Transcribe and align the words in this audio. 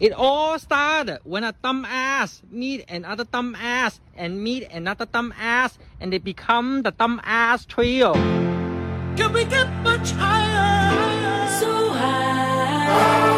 It 0.00 0.14
all 0.14 0.58
started 0.58 1.20
when 1.24 1.44
a 1.44 1.52
dumbass 1.52 2.40
meet 2.50 2.88
another 2.88 3.26
dumbass 3.26 4.00
and 4.16 4.42
meet 4.42 4.62
another 4.72 5.04
dumbass 5.04 5.76
and 6.00 6.10
they 6.10 6.16
become 6.16 6.80
the 6.80 6.92
dumbass 6.92 7.66
trio. 7.66 8.14
Can 8.14 9.30
we 9.34 9.44
get 9.44 9.68
much 9.82 10.10
higher? 10.12 11.48
So 11.60 11.90
high. 11.90 13.29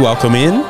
Welcome 0.00 0.34
in. 0.34 0.62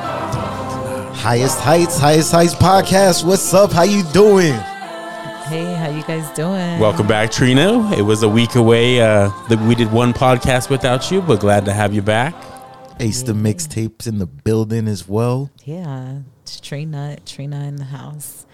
Highest 1.15 1.61
Heights, 1.61 1.97
Highest 2.01 2.33
Heights 2.33 2.53
podcast. 2.53 3.25
What's 3.25 3.55
up? 3.55 3.71
How 3.71 3.85
you 3.85 4.03
doing? 4.13 4.55
Hey, 4.55 5.73
how 5.75 5.89
you 5.89 6.03
guys 6.03 6.29
doing? 6.35 6.81
Welcome 6.81 7.07
back, 7.07 7.31
Trina. 7.31 7.93
It 7.93 8.03
was 8.03 8.25
a 8.25 8.29
week 8.29 8.57
away. 8.57 9.01
Uh, 9.01 9.31
that 9.49 9.61
we 9.61 9.77
did 9.77 9.93
one 9.93 10.13
podcast 10.13 10.69
without 10.69 11.13
you, 11.13 11.23
but 11.23 11.39
glad 11.39 11.65
to 11.67 11.73
have 11.73 11.95
you 11.95 12.03
back. 12.03 12.35
Ace 12.99 13.23
the 13.23 13.33
mixtapes 13.33 14.09
in 14.09 14.19
the 14.19 14.27
building 14.27 14.89
as 14.89 15.09
well. 15.09 15.53
Yeah, 15.65 16.23
it's 16.43 16.59
Trina, 16.59 17.17
Trina 17.25 17.63
in 17.67 17.77
the 17.77 17.85
house. 17.85 18.47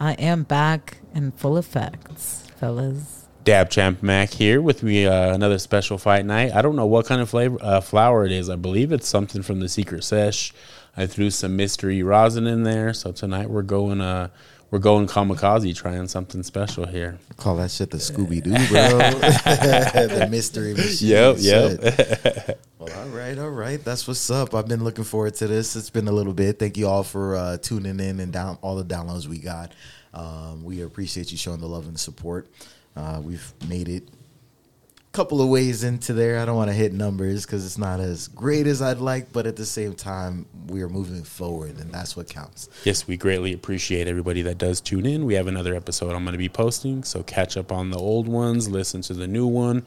I 0.00 0.14
am 0.14 0.42
back 0.42 0.98
in 1.14 1.30
full 1.30 1.56
effects, 1.56 2.48
fellas. 2.56 3.13
Dab 3.44 3.68
Champ 3.68 4.02
Mac 4.02 4.30
here 4.30 4.60
with 4.60 4.82
me. 4.82 5.06
Uh, 5.06 5.34
another 5.34 5.58
special 5.58 5.98
fight 5.98 6.24
night. 6.24 6.54
I 6.54 6.62
don't 6.62 6.76
know 6.76 6.86
what 6.86 7.06
kind 7.06 7.20
of 7.20 7.28
flavor 7.28 7.58
uh, 7.60 7.80
flower 7.80 8.24
it 8.24 8.32
is. 8.32 8.48
I 8.48 8.56
believe 8.56 8.90
it's 8.90 9.06
something 9.06 9.42
from 9.42 9.60
the 9.60 9.68
Secret 9.68 10.02
Sesh. 10.02 10.52
I 10.96 11.06
threw 11.06 11.30
some 11.30 11.56
mystery 11.56 12.02
rosin 12.02 12.46
in 12.46 12.62
there, 12.62 12.94
so 12.94 13.12
tonight 13.12 13.50
we're 13.50 13.62
going. 13.62 14.00
Uh, 14.00 14.28
we're 14.70 14.80
going 14.80 15.06
kamikaze, 15.06 15.76
trying 15.76 16.08
something 16.08 16.42
special 16.42 16.84
here. 16.84 17.18
Call 17.36 17.54
that 17.56 17.70
shit 17.70 17.92
the 17.92 17.98
Scooby 17.98 18.42
Doo, 18.42 18.50
bro. 18.68 18.98
the 20.08 20.26
mystery 20.28 20.74
machine. 20.74 21.10
Yep, 21.10 21.36
yep. 21.38 22.60
Well, 22.80 22.92
all 22.98 23.08
right, 23.10 23.38
all 23.38 23.50
right. 23.50 23.82
That's 23.84 24.08
what's 24.08 24.28
up. 24.30 24.52
I've 24.52 24.66
been 24.66 24.82
looking 24.82 25.04
forward 25.04 25.34
to 25.34 25.46
this. 25.46 25.76
It's 25.76 25.90
been 25.90 26.08
a 26.08 26.12
little 26.12 26.32
bit. 26.32 26.58
Thank 26.58 26.76
you 26.76 26.88
all 26.88 27.04
for 27.04 27.36
uh, 27.36 27.58
tuning 27.58 28.00
in 28.00 28.18
and 28.18 28.32
down 28.32 28.58
all 28.62 28.74
the 28.74 28.84
downloads 28.84 29.28
we 29.28 29.38
got. 29.38 29.70
Um, 30.12 30.64
we 30.64 30.82
appreciate 30.82 31.30
you 31.30 31.38
showing 31.38 31.60
the 31.60 31.68
love 31.68 31.86
and 31.86 31.98
support. 32.00 32.48
Uh, 32.96 33.20
we've 33.22 33.52
made 33.68 33.88
it 33.88 34.08
a 34.08 35.12
couple 35.12 35.40
of 35.40 35.48
ways 35.48 35.84
into 35.84 36.12
there. 36.12 36.38
I 36.38 36.44
don't 36.44 36.56
want 36.56 36.70
to 36.70 36.74
hit 36.74 36.92
numbers 36.92 37.44
because 37.44 37.64
it's 37.64 37.78
not 37.78 38.00
as 38.00 38.28
great 38.28 38.66
as 38.66 38.80
I'd 38.82 38.98
like, 38.98 39.32
but 39.32 39.46
at 39.46 39.56
the 39.56 39.66
same 39.66 39.94
time, 39.94 40.46
we 40.68 40.82
are 40.82 40.88
moving 40.88 41.22
forward, 41.24 41.78
and 41.78 41.92
that's 41.92 42.16
what 42.16 42.28
counts. 42.28 42.68
Yes, 42.84 43.06
we 43.06 43.16
greatly 43.16 43.52
appreciate 43.52 44.06
everybody 44.08 44.42
that 44.42 44.58
does 44.58 44.80
tune 44.80 45.06
in. 45.06 45.24
We 45.24 45.34
have 45.34 45.46
another 45.46 45.74
episode 45.74 46.14
I'm 46.14 46.24
going 46.24 46.32
to 46.32 46.38
be 46.38 46.48
posting, 46.48 47.02
so 47.04 47.22
catch 47.22 47.56
up 47.56 47.72
on 47.72 47.90
the 47.90 47.98
old 47.98 48.28
ones, 48.28 48.68
listen 48.68 49.02
to 49.02 49.14
the 49.14 49.26
new 49.26 49.46
one. 49.46 49.84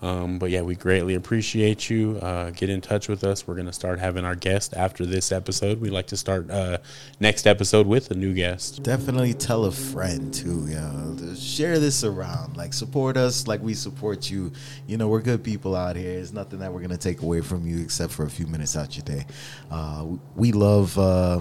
Um, 0.00 0.38
but 0.38 0.50
yeah, 0.50 0.62
we 0.62 0.76
greatly 0.76 1.14
appreciate 1.14 1.90
you. 1.90 2.18
Uh, 2.22 2.50
get 2.50 2.70
in 2.70 2.80
touch 2.80 3.08
with 3.08 3.24
us. 3.24 3.46
We're 3.46 3.54
going 3.54 3.66
to 3.66 3.72
start 3.72 3.98
having 3.98 4.24
our 4.24 4.36
guest 4.36 4.74
after 4.74 5.04
this 5.04 5.32
episode. 5.32 5.80
We'd 5.80 5.90
like 5.90 6.06
to 6.08 6.16
start 6.16 6.50
uh, 6.50 6.78
next 7.18 7.46
episode 7.46 7.86
with 7.86 8.10
a 8.10 8.14
new 8.14 8.32
guest. 8.32 8.82
Definitely 8.82 9.34
tell 9.34 9.64
a 9.64 9.72
friend 9.72 10.32
too. 10.32 10.66
Yeah, 10.68 11.34
share 11.34 11.78
this 11.80 12.04
around. 12.04 12.56
Like 12.56 12.72
support 12.72 13.16
us, 13.16 13.48
like 13.48 13.60
we 13.60 13.74
support 13.74 14.30
you. 14.30 14.52
You 14.86 14.98
know, 14.98 15.08
we're 15.08 15.22
good 15.22 15.42
people 15.42 15.74
out 15.74 15.96
here. 15.96 16.18
It's 16.18 16.32
nothing 16.32 16.60
that 16.60 16.72
we're 16.72 16.82
gonna 16.82 16.96
take 16.96 17.22
away 17.22 17.40
from 17.40 17.66
you 17.66 17.82
except 17.82 18.12
for 18.12 18.24
a 18.24 18.30
few 18.30 18.46
minutes 18.46 18.76
out 18.76 18.96
your 18.96 19.04
day. 19.04 19.26
Uh, 19.70 20.06
we 20.36 20.52
love. 20.52 20.96
Uh, 20.96 21.40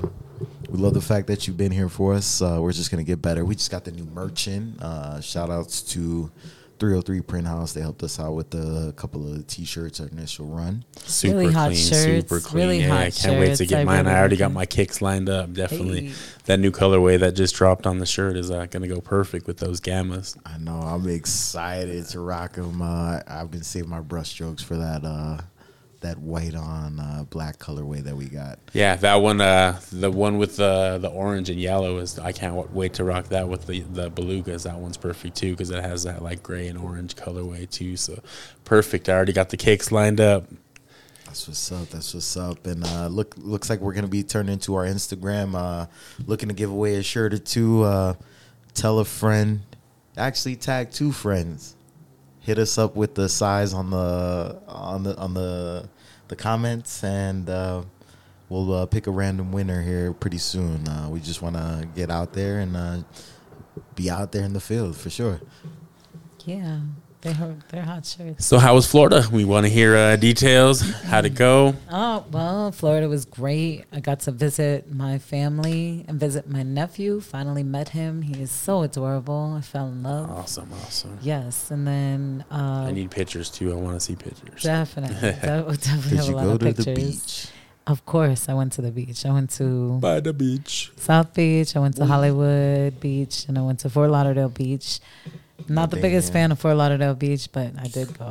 we 0.70 0.78
love 0.78 0.94
the 0.94 1.02
fact 1.02 1.28
that 1.28 1.48
you've 1.48 1.58
been 1.58 1.72
here 1.72 1.90
for 1.90 2.14
us. 2.14 2.42
Uh, 2.42 2.58
we're 2.60 2.72
just 2.72 2.92
gonna 2.92 3.04
get 3.04 3.22
better. 3.22 3.46
We 3.46 3.56
just 3.56 3.72
got 3.72 3.86
the 3.86 3.92
new 3.92 4.06
merch 4.06 4.48
in. 4.48 4.78
Uh, 4.80 5.22
shout 5.22 5.50
outs 5.50 5.82
to 5.94 6.32
303 6.80 7.22
Print 7.22 7.48
House. 7.48 7.74
They 7.74 7.82
helped 7.82 8.04
us 8.04 8.20
out 8.20 8.34
with 8.34 8.54
a 8.56 8.94
couple 8.96 9.32
of 9.34 9.46
t-shirts, 9.48 10.00
our 10.00 10.08
initial 10.08 10.46
run. 10.48 10.84
Super 10.98 11.38
Really 11.38 11.54
hot 11.54 11.72
clean, 11.72 11.78
shirts, 11.86 12.30
super 12.30 12.40
clean. 12.40 12.62
really 12.64 12.80
yeah, 12.82 12.88
hot 12.90 12.98
I 13.02 13.10
can't 13.12 13.40
wait 13.40 13.56
to 13.58 13.66
get 13.66 13.82
I 13.82 13.84
mine. 13.84 14.06
really 14.06 14.16
I 14.16 14.20
already 14.20 14.38
got 14.38 14.52
my 14.52 14.66
kicks 14.66 15.02
lined 15.02 15.30
up. 15.30 15.54
Definitely, 15.54 16.08
Hey. 16.08 16.14
that 16.46 16.60
new 16.60 16.72
colorway 16.72 17.20
that 17.20 17.36
just 17.36 17.56
dropped 17.56 17.86
on 17.88 18.00
the 18.00 18.06
shirt 18.06 18.36
is 18.38 18.52
uh, 18.52 18.66
going 18.68 18.82
to 18.84 18.88
go 18.88 19.02
perfect 19.02 19.48
with 19.48 19.58
those 19.58 19.82
gammas. 19.82 20.38
I 20.46 20.58
know. 20.58 20.80
I'm 20.80 21.08
excited 21.10 22.06
to 22.08 22.20
rock 22.20 22.54
them. 22.54 22.82
Uh, 22.82 23.20
I've 23.28 23.52
been 23.52 23.64
saving 23.64 23.90
my 23.90 24.00
brush 24.02 24.30
strokes 24.30 24.64
for 24.64 24.76
that 24.78 25.04
uh, 25.04 25.40
that 26.02 26.18
white 26.20 26.56
on 26.56 27.00
uh, 27.00 27.26
black 27.30 27.58
colorway 27.58 28.04
that 28.04 28.16
we 28.16 28.26
got. 28.26 28.60
Yeah, 28.74 28.96
that 28.98 29.16
one, 29.16 29.42
uh, 29.42 29.80
the 29.92 30.12
one 30.12 30.38
with 30.38 30.58
the 30.58 30.98
the 31.02 31.10
orange 31.10 31.50
and 31.50 31.60
yellow 31.60 31.98
is. 31.98 32.20
I 32.20 32.32
can't 32.32 32.72
wait 32.74 32.94
to 32.96 33.04
rock 33.04 33.30
that 33.30 33.48
with 33.48 33.68
the 33.68 33.82
the 33.82 34.12
belugas. 34.12 34.64
That 34.64 34.78
one's 34.78 34.98
perfect 34.98 35.36
too 35.36 35.52
because 35.52 35.70
it 35.70 35.84
has 35.84 36.04
that 36.04 36.22
like 36.22 36.44
gray 36.44 36.68
and 36.68 36.78
orange 36.78 37.16
colorway 37.16 37.70
too. 37.70 37.98
So 37.98 38.22
perfect. 38.66 39.10
I 39.10 39.14
already 39.14 39.34
got 39.34 39.50
the 39.50 39.58
cakes 39.58 39.92
lined 39.92 40.22
up. 40.22 40.46
That's 41.26 41.48
what's 41.48 41.72
up. 41.72 41.90
That's 41.90 42.14
what's 42.14 42.38
up. 42.38 42.66
And 42.66 42.84
uh, 42.84 43.08
look, 43.08 43.36
looks 43.38 43.70
like 43.70 43.80
we're 43.80 43.94
gonna 43.94 44.08
be 44.08 44.24
turning 44.24 44.54
into 44.54 44.76
our 44.76 44.86
Instagram, 44.86 45.56
uh, 45.56 45.88
looking 46.26 46.50
to 46.50 46.56
give 46.56 46.72
away 46.72 46.96
a 46.96 47.04
shirt 47.04 47.34
or 47.34 47.38
two. 47.38 47.84
Uh, 47.84 48.14
tell 48.74 49.00
a 49.00 49.06
friend. 49.06 49.62
Actually, 50.16 50.56
tag 50.56 50.92
two 50.92 51.12
friends. 51.12 51.76
Hit 52.48 52.60
us 52.60 52.78
up 52.78 52.96
with 52.96 53.14
the 53.14 53.28
size 53.28 53.74
on 53.74 53.90
the 53.90 54.58
on 54.70 55.04
the 55.04 55.18
on 55.18 55.34
the 55.34 55.90
the 56.30 56.36
comments, 56.38 57.04
and 57.04 57.50
uh, 57.50 57.84
we'll 58.48 58.74
uh, 58.74 58.86
pick 58.86 59.06
a 59.06 59.12
random 59.12 59.52
winner 59.52 59.82
here 59.82 60.14
pretty 60.14 60.38
soon. 60.38 60.88
Uh, 60.88 61.10
we 61.10 61.20
just 61.20 61.42
want 61.42 61.58
to 61.58 61.86
get 61.94 62.10
out 62.10 62.32
there 62.32 62.60
and 62.60 62.78
uh, 62.78 63.00
be 63.96 64.10
out 64.10 64.32
there 64.32 64.46
in 64.46 64.54
the 64.54 64.62
field 64.62 64.96
for 64.96 65.10
sure. 65.10 65.42
Yeah, 66.46 66.80
they're 67.34 67.56
they're 67.70 67.82
hot 67.84 68.06
shirts. 68.06 68.46
So 68.46 68.58
how 68.60 68.76
was 68.76 68.86
Florida? 68.88 69.24
We 69.32 69.46
want 69.46 69.66
to 69.66 69.70
hear 69.72 69.96
uh, 69.96 70.16
details. 70.16 70.82
How'd 70.82 71.26
it 71.26 71.36
go? 71.36 71.76
Oh 71.92 72.26
well, 72.32 72.72
Florida 72.72 73.08
was 73.10 73.26
great. 73.26 73.86
I 73.92 74.00
got 74.00 74.20
to 74.22 74.32
visit 74.32 74.92
my 74.94 75.18
family 75.18 76.06
and 76.08 76.20
visit 76.20 76.50
my 76.50 76.64
nephew. 76.64 77.20
Finally 77.22 77.64
met 77.64 77.90
him. 77.90 78.22
He 78.22 78.42
is 78.42 78.52
so 78.52 78.84
adorable. 78.84 79.56
I 79.58 79.62
fell 79.62 79.88
in 79.88 80.04
love. 80.04 80.30
Awesome, 80.32 80.70
awesome. 80.84 81.18
Yes, 81.22 81.72
and 81.72 81.86
then 81.88 82.46
uh, 82.52 82.86
I 82.88 82.92
need 82.92 83.12
pictures 83.12 83.50
too. 83.50 83.72
I 83.72 83.76
want 83.76 83.96
to 83.96 84.00
see 84.00 84.16
pictures. 84.16 84.64
definitely, 84.64 85.16
de- 85.22 85.38
definitely 85.42 85.78
Did 86.10 86.18
have 86.18 86.28
you 86.28 86.34
a 86.34 86.36
lot 86.36 86.44
go 86.46 86.52
of 86.54 86.60
to 86.60 86.66
pictures. 86.66 86.86
the 86.86 86.94
beach? 86.96 87.48
Of 87.88 88.06
course, 88.06 88.50
I 88.50 88.54
went 88.54 88.74
to 88.74 88.82
the 88.82 88.92
beach. 88.92 89.26
I 89.26 89.32
went 89.32 89.50
to 89.52 89.98
By 90.02 90.20
the 90.20 90.34
beach. 90.34 90.92
South 90.98 91.34
Beach. 91.34 91.74
I 91.74 91.80
went 91.80 91.96
to 91.96 92.06
Hollywood 92.06 93.00
Beach, 93.00 93.46
and 93.48 93.58
I 93.58 93.62
went 93.62 93.80
to 93.80 93.90
Fort 93.90 94.10
Lauderdale 94.12 94.50
Beach. 94.50 95.00
Not 95.68 95.92
the 95.92 95.98
biggest 95.98 96.32
fan 96.32 96.52
of 96.52 96.60
Fort 96.60 96.78
Lauderdale 96.78 97.16
Beach, 97.16 97.50
but 97.52 97.74
I 97.80 97.88
did 97.88 98.18
go. 98.18 98.30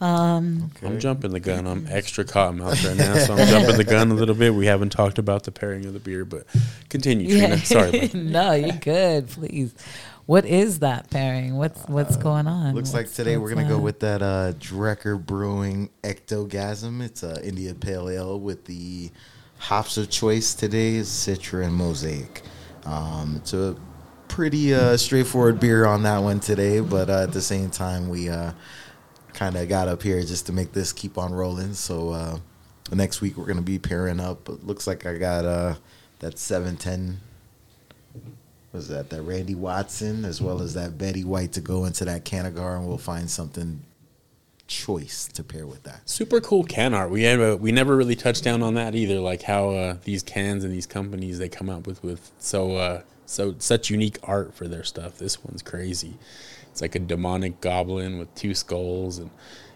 Um, 0.00 0.70
I'm 0.82 1.00
jumping 1.00 1.32
the 1.32 1.40
gun. 1.40 1.66
I'm 1.66 1.86
extra 1.90 2.24
cottonmouth 2.24 2.86
right 2.86 2.96
now, 2.96 3.16
so 3.18 3.34
I'm 3.34 3.48
jumping 3.48 3.76
the 3.76 3.84
gun 3.84 4.10
a 4.12 4.14
little 4.14 4.34
bit. 4.34 4.54
We 4.54 4.66
haven't 4.66 4.90
talked 4.90 5.18
about 5.18 5.42
the 5.42 5.50
pairing 5.50 5.86
of 5.86 5.92
the 5.92 5.98
beer, 5.98 6.24
but 6.24 6.46
continue, 6.88 7.28
Trina. 7.28 7.58
Sorry. 7.58 8.10
no, 8.14 8.52
you're 8.52 8.76
good. 8.76 9.28
Please. 9.28 9.74
What 10.26 10.44
is 10.44 10.80
that 10.80 11.10
pairing? 11.10 11.56
What's 11.56 11.82
what's 11.88 12.16
going 12.16 12.46
on? 12.46 12.74
Looks 12.74 12.94
like 12.94 13.10
today 13.10 13.38
we're 13.38 13.48
gonna 13.48 13.68
go 13.68 13.78
with 13.78 14.00
that 14.00 14.22
uh, 14.22 14.52
Drecker 14.58 15.24
Brewing 15.24 15.90
Ectogasm. 16.04 17.02
It's 17.02 17.22
a 17.22 17.44
India 17.44 17.74
Pale 17.74 18.10
Ale 18.10 18.38
with 18.38 18.66
the 18.66 19.10
hops 19.56 19.96
of 19.96 20.10
choice 20.10 20.54
today 20.54 20.94
is 20.94 21.08
Citra 21.08 21.64
and 21.64 21.74
Mosaic. 21.74 22.42
Um, 22.84 23.36
it's 23.36 23.52
a 23.52 23.74
pretty 24.28 24.74
uh, 24.74 24.96
straightforward 24.96 25.60
beer 25.60 25.86
on 25.86 26.02
that 26.04 26.18
one 26.18 26.40
today, 26.40 26.80
but 26.80 27.10
uh, 27.10 27.22
at 27.22 27.32
the 27.32 27.40
same 27.40 27.70
time 27.70 28.08
we 28.08 28.28
uh, 28.28 28.52
kind 29.32 29.56
of 29.56 29.68
got 29.68 29.88
up 29.88 30.02
here 30.02 30.20
just 30.22 30.46
to 30.46 30.52
make 30.52 30.72
this 30.72 30.92
keep 30.92 31.18
on 31.18 31.32
rolling. 31.32 31.74
So 31.74 32.10
uh, 32.10 32.38
next 32.92 33.20
week 33.20 33.36
we're 33.36 33.46
gonna 33.46 33.62
be 33.62 33.78
pairing 33.78 34.20
up. 34.20 34.48
It 34.48 34.64
looks 34.64 34.86
like 34.86 35.06
I 35.06 35.18
got 35.18 35.44
uh, 35.44 35.74
that 36.20 36.38
seven 36.38 36.76
ten 36.76 37.20
was 38.72 38.88
that 38.88 39.10
that 39.10 39.22
Randy 39.22 39.54
Watson 39.54 40.24
as 40.24 40.40
well 40.40 40.60
as 40.60 40.74
that 40.74 40.98
Betty 40.98 41.24
White 41.24 41.52
to 41.52 41.60
go 41.60 41.84
into 41.84 42.04
that 42.04 42.24
Canagar, 42.24 42.76
and 42.76 42.86
we'll 42.86 42.98
find 42.98 43.30
something 43.30 43.82
choice 44.66 45.26
to 45.28 45.42
pair 45.42 45.66
with 45.66 45.82
that. 45.84 46.08
Super 46.08 46.40
cool 46.40 46.62
can 46.62 46.92
art. 46.92 47.10
We 47.10 47.22
had 47.22 47.40
a, 47.40 47.56
we 47.56 47.72
never 47.72 47.96
really 47.96 48.14
touched 48.14 48.44
down 48.44 48.62
on 48.62 48.74
that 48.74 48.94
either. 48.94 49.18
Like 49.18 49.42
how 49.42 49.70
uh, 49.70 49.96
these 50.04 50.22
cans 50.22 50.62
and 50.62 50.72
these 50.72 50.86
companies 50.86 51.38
they 51.38 51.48
come 51.48 51.70
up 51.70 51.86
with 51.86 52.02
with 52.04 52.30
so 52.38 52.76
so 53.28 53.54
such 53.58 53.90
unique 53.90 54.18
art 54.22 54.54
for 54.54 54.66
their 54.66 54.82
stuff. 54.82 55.18
This 55.18 55.44
one's 55.44 55.62
crazy. 55.62 56.14
It's 56.70 56.80
like 56.80 56.94
a 56.94 56.98
demonic 56.98 57.60
goblin 57.60 58.18
with 58.18 58.34
two 58.34 58.54
skulls, 58.54 59.18
and 59.18 59.30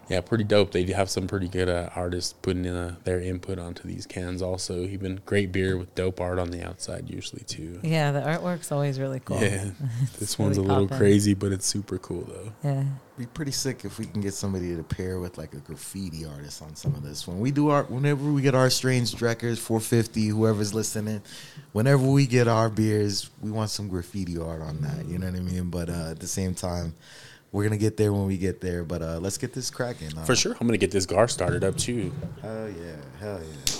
yeah, 0.09 0.21
pretty 0.21 0.43
dope. 0.43 0.71
They 0.71 0.83
have 0.91 1.09
some 1.09 1.27
pretty 1.27 1.47
good 1.47 1.69
uh, 1.69 1.89
artists 1.95 2.33
putting 2.33 2.65
in 2.65 2.75
uh, 2.75 2.95
their 3.03 3.19
input 3.21 3.57
onto 3.57 3.87
these 3.87 4.05
cans. 4.05 4.41
Also, 4.41 4.81
even 4.81 5.21
great 5.25 5.51
beer 5.51 5.77
with 5.77 5.93
dope 5.95 6.19
art 6.19 6.39
on 6.39 6.51
the 6.51 6.65
outside 6.65 7.09
usually 7.09 7.43
too. 7.43 7.79
Yeah, 7.83 8.11
the 8.11 8.21
artwork's 8.21 8.71
always 8.71 8.99
really 8.99 9.19
cool. 9.21 9.41
Yeah, 9.41 9.71
this 10.19 10.37
one's 10.37 10.57
really 10.57 10.69
a 10.69 10.71
little 10.71 10.87
poppin'. 10.87 10.99
crazy, 10.99 11.33
but 11.33 11.51
it's 11.51 11.65
super 11.65 11.97
cool 11.97 12.23
though. 12.23 12.51
Yeah. 12.63 12.83
Be 13.17 13.27
pretty 13.27 13.51
sick 13.51 13.85
if 13.85 13.99
we 13.99 14.05
can 14.05 14.21
get 14.21 14.33
somebody 14.33 14.75
to 14.75 14.81
pair 14.81 15.19
with 15.19 15.37
like 15.37 15.53
a 15.53 15.59
graffiti 15.59 16.25
artist 16.25 16.63
on 16.63 16.75
some 16.75 16.95
of 16.95 17.03
this. 17.03 17.27
When 17.27 17.39
we 17.39 17.51
do 17.51 17.69
our, 17.69 17.83
whenever 17.83 18.31
we 18.31 18.41
get 18.41 18.55
our 18.55 18.71
strange 18.71 19.13
Dreckers 19.13 19.59
450, 19.59 20.29
whoever's 20.29 20.73
listening, 20.73 21.21
whenever 21.73 22.07
we 22.07 22.25
get 22.25 22.47
our 22.47 22.69
beers, 22.69 23.29
we 23.39 23.51
want 23.51 23.69
some 23.69 23.87
graffiti 23.87 24.39
art 24.39 24.61
on 24.61 24.81
that. 24.81 25.05
You 25.05 25.19
know 25.19 25.27
what 25.27 25.35
I 25.35 25.41
mean? 25.41 25.69
But 25.69 25.89
uh, 25.89 26.09
at 26.09 26.19
the 26.19 26.27
same 26.27 26.55
time, 26.55 26.95
we're 27.53 27.63
gonna 27.63 27.77
get 27.77 27.95
there 27.95 28.11
when 28.11 28.25
we 28.25 28.37
get 28.37 28.59
there. 28.59 28.83
But 28.83 29.01
uh, 29.01 29.19
let's 29.19 29.37
get 29.37 29.53
this 29.53 29.69
cracking. 29.71 30.09
Uh, 30.17 30.25
For 30.25 30.35
sure, 30.35 30.57
I'm 30.59 30.67
gonna 30.67 30.77
get 30.77 30.91
this 30.91 31.05
gar 31.05 31.29
started 31.29 31.63
up 31.63 31.77
too. 31.77 32.11
Hell 32.41 32.67
yeah, 32.69 32.95
hell 33.21 33.39
yeah. 33.39 33.75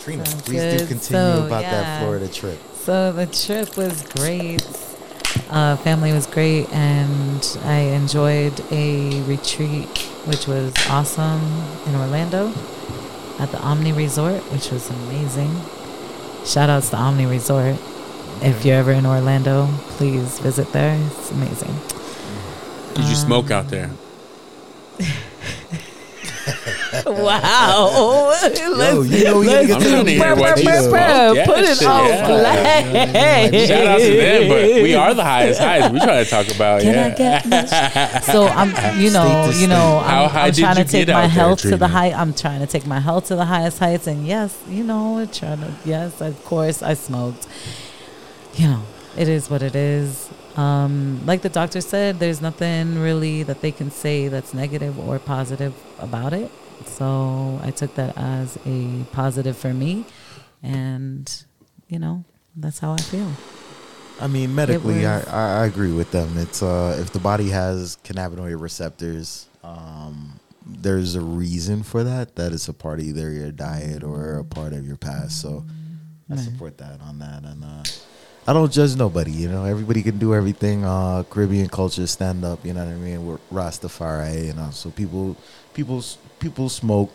Trina, 0.00 0.26
Sounds 0.26 0.42
please 0.42 0.60
do 0.60 0.78
good. 0.80 0.88
continue 0.88 1.00
So, 1.00 1.46
about 1.46 1.62
yeah. 1.62 1.70
that 1.70 2.00
Florida 2.02 2.28
trip. 2.28 2.58
So 2.74 3.12
the 3.12 3.24
trip 3.24 3.74
was 3.78 4.02
great. 4.08 4.62
Uh, 5.48 5.76
family 5.78 6.12
was 6.12 6.26
great, 6.26 6.68
and 6.72 7.58
I 7.64 7.78
enjoyed 7.96 8.60
a 8.70 9.22
retreat, 9.22 9.98
which 10.26 10.46
was 10.46 10.72
awesome 10.90 11.40
in 11.86 11.94
Orlando 11.96 12.48
at 13.40 13.50
the 13.50 13.58
Omni 13.60 13.92
Resort, 13.92 14.42
which 14.52 14.70
was 14.70 14.90
amazing. 14.90 15.50
Shout 16.44 16.68
outs 16.68 16.90
to 16.90 16.96
Omni 16.96 17.26
Resort. 17.26 17.76
If 18.42 18.64
you're 18.64 18.76
ever 18.76 18.92
in 18.92 19.06
Orlando, 19.06 19.66
please 19.96 20.38
visit 20.40 20.70
there. 20.72 20.96
It's 21.06 21.30
amazing. 21.30 21.74
Did 22.94 23.04
you 23.08 23.14
smoke 23.14 23.50
out 23.50 23.68
there? 23.68 23.90
Wow. 27.06 28.32
Yo, 28.54 29.02
you 29.02 29.24
know 29.24 29.38
we 29.40 29.46
gotta 29.46 29.66
get 29.66 29.76
I'm 29.76 29.82
to 29.82 29.88
trying 29.88 29.98
to 29.98 30.04
the 30.04 30.10
hear 30.12 30.36
what 30.36 30.58
you 30.62 30.64
Yo. 30.70 31.36
Yeah, 31.36 31.46
Put 31.46 31.58
it 31.58 31.78
shit, 31.78 31.88
on 31.88 32.06
yeah. 32.06 32.26
blast. 32.26 33.68
Shout 33.68 33.86
out 33.86 33.98
to 33.98 34.16
them, 34.16 34.48
but 34.48 34.82
we 34.82 34.94
are 34.94 35.14
the 35.14 35.24
highest 35.24 35.60
highs. 35.66 35.90
We 35.90 35.98
try 35.98 36.22
to 36.22 36.30
talk 36.30 36.54
about 36.54 36.82
Can 36.82 36.94
yeah. 36.94 37.06
I 37.06 37.10
get 37.10 37.46
much? 37.46 38.24
So 38.24 38.46
I'm, 38.46 38.68
you 39.00 39.10
know, 39.10 39.24
State 39.26 39.54
to 39.54 39.60
you 39.60 39.66
know, 39.66 40.00
state. 40.00 40.10
How 40.10 40.24
I'm, 40.24 40.30
high 40.30 40.46
I'm 40.46 40.52
did 40.52 40.60
trying 40.60 40.76
you 40.78 40.84
to 40.84 40.90
take 40.90 41.06
get 41.06 41.12
my 41.12 41.14
out 41.14 41.20
there, 41.22 41.28
health 41.30 41.60
to 41.62 41.68
the 41.70 41.76
Trina? 41.78 41.88
high. 41.88 42.12
I'm 42.12 42.34
trying 42.34 42.60
to 42.60 42.66
take 42.66 42.86
my 42.86 43.00
health 43.00 43.26
to 43.28 43.36
the 43.36 43.44
highest 43.44 43.78
heights, 43.80 44.06
and 44.06 44.26
yes, 44.26 44.56
you 44.68 44.84
know, 44.84 45.14
we're 45.14 45.26
trying 45.26 45.60
to. 45.60 45.74
Yes, 45.84 46.20
of 46.20 46.42
course, 46.44 46.82
I 46.82 46.94
smoked. 46.94 47.46
You 48.54 48.68
know, 48.68 48.82
it 49.16 49.28
is 49.28 49.50
what 49.50 49.62
it 49.62 49.74
is. 49.74 50.30
Um, 50.56 51.24
like 51.26 51.42
the 51.42 51.48
doctor 51.48 51.80
said, 51.80 52.20
there's 52.20 52.40
nothing 52.40 52.98
really 53.00 53.42
that 53.42 53.60
they 53.60 53.72
can 53.72 53.90
say 53.90 54.28
that's 54.28 54.54
negative 54.54 54.98
or 54.98 55.18
positive 55.18 55.74
about 55.98 56.32
it. 56.32 56.50
So 56.86 57.58
I 57.62 57.70
took 57.70 57.94
that 57.96 58.16
as 58.16 58.58
a 58.66 59.04
positive 59.12 59.56
for 59.56 59.72
me, 59.72 60.04
and 60.62 61.44
you 61.88 61.98
know, 61.98 62.24
that's 62.56 62.78
how 62.78 62.92
I 62.92 62.98
feel. 62.98 63.30
I 64.20 64.28
mean, 64.28 64.54
medically, 64.54 65.06
I, 65.06 65.62
I 65.62 65.66
agree 65.66 65.92
with 65.92 66.12
them. 66.12 66.38
It's 66.38 66.62
uh, 66.62 66.96
if 67.00 67.10
the 67.12 67.18
body 67.18 67.48
has 67.48 67.98
cannabinoid 68.04 68.60
receptors, 68.60 69.48
um, 69.64 70.38
there's 70.64 71.14
a 71.16 71.20
reason 71.20 71.82
for 71.82 72.04
that. 72.04 72.36
That 72.36 72.52
is 72.52 72.68
a 72.68 72.72
part 72.72 73.00
of 73.00 73.06
either 73.06 73.30
your 73.30 73.50
diet 73.50 74.04
or 74.04 74.38
a 74.38 74.44
part 74.44 74.72
of 74.72 74.86
your 74.86 74.96
past. 74.96 75.40
So 75.40 75.64
I 76.30 76.36
support 76.36 76.78
that 76.78 77.00
on 77.00 77.18
that. 77.18 77.42
And 77.44 77.64
uh, 77.64 77.82
I 78.46 78.52
don't 78.52 78.70
judge 78.70 78.94
nobody. 78.96 79.30
You 79.30 79.48
know, 79.48 79.64
everybody 79.64 80.02
can 80.02 80.18
do 80.18 80.34
everything. 80.34 80.84
Uh, 80.84 81.22
Caribbean 81.30 81.68
culture, 81.68 82.06
stand 82.06 82.44
up. 82.44 82.64
You 82.64 82.74
know 82.74 82.84
what 82.84 82.92
I 82.92 82.96
mean? 82.96 83.26
We're 83.26 83.38
Rastafari. 83.50 84.46
You 84.46 84.52
know, 84.52 84.68
so 84.70 84.90
people, 84.90 85.36
people, 85.72 86.04
people 86.40 86.68
smoke 86.68 87.10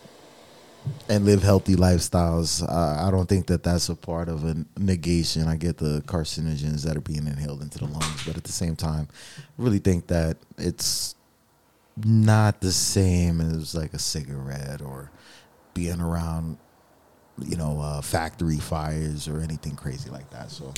and 1.08 1.26
live 1.26 1.44
healthy 1.44 1.76
lifestyles. 1.76 2.64
Uh, 2.68 3.08
I 3.08 3.12
don't 3.12 3.28
think 3.30 3.46
that 3.48 3.62
that's 3.62 3.90
a 3.90 3.96
part 3.96 4.28
of 4.28 4.44
a 4.44 4.66
negation. 4.78 5.48
I 5.48 5.56
get 5.56 5.78
the 5.78 6.02
carcinogens 6.08 6.84
that 6.86 6.98
are 6.98 7.02
being 7.02 7.28
inhaled 7.28 7.62
into 7.62 7.78
the 7.78 7.86
lungs, 7.86 8.26
but 8.26 8.36
at 8.36 8.44
the 8.44 8.52
same 8.52 8.76
time, 8.76 9.08
I 9.38 9.42
really 9.58 9.80
think 9.80 10.08
that 10.08 10.38
it's 10.58 11.16
not 11.96 12.62
the 12.62 12.72
same 12.72 13.40
as 13.42 13.76
like 13.76 13.94
a 13.94 14.00
cigarette 14.00 14.81
or 14.81 15.12
being 15.76 16.02
around, 16.02 16.58
you 17.46 17.58
know, 17.58 17.80
uh, 17.80 18.02
factory 18.02 18.58
fires 18.58 19.28
or 19.28 19.42
anything 19.42 19.76
crazy 19.76 20.10
like 20.10 20.30
that. 20.31 20.50
So 20.50 20.74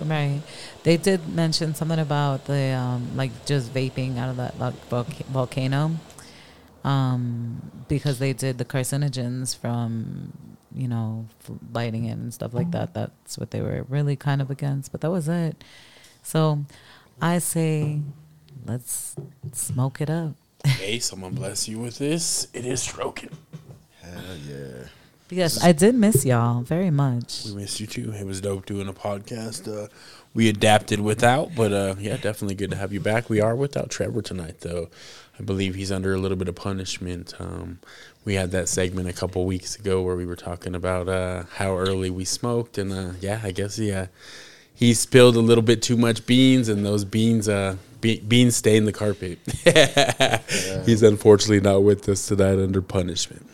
Right. 0.00 0.40
They 0.82 0.96
did 0.96 1.28
mention 1.28 1.74
something 1.74 1.98
about 1.98 2.44
the 2.46 2.72
um, 2.72 3.16
like 3.16 3.46
just 3.46 3.72
vaping 3.72 4.18
out 4.18 4.28
of 4.28 4.36
that 4.36 4.58
like, 4.58 4.74
volca- 4.90 5.24
volcano, 5.26 5.96
um, 6.84 7.70
because 7.88 8.18
they 8.18 8.32
did 8.32 8.58
the 8.58 8.64
carcinogens 8.64 9.56
from 9.56 10.32
you 10.74 10.88
know 10.88 11.26
lighting 11.72 12.04
it 12.04 12.12
and 12.18 12.32
stuff 12.34 12.52
like 12.52 12.70
that. 12.72 12.94
That's 12.94 13.38
what 13.38 13.50
they 13.50 13.60
were 13.62 13.84
really 13.88 14.16
kind 14.16 14.42
of 14.42 14.50
against. 14.50 14.92
But 14.92 15.00
that 15.00 15.10
was 15.10 15.28
it. 15.28 15.62
So 16.22 16.64
I 17.20 17.38
say, 17.38 18.00
let's 18.66 19.16
smoke 19.52 20.00
it 20.00 20.10
up. 20.10 20.34
Hey, 20.64 20.98
someone 20.98 21.34
bless 21.34 21.68
you 21.68 21.78
with 21.78 21.98
this. 21.98 22.48
It 22.52 22.66
is 22.66 22.82
stroking. 22.82 23.30
hell 24.02 24.36
yeah. 24.48 24.88
Yes, 25.28 25.62
I 25.62 25.72
did 25.72 25.96
miss 25.96 26.24
y'all 26.24 26.60
very 26.62 26.90
much. 26.90 27.44
We 27.46 27.54
missed 27.54 27.80
you 27.80 27.86
too. 27.86 28.12
It 28.12 28.24
was 28.24 28.40
dope 28.40 28.64
doing 28.64 28.86
a 28.86 28.92
podcast. 28.92 29.66
Uh, 29.66 29.88
we 30.34 30.48
adapted 30.48 31.00
without, 31.00 31.54
but 31.56 31.72
uh, 31.72 31.96
yeah, 31.98 32.16
definitely 32.16 32.54
good 32.54 32.70
to 32.70 32.76
have 32.76 32.92
you 32.92 33.00
back. 33.00 33.28
We 33.28 33.40
are 33.40 33.56
without 33.56 33.90
Trevor 33.90 34.22
tonight, 34.22 34.60
though. 34.60 34.88
I 35.38 35.42
believe 35.42 35.74
he's 35.74 35.90
under 35.90 36.14
a 36.14 36.18
little 36.18 36.36
bit 36.36 36.48
of 36.48 36.54
punishment. 36.54 37.34
Um, 37.40 37.80
we 38.24 38.34
had 38.34 38.52
that 38.52 38.68
segment 38.68 39.08
a 39.08 39.12
couple 39.12 39.44
weeks 39.46 39.76
ago 39.76 40.00
where 40.02 40.14
we 40.14 40.26
were 40.26 40.36
talking 40.36 40.74
about 40.74 41.08
uh, 41.08 41.44
how 41.54 41.76
early 41.76 42.10
we 42.10 42.24
smoked, 42.24 42.78
and 42.78 42.92
uh, 42.92 43.12
yeah, 43.20 43.40
I 43.42 43.50
guess 43.50 43.78
yeah, 43.78 44.06
he 44.74 44.94
spilled 44.94 45.36
a 45.36 45.40
little 45.40 45.62
bit 45.62 45.82
too 45.82 45.96
much 45.96 46.24
beans, 46.26 46.68
and 46.68 46.86
those 46.86 47.04
beans 47.04 47.48
uh, 47.48 47.76
be- 48.00 48.20
beans 48.20 48.54
stained 48.54 48.86
the 48.86 48.92
carpet. 48.92 49.40
He's 50.86 51.02
unfortunately 51.02 51.60
not 51.60 51.82
with 51.82 52.08
us 52.08 52.26
tonight 52.26 52.60
under 52.60 52.80
punishment. 52.80 53.46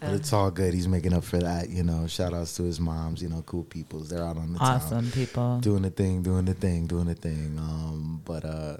But 0.00 0.14
it's 0.14 0.32
all 0.32 0.50
good. 0.50 0.74
He's 0.74 0.86
making 0.86 1.12
up 1.12 1.24
for 1.24 1.38
that. 1.38 1.70
You 1.70 1.82
know, 1.82 2.06
shout 2.06 2.32
outs 2.32 2.56
to 2.56 2.62
his 2.62 2.78
moms. 2.78 3.22
You 3.22 3.28
know, 3.28 3.42
cool 3.42 3.64
peoples. 3.64 4.08
They're 4.08 4.22
out 4.24 4.36
on 4.36 4.52
the 4.52 4.58
town. 4.58 4.76
Awesome 4.76 5.10
people. 5.10 5.58
doing 5.60 5.82
the 5.82 5.90
thing, 5.90 6.22
doing 6.22 6.44
the 6.44 6.54
thing, 6.54 6.86
doing 6.86 7.06
the 7.06 7.14
thing. 7.14 7.56
Um, 7.58 8.22
but 8.24 8.44
uh, 8.44 8.76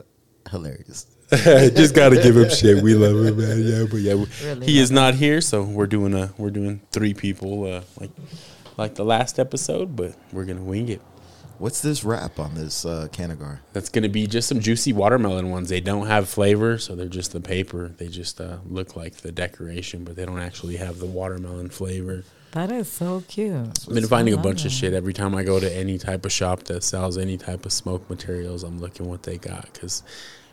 hilarious. 0.50 1.06
Just 1.30 1.94
gotta 1.94 2.16
give 2.16 2.36
him 2.36 2.48
shit. 2.48 2.82
We 2.82 2.94
love 2.94 3.26
him, 3.26 3.36
man. 3.36 3.62
Yeah, 3.62 3.84
but 3.90 3.98
yeah, 4.00 4.24
Really 4.44 4.66
he 4.66 4.78
is 4.78 4.90
love 4.90 4.94
not 4.94 5.14
here, 5.14 5.40
so 5.42 5.62
we're 5.62 5.86
doing 5.86 6.14
a 6.14 6.32
we're 6.38 6.50
doing 6.50 6.80
three 6.90 7.12
people, 7.12 7.64
uh, 7.70 7.82
like 8.00 8.10
like 8.78 8.94
the 8.94 9.04
last 9.04 9.38
episode, 9.38 9.94
but 9.94 10.14
we're 10.32 10.46
gonna 10.46 10.62
wing 10.62 10.88
it. 10.88 11.02
What's 11.58 11.80
this 11.80 12.04
wrap 12.04 12.38
on 12.38 12.54
this 12.54 12.84
uh, 12.84 13.08
Canagar? 13.10 13.58
That's 13.72 13.88
gonna 13.88 14.08
be 14.08 14.28
just 14.28 14.48
some 14.48 14.60
juicy 14.60 14.92
watermelon 14.92 15.50
ones. 15.50 15.68
They 15.68 15.80
don't 15.80 16.06
have 16.06 16.28
flavor, 16.28 16.78
so 16.78 16.94
they're 16.94 17.08
just 17.08 17.32
the 17.32 17.40
paper. 17.40 17.88
They 17.98 18.06
just 18.06 18.40
uh, 18.40 18.58
look 18.64 18.94
like 18.94 19.16
the 19.16 19.32
decoration, 19.32 20.04
but 20.04 20.14
they 20.14 20.24
don't 20.24 20.38
actually 20.38 20.76
have 20.76 21.00
the 21.00 21.06
watermelon 21.06 21.70
flavor. 21.70 22.22
That 22.52 22.70
is 22.70 22.90
so 22.90 23.24
cute. 23.26 23.54
I've 23.88 23.94
been 23.94 24.06
finding 24.06 24.34
a 24.34 24.38
bunch 24.38 24.64
of 24.64 24.70
shit 24.70 24.94
every 24.94 25.12
time 25.12 25.34
I 25.34 25.42
go 25.42 25.58
to 25.60 25.70
any 25.76 25.98
type 25.98 26.24
of 26.24 26.32
shop 26.32 26.62
that 26.64 26.82
sells 26.82 27.18
any 27.18 27.36
type 27.36 27.66
of 27.66 27.72
smoke 27.72 28.08
materials. 28.08 28.62
I'm 28.62 28.78
looking 28.78 29.06
what 29.06 29.24
they 29.24 29.36
got 29.36 29.70
because 29.72 30.02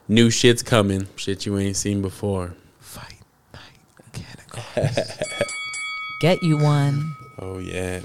new 0.07 0.29
shit's 0.29 0.63
coming. 0.63 1.07
Shit 1.15 1.45
you 1.45 1.57
ain't 1.57 1.77
seen 1.77 2.01
before. 2.01 2.55
Fight 2.79 3.19
night 3.53 4.11
Canagar. 4.11 5.21
Get 6.21 6.41
you 6.41 6.57
one. 6.57 7.15
Oh 7.39 7.59
yeah. 7.59 8.01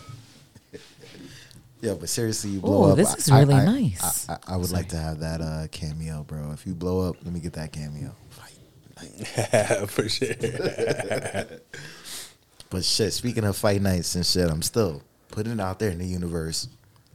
Yeah, 1.83 1.95
but 1.95 2.09
seriously, 2.09 2.51
you 2.51 2.61
blow 2.61 2.89
Ooh, 2.89 2.91
up. 2.93 2.97
this 2.97 3.15
is 3.17 3.31
I- 3.31 3.41
really 3.41 3.55
I- 3.55 3.65
nice. 3.65 4.29
I, 4.29 4.35
I, 4.35 4.55
I 4.55 4.57
would 4.57 4.71
like 4.71 4.89
to 4.91 4.97
have 4.97 5.21
that 5.21 5.41
uh, 5.41 5.67
cameo, 5.71 6.23
bro. 6.25 6.53
If 6.53 6.67
you 6.67 6.75
blow 6.75 7.09
up, 7.09 7.17
let 7.25 7.33
me 7.33 7.41
get 7.41 7.55
that 7.55 7.73
cameo. 7.73 8.15
Fight. 8.29 9.89
For 9.91 10.09
sure. 10.09 10.35
But 12.71 12.85
shit, 12.85 13.13
speaking 13.13 13.43
of 13.43 13.57
fight 13.57 13.83
nights 13.83 14.15
and 14.15 14.25
shit, 14.25 14.49
I'm 14.49 14.63
still 14.63 15.03
putting 15.33 15.53
it 15.55 15.61
out 15.61 15.81
there 15.81 15.91
in 15.91 15.99
the 15.99 16.07
universe. 16.07 16.69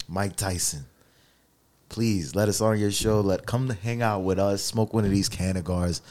Mike 0.06 0.36
Tyson, 0.36 0.86
please 1.88 2.36
let 2.36 2.50
us 2.50 2.60
on 2.60 2.78
your 2.78 2.92
show. 2.92 3.22
Let 3.22 3.46
come 3.46 3.70
to 3.70 3.74
hang 3.74 4.02
out 4.02 4.24
with 4.24 4.38
us. 4.38 4.62
Smoke 4.62 4.94
one 4.94 5.06
of 5.06 5.12
these 5.12 5.30
Canagars. 5.30 6.02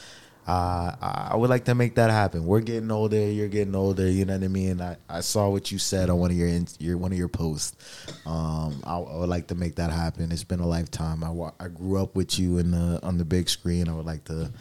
Uh, 0.47 0.95
I 1.31 1.35
would 1.35 1.49
like 1.49 1.65
to 1.65 1.75
make 1.75 1.95
that 1.95 2.11
happen. 2.11 2.45
We're 2.45 2.59
getting 2.59 2.91
older. 2.91 3.17
You're 3.17 3.47
getting 3.47 3.73
older. 3.75 4.07
You 4.07 4.25
know 4.25 4.33
what 4.33 4.43
I 4.43 4.47
mean. 4.47 4.79
I, 4.79 4.97
I 5.09 5.21
saw 5.21 5.49
what 5.49 5.71
you 5.71 5.79
said 5.79 6.09
on 6.09 6.19
one 6.19 6.29
of 6.29 6.37
your 6.37 6.49
your 6.77 6.97
one 6.97 7.11
of 7.11 7.17
your 7.17 7.27
posts. 7.27 7.75
Um, 8.27 8.81
I, 8.83 8.97
I 8.97 9.17
would 9.17 9.29
like 9.29 9.47
to 9.47 9.55
make 9.55 9.75
that 9.75 9.91
happen. 9.91 10.31
It's 10.31 10.43
been 10.43 10.59
a 10.59 10.67
lifetime. 10.67 11.23
I 11.23 11.31
I 11.59 11.67
grew 11.67 12.01
up 12.01 12.15
with 12.15 12.37
you 12.37 12.59
in 12.59 12.71
the 12.71 12.99
on 13.01 13.17
the 13.17 13.25
big 13.25 13.49
screen. 13.49 13.89
I 13.89 13.93
would 13.95 14.05
like 14.05 14.25
to 14.25 14.51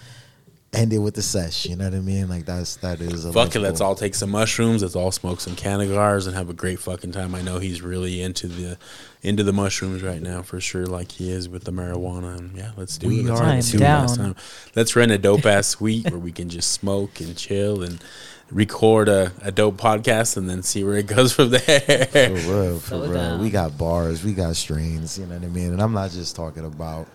end 0.74 0.92
it 0.92 0.98
with 0.98 1.14
the 1.14 1.22
sesh. 1.22 1.66
You 1.66 1.76
know 1.76 1.84
what 1.84 1.94
I 1.94 2.00
mean? 2.00 2.28
Like 2.28 2.44
that's 2.44 2.76
that 2.76 3.00
is 3.00 3.24
a 3.24 3.32
Fuck 3.32 3.46
life 3.48 3.56
it, 3.56 3.60
let's 3.60 3.80
all 3.80 3.94
take 3.94 4.14
some 4.14 4.30
mushrooms. 4.30 4.82
Let's 4.82 4.96
all 4.96 5.12
smoke 5.12 5.40
some 5.40 5.54
cannagars 5.56 6.26
and 6.26 6.34
have 6.36 6.50
a 6.50 6.54
great 6.54 6.78
fucking 6.78 7.12
time. 7.12 7.34
I 7.34 7.42
know 7.42 7.58
he's 7.58 7.82
really 7.82 8.20
into 8.22 8.46
the 8.48 8.76
into 9.22 9.42
the 9.42 9.52
mushrooms 9.52 10.02
right 10.02 10.20
now 10.20 10.42
for 10.42 10.60
sure, 10.60 10.86
like 10.86 11.12
he 11.12 11.30
is 11.30 11.48
with 11.48 11.64
the 11.64 11.72
marijuana. 11.72 12.36
And 12.38 12.56
yeah, 12.56 12.72
let's 12.76 12.98
do 12.98 13.08
We 13.08 13.20
it. 13.20 13.24
Let's 13.26 13.40
are 13.40 13.44
have 13.44 13.52
I'm 13.54 13.58
a 13.58 13.62
suite 13.62 13.80
last 13.80 14.16
down. 14.16 14.26
time. 14.34 14.36
Let's 14.76 14.94
rent 14.96 15.12
a 15.12 15.18
dope 15.18 15.46
ass 15.46 15.68
suite 15.68 16.10
where 16.10 16.18
we 16.20 16.32
can 16.32 16.48
just 16.48 16.72
smoke 16.72 17.20
and 17.20 17.36
chill 17.36 17.82
and 17.82 18.02
record 18.50 19.08
a, 19.08 19.32
a 19.42 19.50
dope 19.50 19.78
podcast 19.78 20.36
and 20.36 20.48
then 20.48 20.62
see 20.62 20.84
where 20.84 20.96
it 20.98 21.06
goes 21.06 21.32
from 21.32 21.48
there. 21.50 21.60
For 21.60 22.28
real, 22.34 22.78
for 22.78 22.88
So 22.88 23.00
real. 23.02 23.12
down. 23.14 23.40
We 23.40 23.50
got 23.50 23.78
bars, 23.78 24.22
we 24.22 24.34
got 24.34 24.54
strains, 24.56 25.18
you 25.18 25.26
know 25.26 25.34
what 25.36 25.44
I 25.44 25.48
mean? 25.48 25.72
And 25.72 25.80
I'm 25.80 25.92
not 25.94 26.10
just 26.10 26.36
talking 26.36 26.64
about 26.64 27.08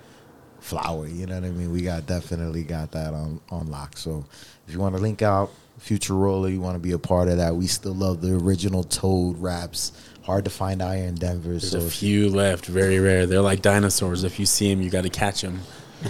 flower, 0.61 1.07
you 1.07 1.25
know 1.25 1.35
what 1.35 1.45
I 1.45 1.51
mean? 1.51 1.71
We 1.71 1.81
got 1.81 2.05
definitely 2.05 2.63
got 2.63 2.91
that 2.91 3.13
on, 3.13 3.39
on 3.49 3.67
lock. 3.71 3.97
So 3.97 4.25
if 4.67 4.73
you 4.73 4.79
want 4.79 4.95
to 4.95 5.01
link 5.01 5.21
out 5.21 5.51
Futurola, 5.79 6.51
you 6.51 6.59
want 6.61 6.75
to 6.75 6.79
be 6.79 6.91
a 6.91 6.99
part 6.99 7.27
of 7.29 7.37
that. 7.37 7.55
We 7.55 7.67
still 7.67 7.95
love 7.95 8.21
the 8.21 8.35
original 8.35 8.83
Toad 8.83 9.41
raps. 9.41 9.91
Hard 10.23 10.43
to 10.45 10.51
find 10.51 10.81
out 10.81 10.95
here 10.95 11.05
in 11.07 11.15
Denver. 11.15 11.49
There's 11.49 11.71
so 11.71 11.79
a 11.79 11.85
if 11.85 12.03
you- 12.03 12.29
few 12.29 12.35
left, 12.35 12.65
very 12.65 12.99
rare. 12.99 13.25
They're 13.25 13.41
like 13.41 13.61
dinosaurs. 13.61 14.23
If 14.23 14.39
you 14.39 14.45
see 14.45 14.69
them, 14.73 14.81
you 14.81 14.89
got 14.89 15.03
to 15.03 15.09
catch 15.09 15.41
them. 15.41 15.59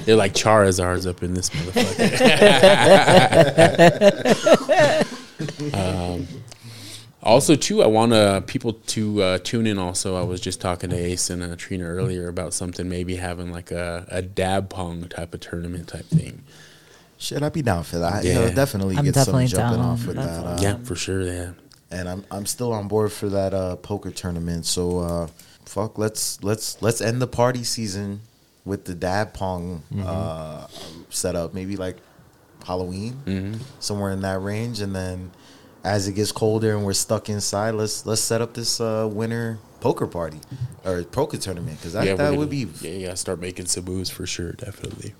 They're 0.06 0.16
like 0.16 0.34
Charizards 0.34 1.08
up 1.10 1.24
in 1.24 1.34
this 1.34 1.50
motherfucker. 1.50 2.14
um, 6.18 6.28
also, 7.22 7.56
too, 7.56 7.84
I 7.84 7.88
want 7.88 8.14
uh, 8.14 8.42
people 8.42 8.74
to 8.74 9.22
uh, 9.22 9.38
tune 9.40 9.68
in. 9.68 9.78
Also, 9.78 10.16
I 10.16 10.24
was 10.24 10.40
just 10.40 10.62
talking 10.62 10.90
to 10.92 10.96
Ace 10.96 11.30
and 11.30 11.44
uh, 11.44 11.56
Trina 11.58 11.86
earlier 11.86 12.28
about 12.28 12.54
something 12.54 12.88
maybe 12.88 13.16
having 13.18 13.52
like 13.52 13.72
a, 13.72 14.06
a 14.10 14.22
dab 14.22 14.70
pong 14.70 15.08
type 15.10 15.34
of 15.34 15.40
tournament 15.42 15.88
type 15.90 16.06
thing. 16.06 16.44
Should 17.18 17.44
I'd 17.44 17.52
be 17.54 17.62
down 17.62 17.84
for 17.84 18.00
that. 18.00 18.24
Yeah. 18.24 18.34
You 18.34 18.40
know, 18.48 18.54
definitely 18.54 18.96
I'm 18.96 19.04
get 19.04 19.14
definitely 19.14 19.48
some 19.48 19.60
jumping 19.60 19.82
down. 19.82 19.90
off 19.92 20.06
with 20.08 20.16
That's 20.16 20.38
that. 20.38 20.46
all. 20.46 20.54
Uh, 20.58 20.62
yeah, 20.62 20.78
for 20.86 20.96
sure. 20.96 21.22
Yeah. 21.22 21.52
and 21.92 22.08
I'm 22.08 22.24
I'm 22.32 22.46
still 22.46 22.72
on 22.72 22.88
board 22.88 23.12
for 23.12 23.28
that 23.30 23.54
uh, 23.54 23.76
poker 23.76 24.12
tournament. 24.12 24.66
So 24.66 25.00
uh, 25.00 25.28
fuck, 25.66 25.98
let's 25.98 26.42
let's 26.44 26.82
let's 26.82 27.02
end 27.02 27.22
the 27.22 27.28
party 27.28 27.66
season 27.66 28.22
with 28.64 28.86
the 28.86 28.96
dab 28.96 29.34
pong 29.34 29.84
uh, 30.02 30.68
setup. 31.10 31.54
Maybe 31.54 31.76
like 31.76 31.98
Halloween, 32.66 33.60
somewhere 33.80 34.12
in 34.12 34.22
that 34.22 34.40
range, 34.42 34.80
and 34.80 34.96
then 34.96 35.32
as 35.84 36.08
it 36.08 36.14
gets 36.14 36.32
colder 36.32 36.76
and 36.76 36.86
we're 36.86 36.94
stuck 36.94 37.30
inside, 37.30 37.72
let's 37.76 38.06
let's 38.06 38.22
set 38.22 38.42
up 38.42 38.54
this 38.54 38.80
uh, 38.82 39.08
winter 39.12 39.60
poker 39.80 40.08
party 40.08 40.40
or 40.86 41.04
poker 41.04 41.38
tournament 41.38 41.78
because 41.78 41.94
that, 41.94 42.06
yeah, 42.06 42.16
that 42.16 42.26
gonna- 42.30 42.38
would 42.38 42.50
be 42.50 42.68
Yeah, 42.82 42.92
yeah. 42.92 43.14
Start 43.14 43.40
making 43.40 43.68
some 43.68 43.86
moves 43.86 44.10
for 44.10 44.26
sure. 44.26 44.52
Definitely. 44.54 45.14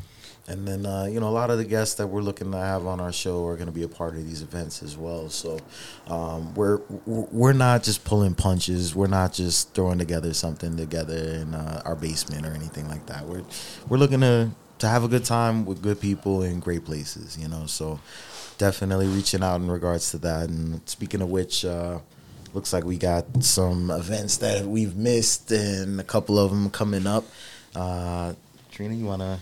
and 0.50 0.68
then, 0.68 0.84
uh, 0.86 1.04
you 1.06 1.20
know, 1.20 1.30
a 1.30 1.38
lot 1.42 1.52
of 1.52 1.60
the 1.60 1.64
guests 1.64 1.96
that 1.96 2.08
we're 2.08 2.22
looking 2.24 2.52
to 2.52 2.58
have 2.58 2.86
on 2.88 3.00
our 3.00 3.14
show 3.14 3.46
are 3.46 3.56
going 3.56 3.68
to 3.68 3.72
be 3.72 3.84
a 3.84 3.88
part 3.88 4.16
of 4.16 4.26
these 4.26 4.42
events 4.42 4.82
as 4.82 4.98
well. 4.98 5.30
So, 5.30 5.60
um, 6.08 6.54
we're 6.56 6.80
we're 7.06 7.54
not 7.54 7.84
just 7.84 8.04
pulling 8.04 8.34
punches. 8.36 8.96
We're 8.96 9.08
not 9.08 9.32
just 9.32 9.74
throwing 9.76 10.00
together 10.00 10.34
something 10.34 10.76
together 10.76 11.16
in 11.16 11.54
uh, 11.54 11.84
our 11.86 11.96
basement 11.96 12.46
or 12.48 12.52
anything 12.54 12.88
like 12.90 13.06
that. 13.06 13.26
We're 13.28 13.44
we're 13.88 13.98
looking 13.98 14.22
to 14.22 14.50
to 14.80 14.88
have 14.88 15.04
a 15.04 15.08
good 15.08 15.26
time 15.26 15.66
with 15.66 15.82
good 15.84 16.00
people 16.02 16.42
in 16.42 16.60
great 16.60 16.84
places. 16.84 17.38
You 17.38 17.48
know, 17.48 17.66
so 17.68 18.00
definitely 18.60 19.08
reaching 19.08 19.42
out 19.42 19.56
in 19.56 19.72
regards 19.72 20.12
to 20.12 20.20
that. 20.20 20.50
And 20.50 20.88
speaking 20.88 21.22
of 21.22 21.30
which. 21.30 21.66
Uh, 21.66 22.00
Looks 22.52 22.74
like 22.74 22.84
we 22.84 22.98
got 22.98 23.44
some 23.44 23.92
events 23.92 24.38
that 24.38 24.66
we've 24.66 24.96
missed, 24.96 25.52
and 25.52 26.00
a 26.00 26.04
couple 26.04 26.40
of 26.40 26.50
them 26.50 26.72
coming 26.72 27.06
up. 27.06 27.24
Uh, 27.76 28.34
Trina, 28.72 28.96
you 28.96 29.06
want 29.06 29.22
to 29.22 29.38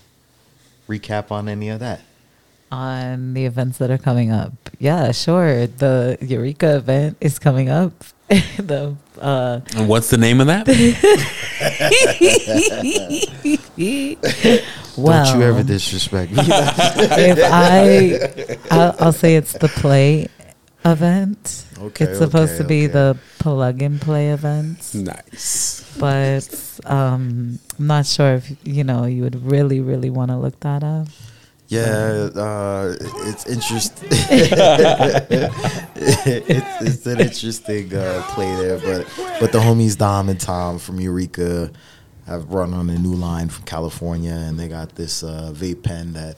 recap 0.89 1.31
on 1.31 1.47
any 1.47 1.69
of 1.69 1.79
that? 1.79 2.01
on 2.69 3.33
the 3.33 3.45
events 3.45 3.77
that 3.77 3.89
are 3.89 3.97
coming 3.97 4.31
up. 4.31 4.51
Yeah, 4.79 5.11
sure. 5.11 5.67
The 5.67 6.17
Eureka 6.21 6.77
event 6.77 7.17
is 7.21 7.39
coming 7.39 7.69
up. 7.69 7.93
the 8.27 8.95
uh, 9.19 9.61
And 9.75 9.87
what's 9.87 10.09
the 10.09 10.17
name 10.17 10.41
of 10.41 10.47
that? 10.47 10.67
well, 14.97 15.25
Don't 15.25 15.39
you 15.39 15.45
ever 15.45 15.63
disrespect 15.63 16.31
me. 16.31 16.39
if 16.47 17.39
I, 17.43 18.75
I'll, 18.75 18.95
I'll 18.99 19.13
say 19.13 19.35
it's 19.35 19.53
the 19.53 19.67
play 19.67 20.27
event. 20.83 21.65
Okay, 21.79 22.05
it's 22.05 22.17
supposed 22.17 22.53
okay, 22.53 22.63
to 22.63 22.67
be 22.67 22.83
okay. 22.85 22.93
the 22.93 23.17
plug 23.39 23.81
and 23.81 24.01
play 24.01 24.29
event, 24.29 24.93
nice. 24.95 25.95
but 25.99 26.79
um, 26.85 27.59
I'm 27.77 27.87
not 27.87 28.05
sure 28.07 28.35
if 28.35 28.51
you 28.63 28.83
know 28.83 29.05
you 29.05 29.23
would 29.23 29.45
really, 29.45 29.79
really 29.79 30.09
want 30.09 30.31
to 30.31 30.37
look 30.37 30.59
that 30.61 30.83
up. 30.83 31.07
yeah, 31.67 32.29
uh, 32.35 32.95
it's 32.99 33.45
interesting. 33.45 34.09
it's, 35.99 36.81
it's 36.81 37.05
an 37.05 37.19
interesting 37.19 37.93
uh, 37.93 38.23
play 38.29 38.55
there, 38.55 38.79
but 38.79 39.05
but 39.39 39.51
the 39.51 39.59
homies 39.59 39.97
Dom 39.97 40.29
and 40.29 40.39
Tom 40.39 40.79
from 40.79 40.99
Eureka 40.99 41.71
have 42.27 42.51
run 42.53 42.73
on 42.73 42.89
a 42.89 42.97
new 42.99 43.15
line 43.15 43.49
from 43.49 43.65
California, 43.65 44.33
and 44.33 44.59
they 44.59 44.67
got 44.67 44.95
this 44.95 45.23
uh, 45.23 45.51
vape 45.53 45.83
pen 45.83 46.13
that. 46.13 46.37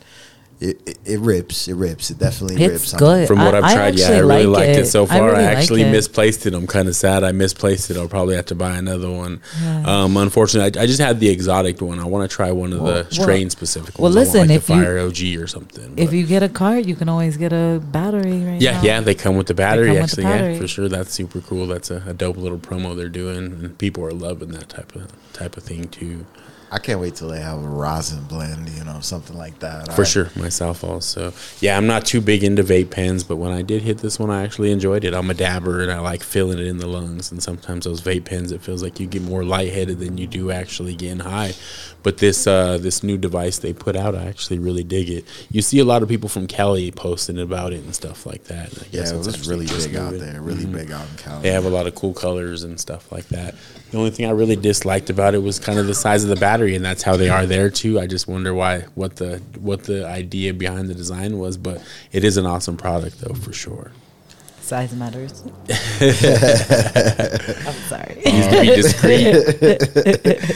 It, 0.61 0.81
it, 0.85 0.97
it 1.05 1.19
rips. 1.21 1.69
It 1.69 1.75
rips. 1.75 2.11
It 2.11 2.19
definitely 2.19 2.61
It's 2.61 2.91
rips. 2.91 2.93
Good. 2.93 3.27
From 3.29 3.39
what 3.39 3.55
I- 3.55 3.59
I've 3.59 3.63
I 3.63 3.73
tried, 3.75 3.95
yeah, 3.99 4.07
I 4.09 4.19
really 4.19 4.45
like 4.45 4.57
liked 4.67 4.77
it, 4.77 4.81
it. 4.81 4.85
so 4.87 5.03
I 5.03 5.07
far. 5.07 5.17
I, 5.17 5.25
really 5.31 5.43
like 5.45 5.57
actually 5.57 5.81
it. 5.83 5.91
misplaced 5.91 6.45
it. 6.45 6.53
I'm 6.53 6.67
kind 6.67 6.89
of 6.89 6.97
sad. 6.97 7.23
I 7.23 7.31
misplaced 7.31 7.89
it. 7.89 7.95
I'll 7.95 8.09
probably 8.09 8.35
have 8.35 8.47
to 8.47 8.55
buy 8.55 8.75
another 8.75 9.09
one. 9.09 9.39
Yeah. 9.61 9.83
Um, 10.03 10.17
unfortunately, 10.17 10.77
I, 10.77 10.83
I 10.83 10.85
just 10.85 10.99
had 10.99 11.21
the 11.21 11.29
exotic 11.29 11.79
one. 11.79 11.97
I 11.99 12.03
want 12.03 12.29
to 12.29 12.35
try 12.35 12.51
one 12.51 12.73
of 12.73 12.81
Well- 12.81 12.93
the 12.93 13.01
well- 13.03 13.11
strain 13.11 13.49
specific 13.49 13.97
well, 13.97 14.11
ones. 14.11 14.17
I 14.17 14.19
want, 14.19 14.27
listen, 14.27 14.47
like 14.49 14.57
if 14.57 14.67
the 14.67 14.73
you- 14.75 14.83
Fire 14.83 14.99
OG 15.37 15.41
or 15.43 15.47
something. 15.47 15.93
If 15.97 16.11
you 16.11 16.25
get 16.25 16.43
a 16.43 16.49
cart, 16.49 16.83
you 16.83 16.95
can 16.97 17.07
always 17.07 17.37
get 17.37 17.53
a 17.53 17.81
battery 17.91 18.43
right 18.43 18.59
yeah, 18.61 18.73
now. 18.73 18.83
yeah, 18.83 18.99
they 18.99 19.15
come 19.15 19.37
with 19.37 19.47
the 19.47 19.53
battery. 19.53 19.87
come 19.87 20.01
with 20.01 20.11
the 20.11 20.23
Actually, 20.25 20.53
yeah, 20.55 20.59
for 20.59 20.67
sure. 20.67 20.89
That's 20.89 21.13
super 21.13 21.39
cool. 21.39 21.67
That's 21.67 21.89
a, 21.89 22.03
a 22.05 22.13
dope 22.13 22.35
little 22.35 22.57
promo 22.59 22.97
they're 22.97 23.07
doing, 23.07 23.37
and 23.37 23.77
people 23.77 24.03
are 24.03 24.11
loving 24.11 24.49
that 24.49 24.67
type 24.67 24.93
of 24.93 25.09
type 25.31 25.55
of 25.55 25.63
thing 25.63 25.87
too. 25.87 26.25
I 26.71 26.77
can't 26.79 26.99
wait 26.99 27.15
till 27.15 27.29
they 27.29 27.39
have 27.39 27.57
a 27.63 27.67
rosin 27.67 28.23
blend. 28.25 28.69
You 28.69 28.83
know, 28.83 28.99
something 29.01 29.37
like 29.37 29.59
that. 29.59 29.93
For 29.93 30.01
I- 30.01 30.05
sure, 30.05 30.29
myself 30.35 30.83
also. 30.83 31.33
Yeah, 31.61 31.77
I'm 31.77 31.87
not 31.87 32.05
too 32.05 32.21
big 32.21 32.43
into 32.43 32.63
vape 32.63 32.91
pens, 32.91 33.23
but 33.23 33.37
when 33.37 33.51
I 33.51 33.61
did 33.61 33.81
hit 33.81 33.99
this 33.99 34.19
one, 34.19 34.29
I 34.29 34.43
actually 34.43 34.71
enjoyed 34.71 35.03
it. 35.03 35.13
I'm 35.13 35.29
a 35.29 35.33
dabber 35.33 35.81
and 35.81 35.91
I 35.91 35.99
like 35.99 36.21
feeling 36.23 36.59
it 36.59 36.67
in 36.67 36.77
the 36.77 36.87
lungs. 36.87 37.31
And 37.31 37.41
sometimes 37.41 37.85
those 37.85 38.01
vape 38.01 38.25
pens, 38.25 38.51
it 38.51 38.61
feels 38.61 38.83
like 38.83 38.99
you 38.99 39.07
get 39.07 39.21
more 39.21 39.43
lightheaded 39.43 39.99
than 39.99 40.17
you 40.17 40.27
do 40.27 40.51
actually 40.51 40.95
getting 40.95 41.19
high. 41.19 41.53
But 42.01 42.17
this 42.19 42.47
uh, 42.47 42.77
this 42.77 43.03
new 43.03 43.17
device 43.17 43.57
they 43.59 43.73
put 43.73 43.95
out, 43.95 44.15
I 44.15 44.25
actually 44.25 44.59
really 44.59 44.83
dig 44.83 45.09
it. 45.09 45.25
You 45.51 45.61
see 45.61 45.79
a 45.79 45.85
lot 45.85 46.01
of 46.03 46.07
people 46.09 46.29
from 46.29 46.47
Cali 46.47 46.91
posting 46.91 47.37
about 47.39 47.73
it 47.73 47.83
and 47.83 47.93
stuff 47.93 48.25
like 48.25 48.45
that. 48.45 48.69
I 48.77 48.85
Yeah, 48.91 49.01
it 49.01 49.15
it's 49.15 49.27
was 49.27 49.47
really 49.49 49.65
big 49.65 49.95
out 49.95 50.13
there. 50.17 50.41
Really 50.41 50.65
Mhm. 50.65 50.71
big 50.73 50.91
out 50.91 51.05
in 51.09 51.17
Cali. 51.17 51.41
They 51.43 51.51
have 51.51 51.65
a 51.65 51.69
lot 51.69 51.87
of 51.87 51.95
cool 51.95 52.13
colors 52.13 52.63
and 52.63 52.79
stuff 52.79 53.11
like 53.11 53.27
that. 53.29 53.55
The 53.91 53.97
only 53.97 54.11
thing 54.11 54.27
I 54.27 54.31
really 54.31 54.55
disliked 54.55 55.09
about 55.09 55.33
it 55.33 55.41
was 55.43 55.57
kind 55.59 55.79
of 55.79 55.87
the 55.87 55.95
size 55.95 56.23
of 56.23 56.29
the 56.29 56.35
battery, 56.35 56.58
and 56.67 56.85
that's 56.85 57.03
how 57.03 57.17
they 57.17 57.29
are 57.29 57.45
there 57.45 57.69
too. 57.69 57.99
I 57.99 58.07
just 58.07 58.27
wonder 58.27 58.53
why, 58.53 58.81
what 58.95 59.17
the 59.17 59.41
what 59.59 59.83
the 59.83 60.07
idea 60.07 60.53
behind 60.53 60.87
the 60.87 60.95
design 60.95 61.37
was, 61.39 61.57
but 61.57 61.81
it 62.11 62.23
is 62.23 62.37
an 62.37 62.45
awesome 62.45 62.77
product 62.77 63.19
though 63.21 63.33
for 63.33 63.53
sure. 63.53 63.91
Size 64.61 64.93
matters. 64.93 65.41
I'm 65.69 66.13
sorry. 67.87 68.21
Needs 68.23 68.47
to 68.47 68.61
be 68.61 68.75
discreet. 68.75 70.55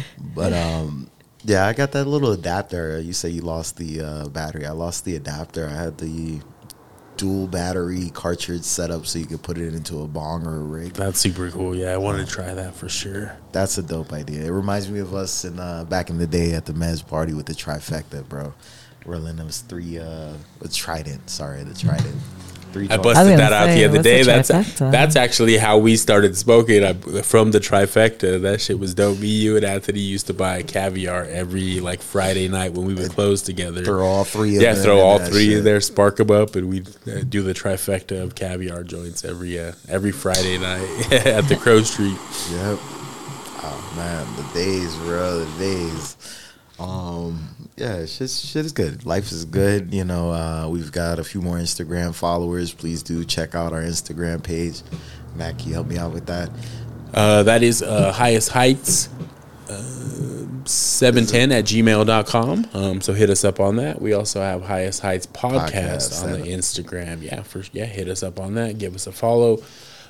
But 0.36 0.52
um, 0.52 1.10
yeah, 1.44 1.66
I 1.66 1.72
got 1.72 1.92
that 1.92 2.04
little 2.04 2.32
adapter. 2.32 3.00
You 3.00 3.14
say 3.14 3.30
you 3.30 3.40
lost 3.40 3.78
the 3.78 4.02
uh, 4.02 4.28
battery. 4.28 4.66
I 4.66 4.72
lost 4.72 5.06
the 5.06 5.16
adapter. 5.16 5.66
I 5.66 5.72
had 5.72 5.96
the 5.96 6.40
dual 7.16 7.46
battery 7.46 8.10
cartridge 8.10 8.62
setup 8.62 9.06
so 9.06 9.18
you 9.18 9.26
could 9.26 9.42
put 9.42 9.58
it 9.58 9.74
into 9.74 10.02
a 10.02 10.06
bong 10.06 10.46
or 10.46 10.56
a 10.56 10.62
rig. 10.62 10.92
That's 10.92 11.18
super 11.18 11.50
cool. 11.50 11.74
Yeah, 11.74 11.92
I 11.92 11.96
want 11.96 12.18
to 12.18 12.26
try 12.26 12.54
that 12.54 12.74
for 12.74 12.88
sure. 12.88 13.36
That's 13.52 13.78
a 13.78 13.82
dope 13.82 14.12
idea. 14.12 14.44
It 14.44 14.50
reminds 14.50 14.90
me 14.90 15.00
of 15.00 15.14
us 15.14 15.44
in 15.44 15.58
uh, 15.58 15.84
back 15.84 16.10
in 16.10 16.18
the 16.18 16.26
day 16.26 16.52
at 16.52 16.66
the 16.66 16.72
Mez 16.72 17.06
party 17.06 17.34
with 17.34 17.46
the 17.46 17.54
trifecta, 17.54 18.28
bro. 18.28 18.54
Rolling 19.04 19.36
those 19.36 19.60
three 19.60 19.98
uh, 19.98 20.34
trident. 20.72 21.30
Sorry, 21.30 21.62
the 21.62 21.74
trident. 21.74 22.16
Three 22.76 22.90
I 22.90 22.98
busted 22.98 23.24
gonna 23.24 23.36
that 23.38 23.54
out 23.54 23.74
the 23.74 23.86
other 23.86 24.02
day. 24.02 24.22
That's 24.22 24.48
that's 24.78 25.16
actually 25.16 25.56
how 25.56 25.78
we 25.78 25.96
started 25.96 26.36
smoking 26.36 26.84
I, 26.84 26.92
from 27.22 27.50
the 27.50 27.58
trifecta. 27.58 28.42
That 28.42 28.60
shit 28.60 28.78
was 28.78 28.92
dope. 28.92 29.18
Me, 29.18 29.28
you, 29.28 29.56
and 29.56 29.64
Anthony 29.64 30.00
used 30.00 30.26
to 30.26 30.34
buy 30.34 30.62
caviar 30.62 31.24
every 31.24 31.80
like 31.80 32.02
Friday 32.02 32.48
night 32.48 32.74
when 32.74 32.84
we 32.86 32.92
would 32.92 33.12
close 33.12 33.40
together. 33.40 33.82
Throw 33.82 34.04
all 34.04 34.24
three. 34.24 34.56
Of 34.56 34.62
yeah, 34.62 34.74
them 34.74 34.84
throw 34.84 35.00
all 35.00 35.18
three 35.18 35.46
shit. 35.46 35.58
in 35.58 35.64
there, 35.64 35.80
spark 35.80 36.16
them 36.16 36.30
up, 36.30 36.54
and 36.54 36.68
we 36.68 36.82
uh, 36.82 37.22
do 37.26 37.42
the 37.42 37.54
trifecta 37.54 38.22
of 38.22 38.34
caviar 38.34 38.84
joints 38.84 39.24
every 39.24 39.58
uh, 39.58 39.72
every 39.88 40.12
Friday 40.12 40.58
night 40.58 41.10
at 41.12 41.48
the 41.48 41.56
Crow 41.56 41.80
Street. 41.80 42.18
Yep. 42.50 42.78
Oh 43.62 43.92
man, 43.96 44.36
the 44.36 44.52
days, 44.52 44.94
bro, 44.96 45.46
the 45.46 45.58
days. 45.58 46.42
Um, 46.78 47.55
yeah, 47.76 48.06
shit, 48.06 48.30
shit 48.30 48.64
is 48.64 48.72
good. 48.72 49.04
Life 49.04 49.30
is 49.32 49.44
good. 49.44 49.92
You 49.92 50.04
know, 50.04 50.30
uh, 50.30 50.68
we've 50.68 50.92
got 50.92 51.18
a 51.18 51.24
few 51.24 51.42
more 51.42 51.56
Instagram 51.56 52.14
followers. 52.14 52.72
Please 52.72 53.02
do 53.02 53.24
check 53.24 53.54
out 53.54 53.72
our 53.72 53.82
Instagram 53.82 54.42
page. 54.42 54.82
Matt, 55.34 55.58
can 55.58 55.68
you 55.68 55.74
help 55.74 55.86
me 55.86 55.98
out 55.98 56.12
with 56.12 56.26
that? 56.26 56.50
Uh, 57.12 57.42
that 57.42 57.62
is 57.62 57.82
uh, 57.82 58.12
highest 58.12 58.50
heights. 58.50 59.08
Uh, 59.68 59.82
710 60.68 61.52
at 61.52 61.64
gmail.com. 61.64 62.68
Um, 62.74 63.00
so 63.00 63.12
hit 63.12 63.30
us 63.30 63.44
up 63.44 63.60
on 63.60 63.76
that. 63.76 64.00
We 64.00 64.12
also 64.12 64.40
have 64.40 64.62
Highest 64.62 65.00
Heights 65.00 65.26
Podcast, 65.26 65.70
Podcast, 65.70 66.24
on 66.24 66.32
the. 66.40 66.48
Instagram. 66.48 67.22
Yeah, 67.22 67.42
for 67.42 67.62
yeah, 67.72 67.84
hit 67.84 68.08
us 68.08 68.22
up 68.22 68.40
on 68.40 68.54
that. 68.54 68.78
Give 68.78 68.94
us 68.94 69.06
a 69.06 69.12
follow. 69.12 69.58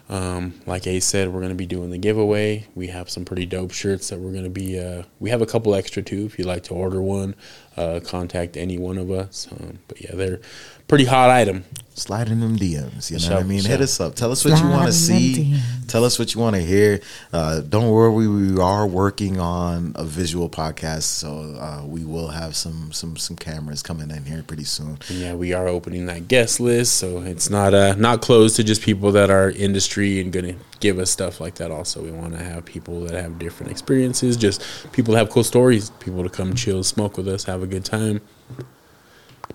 Um, 0.08 0.54
like 0.66 0.86
Ace 0.86 1.04
said, 1.04 1.32
we're 1.32 1.40
going 1.40 1.50
to 1.50 1.56
be 1.56 1.66
doing 1.66 1.90
the 1.90 1.98
giveaway. 1.98 2.66
We 2.74 2.86
have 2.88 3.10
some 3.10 3.24
pretty 3.24 3.44
dope 3.44 3.72
shirts 3.72 4.10
that 4.10 4.20
we're 4.20 4.30
going 4.30 4.44
to 4.44 4.50
be. 4.50 4.78
Uh, 4.78 5.02
we 5.18 5.30
have 5.30 5.42
a 5.42 5.46
couple 5.46 5.74
extra 5.74 6.02
too. 6.02 6.26
If 6.26 6.38
you'd 6.38 6.46
like 6.46 6.62
to 6.64 6.74
order 6.74 7.02
one, 7.02 7.34
uh, 7.76 8.00
contact 8.04 8.56
any 8.56 8.78
one 8.78 8.98
of 8.98 9.10
us. 9.10 9.48
Um, 9.50 9.80
but 9.88 10.00
yeah, 10.00 10.14
they're 10.14 10.40
pretty 10.88 11.04
hot 11.04 11.30
item. 11.30 11.64
Slide 11.94 12.28
in 12.28 12.40
them 12.40 12.58
DMs. 12.58 13.10
You 13.10 13.16
know 13.16 13.20
Sure, 13.22 13.34
what 13.36 13.40
I 13.40 13.42
mean? 13.44 13.60
sure. 13.62 13.70
Hit 13.70 13.80
us 13.80 13.98
up. 14.00 14.14
Tell 14.14 14.30
us 14.30 14.44
what 14.44 14.60
you 14.60 14.68
want 14.68 14.86
to 14.86 14.92
see. 14.92 15.58
Tell 15.88 16.04
us 16.04 16.18
what 16.18 16.34
you 16.34 16.40
want 16.42 16.54
to 16.54 16.60
hear. 16.60 17.00
Uh, 17.32 17.60
don't 17.60 17.90
worry, 17.90 18.28
we 18.28 18.60
are 18.60 18.86
working 18.86 19.40
on 19.40 19.92
a 19.94 20.04
visual 20.04 20.50
podcast, 20.50 21.04
so 21.04 21.56
uh, 21.58 21.86
we 21.86 22.04
will 22.04 22.28
have 22.28 22.54
some 22.54 22.92
some 22.92 23.16
some 23.16 23.34
cameras 23.34 23.82
coming 23.82 24.10
in 24.10 24.26
here 24.26 24.42
pretty 24.42 24.64
soon. 24.64 24.98
And 25.08 25.18
yeah, 25.18 25.34
we 25.34 25.54
are 25.54 25.68
opening 25.68 26.04
that 26.06 26.28
guest 26.28 26.60
list, 26.60 26.96
so 26.96 27.22
it's 27.22 27.48
not 27.48 27.72
uh, 27.72 27.94
not 27.94 28.20
closed 28.20 28.56
to 28.56 28.64
just 28.64 28.82
people 28.82 29.10
that 29.12 29.30
are 29.30 29.50
industry 29.50 30.20
and 30.20 30.30
gonna 30.30 30.56
give 30.80 30.98
us 30.98 31.10
stuff 31.10 31.40
like 31.40 31.54
that. 31.54 31.70
Also, 31.70 32.02
we 32.02 32.10
want 32.10 32.34
to 32.36 32.44
have 32.44 32.66
people 32.66 33.00
that 33.04 33.14
have 33.14 33.38
different 33.38 33.72
experiences, 33.72 34.36
just 34.36 34.62
people 34.92 35.14
that 35.14 35.18
have 35.20 35.30
cool 35.30 35.44
stories, 35.44 35.88
people 35.98 36.22
to 36.22 36.28
come 36.28 36.52
chill, 36.54 36.84
smoke 36.84 37.16
with 37.16 37.26
us, 37.26 37.44
have 37.44 37.62
a 37.62 37.66
good 37.66 37.86
time. 37.86 38.20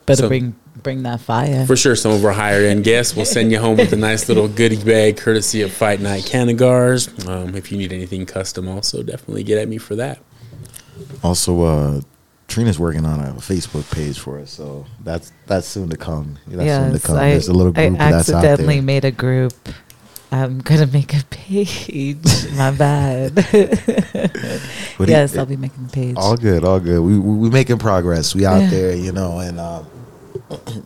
Better 0.08 0.24
So- 0.24 0.28
bring 0.28 0.56
bring 0.76 1.04
that 1.04 1.20
fire. 1.22 1.66
For 1.66 1.76
sure, 1.76 1.96
some 1.96 2.12
of 2.12 2.24
our 2.26 2.32
higher 2.32 2.62
end 2.66 2.84
guests 2.84 3.16
will 3.16 3.26
send 3.26 3.52
you 3.52 3.60
home 3.60 3.78
with 3.78 3.94
a 3.94 3.98
nice 3.98 4.28
little 4.28 4.48
goodie 4.48 4.84
bag, 4.84 5.18
courtesy 5.18 5.62
of 5.62 5.72
Fight 5.72 6.00
Night 6.02 6.24
Canagars. 6.24 7.28
Um, 7.28 7.56
if 7.56 7.72
you 7.72 7.78
need 7.78 7.92
anything 7.94 8.26
custom, 8.26 8.68
also 8.68 9.04
definitely 9.04 9.44
get 9.44 9.58
at 9.58 9.68
me 9.68 9.78
for 9.78 9.96
that. 9.96 10.20
Also, 11.24 11.62
uh, 11.64 12.02
Trina's 12.48 12.80
working 12.80 13.06
on 13.06 13.20
a 13.20 13.34
Facebook 13.36 13.90
page 13.94 14.20
for 14.20 14.40
us, 14.40 14.52
so 14.52 14.86
that's 15.04 15.32
that's 15.48 15.68
soon 15.68 15.90
to 15.90 15.98
come. 15.98 16.38
That's 16.48 16.70
soon 16.70 16.88
to 16.88 16.94
yes, 16.94 17.06
come. 17.06 17.16
I, 17.18 17.30
There's 17.32 17.48
a 17.48 17.54
little 17.54 17.74
I 17.76 17.88
group 17.88 18.00
that's 18.00 18.30
out 18.30 18.44
accidentally 18.44 18.76
there. 18.76 18.84
made 18.84 19.06
a 19.06 19.12
group. 19.12 19.54
I'm 20.34 20.60
gonna 20.60 20.88
make 20.88 21.14
a 21.14 21.24
page. 21.30 22.24
My 22.56 22.72
bad. 22.72 23.36
What 24.98 25.06
do 25.06 25.12
yes, 25.12 25.36
I'll 25.36 25.46
be 25.46 25.58
making 25.58 25.88
the 25.88 25.92
page. 25.92 26.16
All 26.18 26.38
good, 26.38 26.64
all 26.64 26.80
good. 26.80 27.02
We 27.02 27.18
we, 27.20 27.36
we 27.38 27.50
making 27.50 27.80
progress. 27.80 28.34
We 28.36 28.46
out 28.46 28.62
Yeah. 28.62 28.70
there, 28.70 28.96
you 28.96 29.12
know, 29.12 29.40
and 29.40 29.60
uh, 29.60 29.84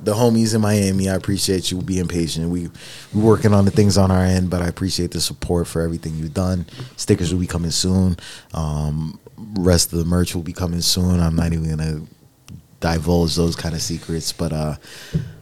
the 0.03 0.13
homies 0.13 0.55
in 0.55 0.61
Miami. 0.61 1.09
I 1.09 1.15
appreciate 1.15 1.71
you 1.71 1.81
being 1.81 2.07
patient. 2.07 2.49
We 2.49 2.69
we 3.13 3.21
working 3.21 3.53
on 3.53 3.65
the 3.65 3.71
things 3.71 3.97
on 3.97 4.11
our 4.11 4.23
end, 4.23 4.49
but 4.49 4.61
I 4.61 4.67
appreciate 4.67 5.11
the 5.11 5.21
support 5.21 5.67
for 5.67 5.81
everything 5.81 6.15
you've 6.15 6.33
done. 6.33 6.65
Stickers 6.97 7.33
will 7.33 7.41
be 7.41 7.47
coming 7.47 7.71
soon. 7.71 8.17
Um, 8.53 9.19
rest 9.55 9.93
of 9.93 9.99
the 9.99 10.05
merch 10.05 10.35
will 10.35 10.43
be 10.43 10.53
coming 10.53 10.81
soon. 10.81 11.19
I'm 11.19 11.35
not 11.35 11.53
even 11.53 11.69
gonna 11.69 12.01
divulge 12.79 13.35
those 13.35 13.55
kind 13.55 13.73
of 13.73 13.81
secrets, 13.81 14.31
but 14.31 14.53
uh, 14.53 14.75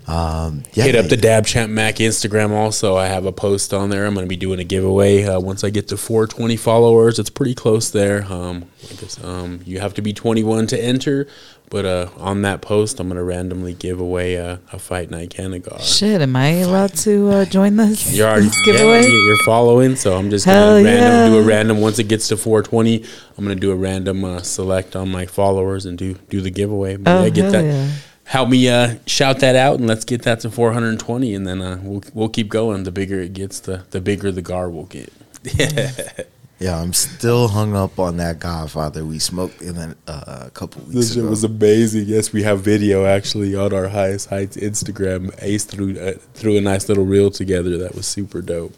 um, 0.08 0.64
yeah, 0.74 0.84
Hit 0.84 0.96
up 0.96 1.06
the 1.08 1.18
Dab 1.18 1.46
Champ 1.46 1.72
Mac 1.72 1.96
Instagram 1.96 2.52
also. 2.52 2.98
I 2.98 3.08
have 3.08 3.26
a 3.26 3.32
post 3.32 3.74
on 3.74 3.90
there. 3.90 4.06
I'm 4.06 4.14
going 4.14 4.26
to 4.26 4.30
be 4.30 4.36
doing 4.36 4.60
a 4.60 4.64
giveaway 4.64 5.24
uh, 5.24 5.40
once 5.40 5.64
I 5.64 5.70
get 5.70 5.88
to 5.90 5.98
420 5.98 6.58
followers. 6.58 7.20
It's 7.20 7.30
pretty 7.30 7.56
close 7.56 7.90
there. 7.92 8.26
Um, 8.26 8.66
guess, 9.00 9.24
um, 9.24 9.62
you 9.66 9.80
have 9.80 9.94
to 9.96 10.02
be 10.02 10.12
21 10.12 10.68
to 10.68 10.82
enter, 10.82 11.28
but 11.74 11.86
uh, 11.86 12.08
on 12.18 12.44
that 12.44 12.62
post, 12.62 13.00
I'm 13.00 13.08
going 13.08 13.18
to 13.18 13.24
randomly 13.24 13.74
give 13.74 14.00
away 14.00 14.36
a, 14.36 14.60
a 14.72 14.78
Fight 14.78 15.10
Night 15.10 15.30
Canagar. 15.32 15.82
Shit, 15.82 16.22
am 16.22 16.36
I 16.36 16.50
allowed 16.60 16.94
to 16.98 17.30
uh, 17.30 17.46
join 17.46 17.78
this, 17.78 18.16
You're 18.16 18.28
already 18.30 18.46
this 18.46 18.62
giveaway? 18.66 19.02
Yeah, 19.02 19.08
you're 19.10 19.44
following, 19.44 19.96
so 19.96 20.16
I'm 20.16 20.30
just 20.30 20.46
Hell 20.46 20.78
gonna 20.78 20.84
random 20.86 21.32
do 21.32 21.40
a 21.40 21.42
random. 21.42 21.82
Once 21.82 21.98
it 21.98 22.04
gets 22.08 22.28
to 22.28 22.38
420, 22.38 23.04
I'm 23.38 23.44
gonna 23.44 23.56
do 23.56 23.72
a 23.72 23.76
random 23.76 24.24
uh, 24.24 24.44
select 24.44 24.96
on 24.96 25.10
my 25.10 25.26
followers 25.26 25.88
and 25.88 25.98
do 25.98 26.14
do 26.30 26.42
the 26.42 26.52
giveaway. 26.52 26.96
But 26.98 27.10
Oh, 27.12 27.24
yeah, 27.24 27.30
get 27.30 27.52
that. 27.52 27.66
yeah. 27.66 27.90
Help 28.26 28.50
me 28.50 28.70
uh, 28.70 28.98
shout 29.08 29.40
that 29.40 29.56
out, 29.56 29.80
and 29.80 29.88
let's 29.88 30.06
get 30.06 30.22
that 30.22 30.42
to 30.42 30.52
420, 30.52 31.34
and 31.34 31.48
then 31.48 31.60
uh, 31.60 31.80
we'll 31.82 32.04
we'll 32.14 32.30
keep 32.30 32.50
going. 32.50 32.84
The 32.84 32.92
bigger 32.92 33.20
it 33.20 33.34
gets, 33.34 33.60
the 33.60 33.84
the 33.90 34.00
bigger 34.00 34.32
the 34.32 34.44
gar 34.44 34.70
will 34.70 34.86
get. 34.86 35.12
Yeah, 35.44 35.92
I'm 36.82 36.94
still 36.94 37.48
hung 37.48 37.76
up 37.76 38.00
on 38.00 38.18
that 38.18 38.40
Godfather 38.40 39.04
we 39.04 39.20
smoked 39.20 39.62
in 39.62 39.76
a, 39.78 39.96
uh, 40.08 40.44
a 40.48 40.50
couple 40.52 40.82
weeks 40.84 40.94
This 40.94 41.10
shit 41.10 41.18
ago. 41.20 41.30
was 41.30 41.44
amazing. 41.44 42.06
Yes, 42.08 42.32
we 42.32 42.44
have 42.44 42.62
video 42.62 43.06
actually 43.06 43.56
on 43.56 43.74
our 43.74 43.88
highest 43.90 44.30
heights 44.30 44.56
Instagram. 44.56 45.34
Ace 45.42 45.66
threw 45.66 46.00
uh, 46.00 46.14
threw 46.34 46.58
a 46.58 46.62
nice 46.62 46.88
little 46.88 47.06
reel 47.06 47.32
together 47.32 47.78
that 47.80 47.96
was 47.96 48.06
super 48.06 48.42
dope. 48.42 48.76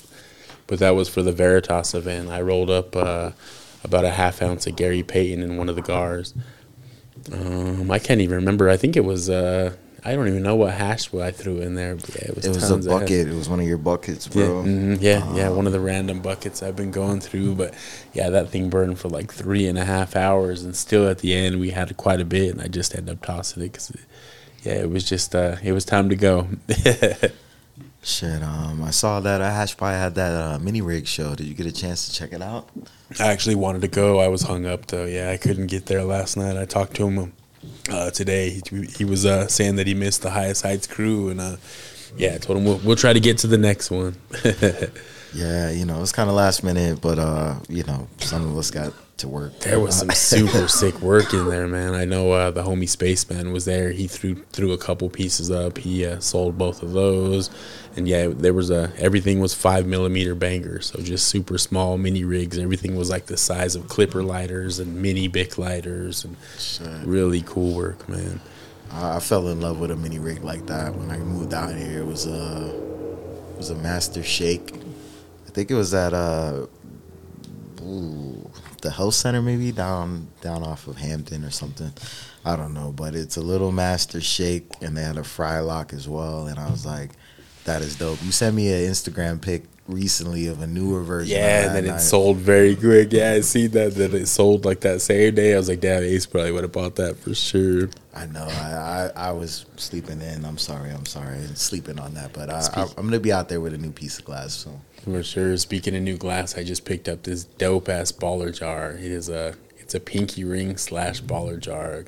But 0.68 0.80
that 0.80 0.96
was 0.96 1.10
for 1.10 1.22
the 1.22 1.32
Veritas 1.32 1.94
event. 1.94 2.30
I 2.30 2.42
rolled 2.42 2.72
up 2.72 2.96
uh, 2.96 3.32
about 3.84 4.06
a 4.06 4.10
half 4.12 4.42
ounce 4.42 4.66
of 4.66 4.76
Gary 4.76 5.04
Payton 5.04 5.44
in 5.44 5.58
one 5.58 5.70
of 5.70 5.76
the 5.76 5.84
gars. 5.84 6.34
Um, 7.32 7.92
I 7.92 8.00
can't 8.00 8.22
even 8.22 8.36
remember. 8.38 8.70
I 8.70 8.78
think 8.78 8.96
it 8.96 9.06
was. 9.06 9.30
Uh, 9.30 9.76
I 10.08 10.14
don't 10.16 10.28
even 10.28 10.44
know 10.44 10.56
what 10.56 10.74
hash 10.74 11.12
I 11.14 11.32
threw 11.32 11.62
in 11.62 11.74
there. 11.74 11.96
Yeah, 11.96 12.28
it 12.30 12.36
was. 12.36 12.46
it 12.46 12.50
was 12.50 12.58
a 12.64 12.70
tons 12.70 12.86
of 12.86 12.92
hash. 12.92 13.02
bucket. 13.02 13.28
It 13.28 13.34
was 13.34 13.50
one 13.50 13.60
of 13.60 13.66
your 13.66 13.80
buckets, 13.80 14.28
Yeah, 14.28 14.46
bro. 14.46 14.64
mhm, 14.64 14.98
yeah, 15.02 15.34
yeah. 15.36 15.50
One 15.50 15.66
of 15.66 15.74
the 15.74 15.80
random 15.80 16.22
buckets 16.22 16.62
I've 16.62 16.76
been 16.76 16.92
going 16.92 17.20
through, 17.22 17.56
but 17.56 17.74
yeah, 18.14 18.30
that 18.30 18.50
thing 18.50 18.70
burned 18.70 19.00
for 19.00 19.10
like 19.10 19.34
three 19.34 19.68
and 19.68 19.78
a 19.80 19.84
half 19.86 20.16
hours, 20.16 20.64
and 20.64 20.76
still 20.76 21.08
at 21.10 21.20
the 21.20 21.34
end 21.34 21.60
we 21.60 21.72
had 21.72 21.98
quite 21.98 22.22
a 22.22 22.26
bit, 22.26 22.52
and 22.52 22.62
I 22.62 22.68
just 22.68 22.96
ended 22.96 23.16
up 23.18 23.26
tossing 23.26 23.64
it 23.64 23.72
because, 23.72 23.92
yeah, 24.64 24.74
it 24.74 24.90
was 24.92 25.04
just 25.04 25.34
uh, 25.34 25.56
it 25.64 25.72
was 25.72 25.86
time 25.86 26.10
to 26.10 26.16
go. 26.16 26.48
Shit, 28.04 28.44
um, 28.44 28.84
I 28.84 28.92
saw 28.92 29.20
that 29.22 29.42
uh, 29.42 29.50
Hash 29.50 29.76
Pie 29.76 29.94
had 29.94 30.14
that 30.14 30.32
uh, 30.32 30.60
mini 30.60 30.82
rig 30.82 31.08
show. 31.08 31.34
Did 31.34 31.48
you 31.48 31.56
get 31.56 31.66
a 31.66 31.72
chance 31.72 32.08
to 32.08 32.14
check 32.14 32.34
it 32.34 32.42
out? 32.42 32.70
I 33.20 33.32
actually 33.32 33.56
wanted 33.56 33.82
to 33.82 33.88
go. 33.88 34.20
I 34.20 34.28
was 34.28 34.44
hung 34.44 34.68
up 34.68 34.86
though. 34.86 35.06
Yeah, 35.06 35.32
I 35.32 35.38
couldn't 35.38 35.68
get 35.68 35.88
there 35.88 36.04
last 36.04 36.38
night. 36.38 36.56
I 36.56 36.66
talked 36.66 36.96
to 36.98 37.08
him 37.08 37.34
uh, 37.90 38.12
today. 38.12 38.62
He, 38.70 38.86
he 38.86 39.06
was 39.06 39.26
uh, 39.26 39.48
saying 39.48 39.76
that 39.78 39.88
he 39.88 39.94
missed 39.94 40.22
the 40.22 40.32
highest 40.32 40.64
heights 40.64 40.88
crew, 40.88 41.30
and 41.30 41.40
uh, 41.42 41.58
yeah, 42.18 42.36
I 42.36 42.38
told 42.38 42.58
him 42.60 42.66
we'll, 42.66 42.78
we'll 42.78 42.96
try 42.96 43.14
to 43.14 43.20
get 43.20 43.38
to 43.40 43.48
the 43.48 43.58
next 43.58 43.92
one. 43.92 44.16
Yeah, 45.36 45.70
you 45.70 45.84
know, 45.84 45.98
it 45.98 46.00
was 46.00 46.14
kind 46.14 46.30
of 46.30 46.36
last 46.36 46.64
minute, 46.64 47.02
but 47.02 47.20
uh, 47.20 47.60
you 47.68 47.84
know, 47.84 48.08
some 48.20 48.50
of 48.50 48.58
us 48.58 48.72
got 48.72 48.94
to 49.18 49.28
work. 49.28 49.60
There 49.60 49.82
was 49.82 50.00
some 50.00 50.10
super 50.12 50.68
sick 50.70 51.02
work 51.02 51.34
in 51.34 51.50
there, 51.50 51.68
man. 51.68 51.94
I 51.94 52.06
know 52.06 52.32
uh, 52.32 52.52
the 52.52 52.64
homie 52.64 52.88
Spaceman 52.88 53.52
was 53.52 53.66
there. 53.66 53.92
He 53.92 54.08
threw 54.08 54.36
threw 54.54 54.72
a 54.72 54.78
couple 54.78 55.10
pieces 55.10 55.52
up. 55.52 55.78
He 55.78 56.06
uh, 56.06 56.22
sold 56.22 56.58
both 56.58 56.82
of 56.82 56.94
those, 56.94 57.50
and 57.96 58.08
yeah, 58.08 58.28
there 58.28 58.54
was 58.54 58.70
a 58.70 58.92
everything 58.98 59.40
was 59.40 59.54
five 59.54 59.86
millimeter 59.86 60.36
bangers, 60.36 60.88
so 60.88 61.02
just 61.02 61.28
super 61.28 61.58
small 61.58 61.98
mini 61.98 62.24
rigs. 62.24 62.58
Everything 62.58 62.96
was 62.96 63.10
like 63.10 63.28
the 63.28 63.38
size 63.38 63.76
of 63.76 63.88
clipper 63.88 64.22
lighters 64.24 64.80
and 64.80 65.02
mini 65.02 65.28
Bic 65.28 65.58
lighters, 65.58 66.26
and 66.26 66.36
Shit. 66.60 66.88
really 67.06 67.42
cool 67.42 67.76
work, 67.76 68.08
man. 68.10 68.42
I, 68.92 69.18
I 69.18 69.20
fell 69.20 69.48
in 69.48 69.62
love 69.62 69.80
with 69.80 69.92
a 69.92 69.96
mini 69.96 70.20
rig 70.20 70.44
like 70.44 70.66
that 70.68 70.96
when 70.96 71.10
I 71.10 71.18
moved 71.18 71.54
out 71.54 71.74
here. 71.74 72.00
It 72.00 72.06
was 72.06 72.26
a 72.26 72.68
it 73.52 73.58
was 73.58 73.70
a 73.70 73.76
Master 73.76 74.24
Shake. 74.24 74.74
I 75.48 75.52
think 75.52 75.72
it 75.72 75.76
was 75.76 75.94
at 75.94 76.14
uh, 76.14 76.66
ooh, 77.82 78.52
the 78.82 78.92
health 78.92 79.14
center, 79.14 79.42
maybe 79.42 79.72
down 79.72 80.28
down 80.42 80.64
off 80.64 80.88
of 80.88 80.98
Hampden 80.98 81.46
or 81.46 81.52
something. 81.52 81.94
I 82.44 82.56
don't 82.58 82.74
know, 82.74 82.92
but 82.92 83.16
it's 83.16 83.38
a 83.38 83.42
little 83.42 83.72
Master 83.72 84.20
Shake, 84.22 84.68
and 84.82 84.96
they 84.98 85.02
had 85.02 85.18
a 85.18 85.22
Frylock 85.22 85.94
as 85.94 86.08
well. 86.10 86.48
And 86.48 86.60
I 86.60 86.70
was 86.70 86.86
like, 86.86 87.12
"That 87.66 87.82
is 87.82 87.96
dope." 87.96 88.24
You 88.24 88.32
sent 88.32 88.56
me 88.56 88.72
an 88.72 88.90
Instagram 88.90 89.42
pic 89.42 89.64
recently 89.88 90.48
of 90.48 90.62
a 90.62 90.68
newer 90.68 91.04
version. 91.04 91.38
Yeah, 91.38 91.68
and 91.68 91.76
then 91.76 91.96
it 91.96 92.00
sold 92.00 92.38
very 92.38 92.76
quick. 92.76 93.12
Yeah, 93.14 93.34
I 93.34 93.42
see 93.42 93.68
that 93.68 93.96
that 93.96 94.14
it 94.14 94.28
sold 94.28 94.66
like 94.66 94.80
that 94.82 95.02
same 95.02 95.36
day. 95.36 95.54
I 95.54 95.58
was 95.58 95.70
like, 95.70 95.80
damn, 95.80 96.04
Ace 96.04 96.26
probably 96.26 96.52
would 96.52 96.64
have 96.64 96.72
bought 96.72 96.96
that 96.96 97.18
for 97.18 97.36
sure. 97.36 97.90
I 98.14 98.26
know. 98.28 98.48
I, 98.50 99.12
I, 99.16 99.28
I 99.28 99.32
was 99.32 99.66
sleeping 99.76 100.22
in. 100.22 100.46
I'm 100.46 100.58
sorry. 100.58 100.90
I'm 100.90 101.06
sorry. 101.06 101.38
Sleeping 101.54 102.00
on 102.00 102.14
that, 102.16 102.34
but 102.34 102.50
I, 102.50 102.62
I'm 102.98 103.06
gonna 103.06 103.20
be 103.20 103.32
out 103.32 103.50
there 103.50 103.62
with 103.62 103.74
a 103.74 103.78
new 103.78 103.92
piece 103.92 104.18
of 104.18 104.26
glass. 104.26 104.54
So 104.54 104.80
For 105.04 105.22
sure. 105.22 105.56
Speaking 105.58 105.96
of 105.96 106.02
new 106.02 106.18
glass, 106.18 106.58
I 106.58 106.64
just 106.64 106.86
picked 106.86 107.08
up 107.08 107.24
this 107.24 107.44
dope 107.44 107.90
ass 107.90 108.12
baller 108.12 108.58
jar. 108.58 108.92
It 108.92 109.12
is 109.12 109.30
a 109.30 109.56
it's 109.78 109.94
a 109.94 110.00
pinky 110.00 110.44
ring 110.44 110.78
slash 110.78 111.22
baller 111.22 111.60
jar, 111.60 112.06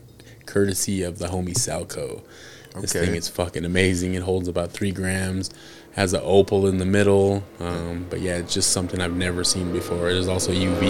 courtesy 0.47 1.03
of 1.03 1.19
the 1.19 1.27
homie 1.27 1.53
Salco. 1.53 2.23
This 2.81 2.93
thing 2.93 3.15
is 3.15 3.27
fucking 3.27 3.65
amazing. 3.65 4.13
It 4.13 4.23
holds 4.23 4.47
about 4.47 4.71
three 4.71 4.91
grams. 4.91 5.49
Has 5.93 6.13
an 6.13 6.21
opal 6.23 6.67
in 6.67 6.77
the 6.77 6.85
middle, 6.85 7.43
um, 7.59 8.05
but 8.09 8.21
yeah, 8.21 8.35
it's 8.37 8.53
just 8.53 8.71
something 8.71 9.01
I've 9.01 9.15
never 9.15 9.43
seen 9.43 9.73
before. 9.73 10.09
It 10.09 10.17
is 10.17 10.27
also 10.27 10.51
UV, 10.51 10.81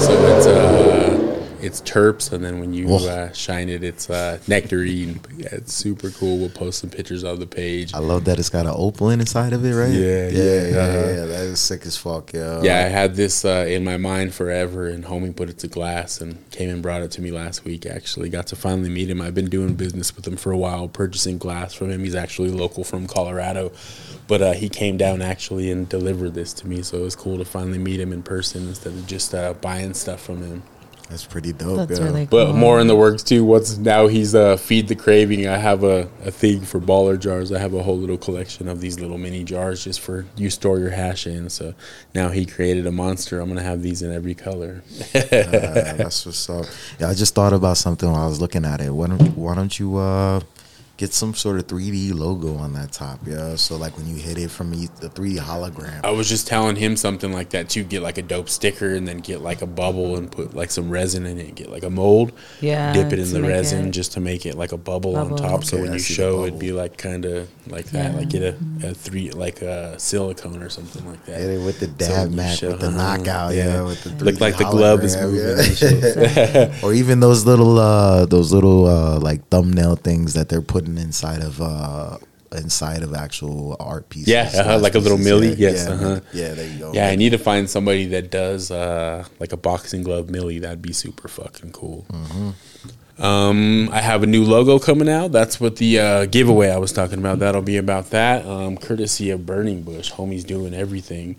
so 0.00 0.36
it's 0.36 0.46
uh, 0.48 1.25
it's 1.66 1.80
terps, 1.80 2.32
and 2.32 2.44
then 2.44 2.60
when 2.60 2.72
you 2.72 2.94
uh, 2.94 3.32
shine 3.32 3.68
it, 3.68 3.82
it's 3.82 4.08
uh, 4.08 4.38
nectarine. 4.46 5.20
Yeah, 5.36 5.48
it's 5.52 5.74
super 5.74 6.10
cool. 6.10 6.38
We'll 6.38 6.48
post 6.48 6.78
some 6.78 6.90
pictures 6.90 7.24
on 7.24 7.40
the 7.40 7.46
page. 7.46 7.92
I 7.92 7.98
love 7.98 8.24
that 8.26 8.38
it's 8.38 8.48
got 8.48 8.66
an 8.66 8.74
opal 8.74 9.10
inside 9.10 9.52
of 9.52 9.64
it, 9.64 9.74
right? 9.74 9.92
Yeah, 9.92 10.28
yeah, 10.28 10.28
yeah, 10.28 10.68
yeah. 10.68 10.78
uh-huh. 10.78 11.08
yeah. 11.08 11.26
That 11.26 11.42
is 11.44 11.60
sick 11.60 11.84
as 11.84 11.96
fuck, 11.96 12.32
yo. 12.32 12.62
Yeah, 12.62 12.78
I 12.78 12.88
had 12.88 13.16
this 13.16 13.44
uh, 13.44 13.66
in 13.68 13.84
my 13.84 13.96
mind 13.96 14.32
forever, 14.32 14.86
and 14.86 15.04
homie 15.04 15.34
put 15.34 15.50
it 15.50 15.58
to 15.58 15.68
glass 15.68 16.20
and 16.20 16.48
came 16.50 16.70
and 16.70 16.82
brought 16.82 17.02
it 17.02 17.10
to 17.12 17.20
me 17.20 17.32
last 17.32 17.64
week. 17.64 17.84
Actually, 17.84 18.28
got 18.28 18.46
to 18.48 18.56
finally 18.56 18.88
meet 18.88 19.10
him. 19.10 19.20
I've 19.20 19.34
been 19.34 19.50
doing 19.50 19.74
business 19.74 20.14
with 20.14 20.26
him 20.26 20.36
for 20.36 20.52
a 20.52 20.58
while, 20.58 20.86
purchasing 20.86 21.36
glass 21.36 21.74
from 21.74 21.90
him. 21.90 22.04
He's 22.04 22.14
actually 22.14 22.50
local 22.50 22.84
from 22.84 23.08
Colorado, 23.08 23.72
but 24.28 24.40
uh, 24.40 24.52
he 24.52 24.68
came 24.68 24.96
down 24.96 25.20
actually 25.20 25.70
and 25.70 25.88
delivered 25.88 26.34
this 26.34 26.52
to 26.54 26.68
me. 26.68 26.82
So 26.82 26.98
it 26.98 27.02
was 27.02 27.16
cool 27.16 27.38
to 27.38 27.44
finally 27.44 27.78
meet 27.78 27.98
him 27.98 28.12
in 28.12 28.22
person 28.22 28.68
instead 28.68 28.92
of 28.92 29.06
just 29.06 29.34
uh, 29.34 29.54
buying 29.54 29.94
stuff 29.94 30.22
from 30.22 30.42
him. 30.42 30.62
That's 31.08 31.24
pretty 31.24 31.52
dope. 31.52 31.88
That's 31.88 32.00
yeah. 32.00 32.06
really 32.06 32.26
But 32.26 32.54
more 32.54 32.80
in 32.80 32.88
the 32.88 32.96
works 32.96 33.22
too. 33.22 33.44
What's 33.44 33.76
now 33.76 34.08
he's 34.08 34.34
uh 34.34 34.56
feed 34.56 34.88
the 34.88 34.96
craving. 34.96 35.46
I 35.46 35.56
have 35.56 35.84
a, 35.84 36.08
a 36.24 36.30
thing 36.30 36.62
for 36.62 36.80
baller 36.80 37.18
jars. 37.18 37.52
I 37.52 37.58
have 37.58 37.74
a 37.74 37.82
whole 37.82 37.96
little 37.96 38.16
collection 38.16 38.68
of 38.68 38.80
these 38.80 38.98
little 38.98 39.16
mini 39.16 39.44
jars 39.44 39.84
just 39.84 40.00
for 40.00 40.26
you 40.36 40.50
store 40.50 40.78
your 40.80 40.90
hash 40.90 41.26
in. 41.26 41.48
So 41.48 41.74
now 42.14 42.30
he 42.30 42.44
created 42.44 42.86
a 42.86 42.92
monster. 42.92 43.40
I'm 43.40 43.48
gonna 43.48 43.62
have 43.62 43.82
these 43.82 44.02
in 44.02 44.12
every 44.12 44.34
color. 44.34 44.82
Uh, 45.14 45.94
that's 45.94 46.26
what's 46.26 46.48
up. 46.50 46.66
Yeah, 46.98 47.08
I 47.08 47.14
just 47.14 47.34
thought 47.34 47.52
about 47.52 47.76
something 47.76 48.10
while 48.10 48.24
I 48.24 48.26
was 48.26 48.40
looking 48.40 48.64
at 48.64 48.80
it. 48.80 48.90
Why 48.90 49.06
don't 49.06 49.36
Why 49.36 49.54
don't 49.54 49.78
you 49.78 49.96
uh, 49.96 50.40
get 50.96 51.12
some 51.12 51.34
sort 51.34 51.58
of 51.58 51.66
3D 51.66 52.14
logo 52.14 52.56
on 52.56 52.72
that 52.72 52.90
top? 52.92 53.20
Yeah, 53.26 53.54
so 53.56 53.76
like 53.76 53.96
when 53.98 54.06
you 54.08 54.16
hit 54.16 54.38
it 54.38 54.50
from 54.50 54.72
e- 54.72 54.88
the 55.00 55.08
3D 55.10 55.38
hologram. 55.38 56.04
I 56.04 56.10
was 56.10 56.28
just 56.28 56.46
telling 56.46 56.76
him 56.76 56.96
something 56.96 57.32
like 57.32 57.50
that 57.50 57.68
too. 57.68 57.84
Get 57.84 58.02
like 58.02 58.16
a 58.18 58.22
dope 58.22 58.48
sticker 58.48 58.94
and 58.94 59.06
then 59.06 59.18
get 59.18 59.40
like 59.42 59.60
a 59.62 59.66
bubble 59.66 60.16
and 60.16 60.30
put 60.32 60.54
like 60.54 60.70
some 60.70 60.88
resin 60.90 61.26
in 61.26 61.38
it. 61.38 61.54
Get 61.54 61.70
like 61.70 61.82
a 61.82 61.90
mold. 61.90 62.32
Yeah, 62.60 62.92
Dip 62.92 63.12
it 63.12 63.18
in 63.18 63.30
the 63.32 63.42
resin 63.42 63.88
it- 63.88 63.90
just 63.92 64.12
to 64.12 64.20
make 64.20 64.46
it 64.46 64.54
like 64.56 64.72
a 64.72 64.76
bubble, 64.78 65.12
Bubble. 65.14 65.34
on 65.34 65.38
top. 65.38 65.64
so 65.64 65.76
Okay, 65.76 65.82
when 65.82 65.90
I 65.92 65.94
you 65.94 66.00
show, 66.00 66.44
it'd 66.44 66.58
be 66.58 66.72
like 66.72 66.96
kind 66.96 67.24
of 67.24 67.48
like 67.66 67.86
that. 67.86 68.14
Like 68.14 68.28
get 68.30 68.42
a, 68.42 68.56
a 68.88 68.94
three 68.94 69.30
like 69.32 69.60
a 69.62 69.98
silicone 69.98 70.62
or 70.62 70.70
something 70.70 71.04
like 71.06 71.24
that. 71.26 71.40
Hit 71.40 71.50
it 71.50 71.64
with 71.64 71.80
the 71.80 71.86
So 71.86 71.92
dab 72.10 72.18
when 72.22 72.30
you 72.30 72.36
mat, 72.36 72.62
with 72.62 72.80
the 72.80 72.90
knockout, 73.02 73.54
yeah, 73.54 73.82
with 73.82 74.02
the 74.04 74.24
look 74.24 74.36
3D 74.36 74.40
like 74.40 74.56
the 74.56 74.64
glove 74.64 75.04
is 75.04 75.14
hologram, 75.16 75.56
moving. 75.56 76.72
yeah. 76.72 76.80
or 76.82 76.94
even 76.94 77.20
those 77.20 77.44
little 77.44 77.78
uh 77.78 78.24
those 78.26 78.52
little 78.52 78.86
uh 78.86 79.18
like 79.20 79.46
thumbnail 79.48 79.96
things 79.96 80.32
that 80.34 80.48
they're 80.48 80.62
putting 80.62 80.85
inside 80.86 81.42
of 81.42 81.60
uh 81.60 82.18
inside 82.52 83.02
of 83.02 83.14
actual 83.14 83.76
art 83.80 84.08
pieces. 84.08 84.28
Yeah, 84.28 84.50
uh-huh, 84.54 84.78
like 84.78 84.94
a 84.94 84.98
little 84.98 85.18
millie, 85.18 85.48
Yeah, 85.48 85.70
yes, 85.70 85.86
yeah, 85.86 85.94
uh-huh. 85.94 86.20
yeah, 86.32 86.54
there 86.54 86.68
you 86.68 86.78
go. 86.78 86.92
Yeah, 86.92 87.08
I 87.08 87.16
need 87.16 87.30
to 87.30 87.38
find 87.38 87.68
somebody 87.68 88.06
that 88.06 88.30
does 88.30 88.70
uh, 88.70 89.24
like 89.40 89.52
a 89.52 89.56
boxing 89.56 90.02
glove 90.02 90.30
millie. 90.30 90.58
That'd 90.58 90.82
be 90.82 90.92
super 90.92 91.28
fucking 91.28 91.72
cool. 91.72 92.06
Um, 93.18 93.88
I 93.92 94.02
have 94.02 94.22
a 94.22 94.26
new 94.26 94.44
logo 94.44 94.78
coming 94.78 95.08
out. 95.08 95.32
That's 95.32 95.58
what 95.58 95.76
the 95.76 95.98
uh, 95.98 96.26
giveaway 96.26 96.70
I 96.70 96.76
was 96.76 96.92
talking 96.92 97.18
about. 97.18 97.38
That'll 97.38 97.62
be 97.62 97.78
about 97.78 98.10
that. 98.10 98.44
Um, 98.46 98.76
courtesy 98.76 99.30
of 99.30 99.46
Burning 99.46 99.82
Bush. 99.82 100.12
Homie's 100.12 100.44
doing 100.44 100.74
everything. 100.74 101.36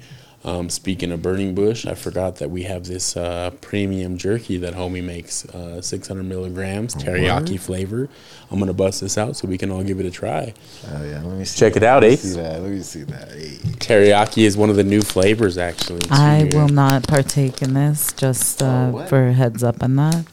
Um, 0.47 0.69
speaking 0.69 1.11
of 1.11 1.21
Burning 1.21 1.53
Bush, 1.53 1.85
I 1.85 1.93
forgot 1.93 2.37
that 2.37 2.49
we 2.49 2.63
have 2.63 2.85
this 2.85 3.17
uh, 3.17 3.51
premium 3.59 4.17
jerky 4.17 4.55
that 4.59 4.73
homie 4.75 5.03
makes, 5.03 5.43
uh, 5.49 5.81
600 5.81 6.23
milligrams, 6.23 6.95
teriyaki 6.95 7.59
flavor. 7.59 8.07
I'm 8.49 8.57
gonna 8.57 8.71
bust 8.71 9.01
this 9.01 9.17
out 9.17 9.35
so 9.35 9.45
we 9.47 9.57
can 9.57 9.69
all 9.71 9.83
give 9.83 9.99
it 9.99 10.05
a 10.05 10.09
try. 10.11 10.53
Oh 10.89 11.03
yeah, 11.03 11.21
let 11.21 11.37
me 11.37 11.43
see. 11.43 11.59
Check 11.59 11.75
it 11.75 11.83
out, 11.83 12.01
Let 12.01 12.07
me 12.07 12.13
Ace. 12.13 12.21
see 12.21 12.39
that. 12.39 12.61
Let 12.61 12.71
me 12.71 12.81
see 12.81 13.03
that. 13.03 13.29
Hey. 13.31 13.57
Teriyaki 13.77 14.43
is 14.45 14.55
one 14.55 14.69
of 14.69 14.77
the 14.77 14.85
new 14.85 15.01
flavors, 15.01 15.57
actually. 15.57 15.97
It's 15.97 16.11
I 16.11 16.45
here. 16.45 16.49
will 16.61 16.69
not 16.69 17.05
partake 17.07 17.61
in 17.61 17.73
this. 17.73 18.13
Just 18.13 18.63
uh, 18.63 18.89
what? 18.91 19.09
for 19.09 19.27
a 19.27 19.33
heads 19.33 19.63
up 19.63 19.83
on 19.83 19.97
that. 19.97 20.25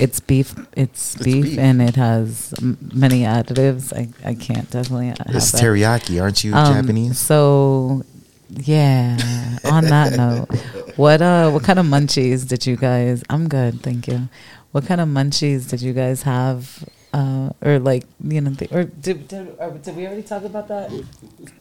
It's 0.00 0.18
beef. 0.20 0.54
It's, 0.76 1.14
beef, 1.16 1.44
beef. 1.44 1.58
and 1.58 1.82
it 1.82 1.96
has 1.96 2.54
m- 2.62 2.78
many 2.94 3.20
additives. 3.22 3.92
I, 3.92 4.08
I 4.26 4.34
can't 4.34 4.70
definitely 4.70 5.08
have 5.08 5.18
It's 5.28 5.52
that. 5.52 5.60
teriyaki, 5.60 6.22
aren't 6.22 6.42
you 6.42 6.54
Um, 6.54 6.72
Japanese? 6.74 7.18
So, 7.18 8.02
yeah. 8.50 9.16
on 9.64 9.84
that 9.84 10.14
note, 10.16 10.48
what 10.96 11.22
uh, 11.22 11.50
what 11.50 11.62
kind 11.64 11.78
of 11.78 11.86
munchies 11.86 12.46
did 12.48 12.66
you 12.66 12.76
guys? 12.76 13.22
I'm 13.30 13.48
good, 13.48 13.82
thank 13.82 14.08
you. 14.08 14.28
What 14.72 14.86
kind 14.86 15.00
of 15.00 15.08
munchies 15.08 15.68
did 15.68 15.82
you 15.82 15.92
guys 15.92 16.22
have? 16.22 16.84
Uh, 17.10 17.48
or 17.62 17.78
like 17.78 18.04
you 18.22 18.38
know, 18.40 18.50
the, 18.50 18.68
or 18.70 18.84
did 18.84 19.28
did, 19.28 19.56
or 19.58 19.70
did 19.70 19.96
we 19.96 20.06
already 20.06 20.22
talk 20.22 20.44
about 20.44 20.68
that? 20.68 20.90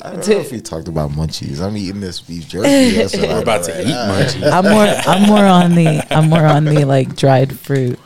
I 0.01 0.11
don't 0.11 0.27
know 0.27 0.39
if 0.39 0.51
we 0.51 0.59
talked 0.59 0.89
about 0.89 1.11
munchies. 1.11 1.61
I'm 1.61 1.77
eating 1.77 2.01
this 2.01 2.19
beef 2.19 2.49
jerky. 2.49 2.91
That's 2.97 3.15
what 3.15 3.29
We're 3.29 3.35
I'm 3.35 3.41
about 3.43 3.63
to 3.63 3.81
eat 3.81 3.87
munchies. 3.87 4.51
I'm 4.51 4.65
more 4.65 4.83
I'm 4.83 5.27
more 5.27 5.45
on 5.45 5.75
the 5.75 6.05
I'm 6.13 6.29
more 6.29 6.45
on 6.45 6.65
the 6.65 6.83
like 6.83 7.15
dried 7.15 7.57
fruit 7.57 7.97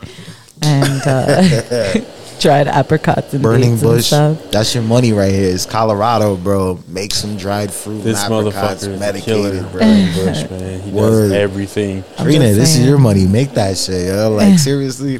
and 0.61 1.01
uh, 1.05 1.41
dried 2.41 2.67
apricots 2.67 3.33
and 3.33 3.43
Burning 3.43 3.71
dates 3.71 3.81
and 3.83 3.91
bush. 3.91 4.05
stuff. 4.07 4.51
That's 4.51 4.73
your 4.73 4.83
money 4.83 5.13
right 5.13 5.31
here. 5.31 5.53
It's 5.53 5.65
Colorado, 5.65 6.35
bro. 6.35 6.79
Make 6.87 7.13
some 7.13 7.37
dried 7.37 7.71
fruit 7.71 8.01
This 8.03 8.23
and 8.23 8.33
apricots 8.33 8.85
motherfucker 8.85 8.93
is 8.93 8.99
medicated, 8.99 9.71
bro. 9.71 9.79
Burning 9.81 10.13
Bush, 10.13 10.49
man. 10.49 10.81
He 10.81 10.91
Word. 10.91 11.21
does 11.29 11.31
everything. 11.33 12.03
I'm 12.17 12.25
Trina, 12.25 12.45
just 12.47 12.59
this 12.59 12.75
is 12.77 12.85
your 12.85 12.97
money. 12.97 13.25
Make 13.27 13.51
that 13.53 13.77
shit. 13.77 14.07
Yo. 14.07 14.31
Like 14.31 14.59
seriously, 14.59 15.19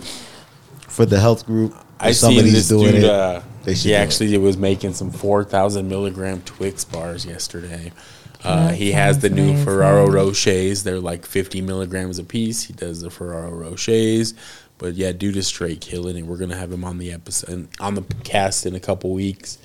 for 0.88 1.06
the 1.06 1.20
health 1.20 1.46
group. 1.46 1.76
I 2.00 2.12
somebody's 2.14 2.54
this 2.54 2.68
doing 2.68 2.94
dude. 2.94 3.04
it. 3.04 3.10
Uh, 3.10 3.42
they 3.64 3.76
he 3.76 3.90
do 3.90 3.94
it. 3.94 3.98
actually 3.98 4.38
was 4.40 4.58
making 4.58 4.94
some 4.94 5.12
four 5.12 5.44
thousand 5.44 5.88
milligram 5.88 6.42
Twix 6.42 6.84
bars 6.84 7.26
yesterday. 7.26 7.92
Uh, 8.44 8.70
he 8.70 8.92
has 8.92 9.20
the 9.20 9.30
new 9.30 9.50
amazing. 9.50 9.66
Ferrero 9.66 10.08
Rochers. 10.08 10.84
They're 10.84 11.00
like 11.00 11.28
fifty 11.28 11.62
milligrams 11.62 12.18
a 12.18 12.24
piece. 12.24 12.64
He 12.64 12.74
does 12.74 13.02
the 13.02 13.12
Ferrero 13.12 13.52
Rochers. 13.52 14.34
But 14.82 14.96
yeah, 14.96 15.12
dude 15.12 15.38
is 15.38 15.46
straight 15.46 15.80
killing 15.80 16.18
it. 16.18 16.26
We're 16.26 16.38
gonna 16.38 16.58
have 16.58 16.72
him 16.72 16.84
on 16.84 16.98
the 16.98 17.12
episode 17.12 17.68
on 17.80 17.94
the 17.94 18.02
cast 18.24 18.66
in 18.66 18.74
a 18.74 18.80
couple 18.80 19.12
weeks. 19.14 19.60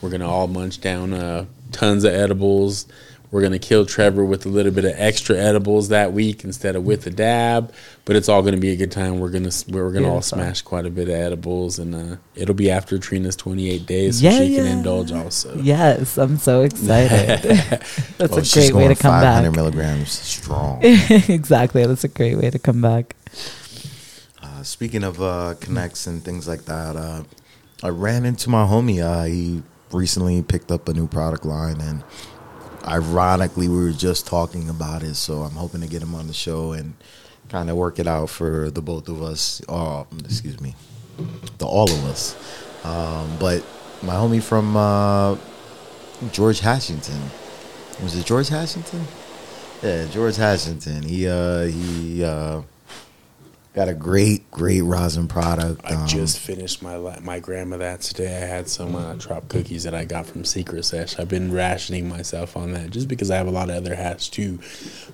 We're 0.00 0.10
gonna 0.10 0.30
all 0.30 0.46
munch 0.46 0.80
down 0.80 1.12
uh, 1.12 1.46
tons 1.72 2.04
of 2.04 2.12
edibles. 2.14 2.86
We're 3.32 3.42
gonna 3.42 3.58
kill 3.58 3.84
Trevor 3.84 4.24
with 4.24 4.46
a 4.46 4.48
little 4.48 4.70
bit 4.72 4.84
of 4.84 4.92
extra 4.96 5.36
edibles 5.36 5.88
that 5.88 6.12
week 6.12 6.42
instead 6.44 6.74
of 6.76 6.84
with 6.84 7.06
a 7.06 7.10
dab. 7.10 7.72
But 8.04 8.14
it's 8.16 8.28
all 8.28 8.42
gonna 8.42 8.56
be 8.58 8.70
a 8.70 8.76
good 8.76 8.92
time. 8.92 9.18
We're 9.18 9.30
gonna 9.30 9.50
we're 9.68 9.90
gonna 9.90 10.06
all 10.06 10.14
Beautiful. 10.20 10.38
smash 10.38 10.62
quite 10.62 10.86
a 10.86 10.90
bit 10.90 11.08
of 11.08 11.14
edibles, 11.16 11.78
and 11.80 11.94
uh, 11.94 12.16
it'll 12.36 12.54
be 12.54 12.70
after 12.70 12.96
Trina's 12.98 13.34
twenty 13.36 13.70
eight 13.70 13.86
days, 13.86 14.20
so 14.20 14.24
Yeah, 14.28 14.38
she 14.38 14.54
can 14.54 14.66
indulge 14.66 15.10
also. 15.12 15.56
Yes, 15.60 16.16
I'm 16.16 16.38
so 16.38 16.62
excited. 16.62 17.40
That's 18.18 18.32
Oh, 18.32 18.38
a 18.38 18.42
great 18.54 18.72
way 18.72 18.86
to 18.88 18.94
come 18.94 19.20
500 19.20 19.50
back. 19.50 19.56
milligrams 19.56 20.10
strong. 20.12 20.78
exactly. 20.84 21.84
That's 21.86 22.04
a 22.04 22.08
great 22.08 22.36
way 22.36 22.50
to 22.50 22.58
come 22.60 22.80
back. 22.80 23.14
Uh, 24.60 24.62
speaking 24.62 25.04
of 25.04 25.22
uh, 25.22 25.54
connects 25.58 26.06
and 26.06 26.22
things 26.22 26.46
like 26.46 26.66
that, 26.66 26.94
uh, 26.94 27.22
I 27.82 27.88
ran 27.88 28.26
into 28.26 28.50
my 28.50 28.66
homie. 28.66 29.02
Uh, 29.02 29.24
he 29.24 29.62
recently 29.90 30.42
picked 30.42 30.70
up 30.70 30.86
a 30.86 30.92
new 30.92 31.06
product 31.06 31.46
line, 31.46 31.80
and 31.80 32.04
ironically, 32.86 33.68
we 33.68 33.76
were 33.76 33.92
just 33.92 34.26
talking 34.26 34.68
about 34.68 35.02
it. 35.02 35.14
So 35.14 35.40
I'm 35.40 35.52
hoping 35.52 35.80
to 35.80 35.86
get 35.86 36.02
him 36.02 36.14
on 36.14 36.26
the 36.26 36.34
show 36.34 36.72
and 36.72 36.92
kind 37.48 37.70
of 37.70 37.76
work 37.76 37.98
it 37.98 38.06
out 38.06 38.28
for 38.28 38.70
the 38.70 38.82
both 38.82 39.08
of 39.08 39.22
us. 39.22 39.62
Oh, 39.66 40.06
excuse 40.18 40.60
me, 40.60 40.74
the 41.56 41.66
all 41.66 41.90
of 41.90 42.04
us. 42.04 42.36
Um, 42.84 43.38
but 43.40 43.64
my 44.02 44.12
homie 44.12 44.42
from 44.42 44.76
uh, 44.76 45.38
George 46.32 46.62
Washington 46.62 47.22
was 48.02 48.14
it 48.14 48.26
George 48.26 48.50
Washington? 48.50 49.06
Yeah, 49.82 50.04
George 50.10 50.38
Washington. 50.38 51.02
He 51.02 51.26
uh, 51.26 51.62
he. 51.62 52.22
Got 53.80 53.88
a 53.88 53.94
great, 53.94 54.50
great 54.50 54.82
rosin 54.82 55.26
product. 55.26 55.80
I 55.86 55.94
um, 55.94 56.06
just 56.06 56.38
finished 56.38 56.82
my 56.82 56.98
my 57.20 57.38
grandma 57.38 57.78
that 57.78 58.02
today. 58.02 58.36
I 58.36 58.44
had 58.44 58.68
some 58.68 58.94
uh, 58.94 59.14
trop 59.14 59.48
cookies 59.48 59.84
that 59.84 59.94
I 59.94 60.04
got 60.04 60.26
from 60.26 60.44
Secret 60.44 60.84
Sesh. 60.84 61.18
I've 61.18 61.30
been 61.30 61.50
rationing 61.50 62.06
myself 62.06 62.58
on 62.58 62.72
that 62.74 62.90
just 62.90 63.08
because 63.08 63.30
I 63.30 63.38
have 63.38 63.46
a 63.46 63.50
lot 63.50 63.70
of 63.70 63.76
other 63.76 63.94
hats 63.94 64.28
too. 64.28 64.58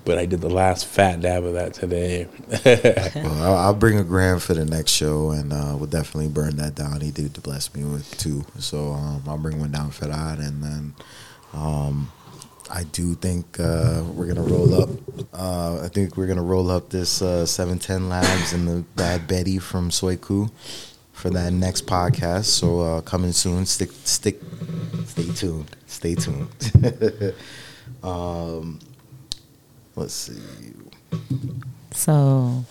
But 0.04 0.18
I 0.18 0.26
did 0.26 0.40
the 0.40 0.50
last 0.50 0.84
fat 0.84 1.20
dab 1.20 1.44
of 1.44 1.52
that 1.52 1.74
today. 1.74 2.26
well, 3.14 3.42
I'll, 3.44 3.56
I'll 3.56 3.74
bring 3.74 4.00
a 4.00 4.04
gram 4.04 4.40
for 4.40 4.54
the 4.54 4.64
next 4.64 4.90
show, 4.90 5.30
and 5.30 5.52
uh, 5.52 5.76
we'll 5.76 5.86
definitely 5.86 6.30
burn 6.30 6.56
that 6.56 6.74
down. 6.74 7.02
He 7.02 7.12
did 7.12 7.40
bless 7.44 7.72
me 7.72 7.84
with 7.84 8.18
two, 8.18 8.44
so 8.58 8.94
um, 8.94 9.22
I'll 9.28 9.38
bring 9.38 9.60
one 9.60 9.70
down 9.70 9.92
for 9.92 10.06
that, 10.06 10.40
and 10.40 10.60
then 10.60 10.94
um, 11.54 12.10
I 12.70 12.84
do 12.84 13.14
think 13.14 13.58
uh, 13.60 14.02
we're 14.14 14.26
gonna 14.26 14.42
roll 14.42 14.82
up. 14.82 14.90
Uh, 15.32 15.84
I 15.84 15.88
think 15.88 16.16
we're 16.16 16.26
gonna 16.26 16.42
roll 16.42 16.70
up 16.70 16.90
this 16.90 17.22
uh, 17.22 17.46
710 17.46 18.08
Labs 18.08 18.52
and 18.52 18.66
the 18.66 18.84
Bad 18.96 19.28
Betty 19.28 19.58
from 19.58 19.90
Soiku 19.90 20.50
for 21.12 21.30
that 21.30 21.52
next 21.52 21.86
podcast. 21.86 22.44
So 22.44 22.80
uh, 22.80 23.00
coming 23.00 23.32
soon. 23.32 23.66
Stick, 23.66 23.90
stick, 24.04 24.40
stay 25.06 25.32
tuned. 25.32 25.74
Stay 25.86 26.14
tuned. 26.14 26.48
um, 28.02 28.80
let's 29.94 30.14
see. 30.14 30.72
So, 31.92 32.64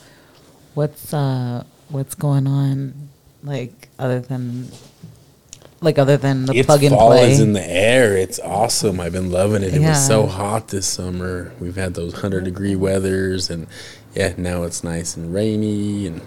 what's 0.75 1.13
uh, 1.13 1.63
what's 1.89 2.15
going 2.15 2.47
on? 2.47 3.09
Like 3.43 3.89
other 3.97 4.19
than, 4.19 4.69
like 5.81 5.97
other 5.99 6.17
than 6.17 6.45
the 6.45 6.53
it's 6.53 6.65
plug 6.65 6.83
and 6.83 6.95
fall 6.95 7.09
play. 7.09 7.31
is 7.31 7.39
in 7.39 7.53
the 7.53 7.65
air. 7.69 8.15
It's 8.17 8.39
awesome. 8.39 8.99
I've 8.99 9.11
been 9.13 9.31
loving 9.31 9.61
it. 9.63 9.73
It 9.73 9.81
Yeah. 9.81 9.89
was 9.89 10.05
so 10.07 10.25
hot 10.25 10.69
this 10.69 10.87
summer. 10.87 11.51
We've 11.59 11.75
had 11.75 11.93
those 11.93 12.13
hundred 12.13 12.45
degree 12.45 12.75
weathers, 12.75 13.49
and 13.49 13.67
yeah, 14.15 14.33
now 14.37 14.63
it's 14.63 14.83
nice 14.83 15.15
and 15.17 15.33
rainy. 15.33 16.07
And 16.07 16.21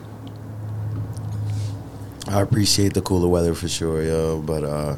I 2.28 2.40
appreciate 2.42 2.94
the 2.94 3.00
cooler 3.00 3.28
weather 3.28 3.54
for 3.54 3.68
sure, 3.68 4.02
yo. 4.02 4.38
But 4.42 4.64
uh, 4.64 4.96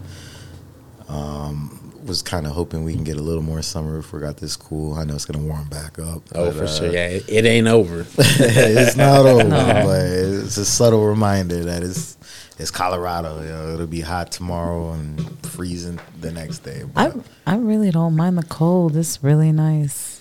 um, 1.08 1.76
was 2.04 2.22
kind 2.22 2.46
of 2.46 2.52
hoping 2.52 2.84
we 2.84 2.92
can 2.94 3.04
get 3.04 3.16
a 3.16 3.22
little 3.22 3.42
more 3.42 3.62
summer 3.62 3.98
if 3.98 4.12
we 4.12 4.20
got 4.20 4.36
this 4.38 4.56
cool. 4.56 4.94
I 4.94 5.04
know 5.04 5.14
it's 5.14 5.26
gonna 5.26 5.44
warm 5.46 5.68
back 5.68 5.98
up. 5.98 6.22
oh, 6.34 6.46
but, 6.46 6.54
for 6.54 6.64
uh, 6.64 6.66
sure, 6.66 6.92
yeah, 6.92 7.06
it, 7.06 7.24
it 7.28 7.44
ain't 7.46 7.68
over. 7.68 8.04
it's 8.18 8.96
not 8.96 9.20
over, 9.26 9.44
No. 9.44 9.82
but 9.84 10.02
it's 10.06 10.56
a 10.56 10.64
subtle 10.64 11.06
reminder 11.06 11.64
that 11.64 11.82
it's 11.84 12.16
it's 12.60 12.70
Colorado. 12.70 13.42
Yo. 13.42 13.74
It'll 13.74 13.86
be 13.86 14.00
hot 14.02 14.30
tomorrow 14.30 14.92
and 14.92 15.46
freezing 15.46 15.98
the 16.20 16.30
next 16.30 16.58
day. 16.60 16.82
I 16.94 17.08
But 17.08 17.24
I 17.46 17.56
really 17.56 17.90
don't 17.90 18.14
mind 18.16 18.38
the 18.38 18.42
cold. 18.44 18.96
It's 18.96 19.22
really 19.24 19.50
nice. 19.52 20.20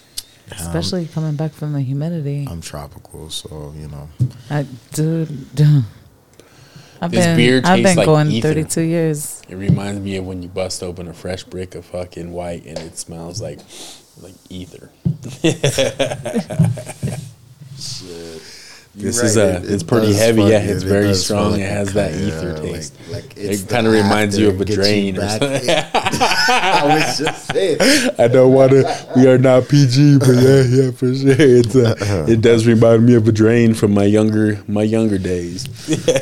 especially 0.52 1.06
coming 1.08 1.36
back 1.36 1.52
from 1.52 1.74
the 1.74 1.82
humidity. 1.82 2.48
I'm 2.50 2.62
tropical, 2.62 3.30
so 3.30 3.74
you 3.78 3.88
know. 3.88 4.10
I, 4.50 4.66
dude, 4.94 5.54
dude. 5.56 5.84
I've 7.02 7.12
This 7.12 7.26
been, 7.26 7.38
beer 7.38 7.58
I've 7.64 7.78
tastes 7.78 7.84
been 7.92 7.98
like 7.98 8.06
going 8.06 8.32
ether. 8.32 8.54
32 8.54 8.82
years. 8.82 9.42
It 9.48 9.56
reminds 9.56 10.02
me 10.02 10.18
of 10.18 10.26
when 10.26 10.42
you 10.44 10.50
bust 10.50 10.84
open 10.84 11.08
a 11.08 11.14
fresh 11.14 11.44
brick 11.44 11.76
of 11.76 11.86
fucking 11.86 12.32
white 12.32 12.66
and 12.66 12.78
it 12.80 12.98
smells 12.98 13.42
like 13.42 13.60
like 14.22 14.34
ether. 14.50 14.90
This 18.96 19.22
is 19.24 19.38
uh, 19.38 19.62
a- 19.64 19.74
it's 19.74 19.84
pretty 19.84 20.14
heavy, 20.14 20.42
yeah, 20.44 20.60
it's 20.60 20.84
it 20.84 20.88
very 20.88 21.14
strong, 21.14 21.60
it 21.60 21.70
has 21.70 21.94
that 21.94 22.14
ether 22.14 22.54
like- 22.54 22.62
taste. 22.64 22.94
Like, 23.12 23.38
It 23.38 23.52
it's 23.52 23.62
the 23.64 23.76
kinda 23.76 23.90
reminds 23.92 24.38
you 24.38 24.50
of 24.50 24.60
a 24.60 24.66
drain 24.66 25.18
or 25.18 25.28
something. 25.30 25.70
I 25.70 26.82
was 26.86 27.18
just 27.20 27.52
saying. 27.52 27.78
I 28.20 28.28
don't 28.28 28.54
want 28.54 28.72
to. 28.72 29.08
We 29.16 29.28
are 29.28 29.38
not 29.38 29.68
PG, 29.68 30.20
but 30.20 30.30
yeah, 30.30 30.62
yeah, 30.68 30.92
for 30.92 31.14
sure. 31.16 31.36
It's 31.38 31.76
a, 31.76 32.26
it 32.32 32.42
does 32.42 32.68
remind 32.68 33.06
me 33.06 33.16
of 33.16 33.28
a 33.28 33.32
drain 33.32 33.74
from 33.74 33.94
my 33.94 34.04
younger 34.04 34.60
my 34.68 34.84
younger 34.84 35.18
days. 35.18 35.66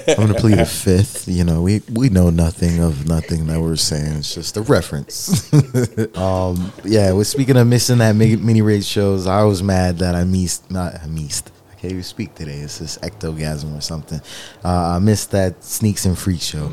I'm 0.07 0.27
gonna 0.27 0.33
plead 0.39 0.59
a 0.59 0.65
fifth. 0.65 1.27
You 1.27 1.43
know, 1.43 1.61
we 1.61 1.81
we 1.91 2.09
know 2.09 2.29
nothing 2.29 2.79
of 2.81 3.07
nothing 3.07 3.47
that 3.47 3.59
we're 3.59 3.75
saying. 3.75 4.13
It's 4.17 4.33
just 4.35 4.55
a 4.57 4.61
reference. 4.61 5.51
um, 6.15 6.71
yeah. 6.85 7.11
Well, 7.11 7.23
speaking 7.23 7.57
of 7.57 7.67
missing 7.67 7.97
that 7.99 8.15
mini, 8.15 8.35
mini 8.37 8.61
raid 8.61 8.85
shows, 8.85 9.25
I 9.27 9.43
was 9.43 9.61
mad 9.63 9.99
that 9.99 10.15
I 10.15 10.23
missed. 10.23 10.69
Not 10.71 10.95
I 11.01 11.07
missed. 11.07 11.51
Can't 11.79 11.91
even 11.93 12.03
speak 12.03 12.33
today. 12.35 12.57
It's 12.57 12.79
this 12.79 12.97
ectogasm 12.99 13.77
or 13.77 13.81
something. 13.81 14.19
Uh, 14.63 14.95
I 14.95 14.99
missed 14.99 15.31
that 15.31 15.63
sneaks 15.63 16.05
and 16.05 16.17
freak 16.17 16.41
show. 16.41 16.71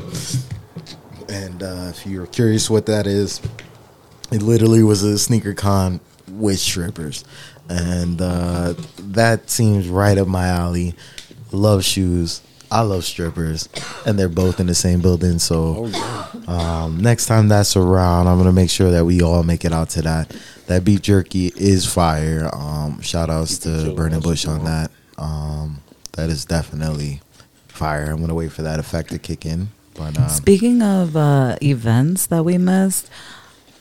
And 1.29 1.61
uh, 1.61 1.87
if 1.89 2.05
you're 2.05 2.27
curious 2.27 2.69
what 2.69 2.85
that 2.87 3.05
is, 3.07 3.41
it 4.31 4.41
literally 4.41 4.83
was 4.83 5.03
a 5.03 5.19
sneaker 5.19 5.53
con 5.53 5.99
with 6.27 6.59
strippers, 6.59 7.23
and 7.69 8.19
uh, 8.21 8.73
that 8.97 9.49
seems 9.49 9.87
right 9.87 10.17
up 10.17 10.27
my 10.27 10.47
alley. 10.47 10.95
Love 11.51 11.85
shoes. 11.85 12.41
I 12.71 12.81
love 12.81 13.05
strippers, 13.05 13.69
and 14.05 14.17
they're 14.17 14.27
both 14.27 14.59
in 14.59 14.65
the 14.65 14.75
same 14.75 14.99
building. 15.01 15.37
So 15.37 15.91
um, 16.47 16.99
next 16.99 17.27
time 17.27 17.47
that's 17.47 17.77
around, 17.77 18.27
I'm 18.27 18.37
gonna 18.37 18.51
make 18.51 18.71
sure 18.71 18.91
that 18.91 19.05
we 19.05 19.21
all 19.21 19.43
make 19.43 19.63
it 19.63 19.71
out 19.71 19.89
to 19.91 20.01
that. 20.01 20.35
That 20.67 20.83
beef 20.83 21.01
jerky 21.01 21.47
is 21.55 21.85
fire. 21.85 22.49
Um, 22.53 23.01
shout 23.01 23.29
outs 23.29 23.59
to 23.59 23.93
Burning 23.95 24.19
Bush 24.19 24.47
on 24.47 24.65
that. 24.65 24.91
Um, 25.17 25.81
that 26.13 26.29
is 26.29 26.45
definitely 26.45 27.21
fire. 27.67 28.11
I'm 28.11 28.19
gonna 28.19 28.33
wait 28.33 28.51
for 28.51 28.63
that 28.63 28.79
effect 28.79 29.09
to 29.09 29.19
kick 29.19 29.45
in. 29.45 29.69
But 29.93 30.17
um, 30.17 30.29
Speaking 30.29 30.81
of 30.81 31.15
uh, 31.15 31.57
events 31.61 32.25
that 32.27 32.43
we 32.43 32.57
missed, 32.57 33.09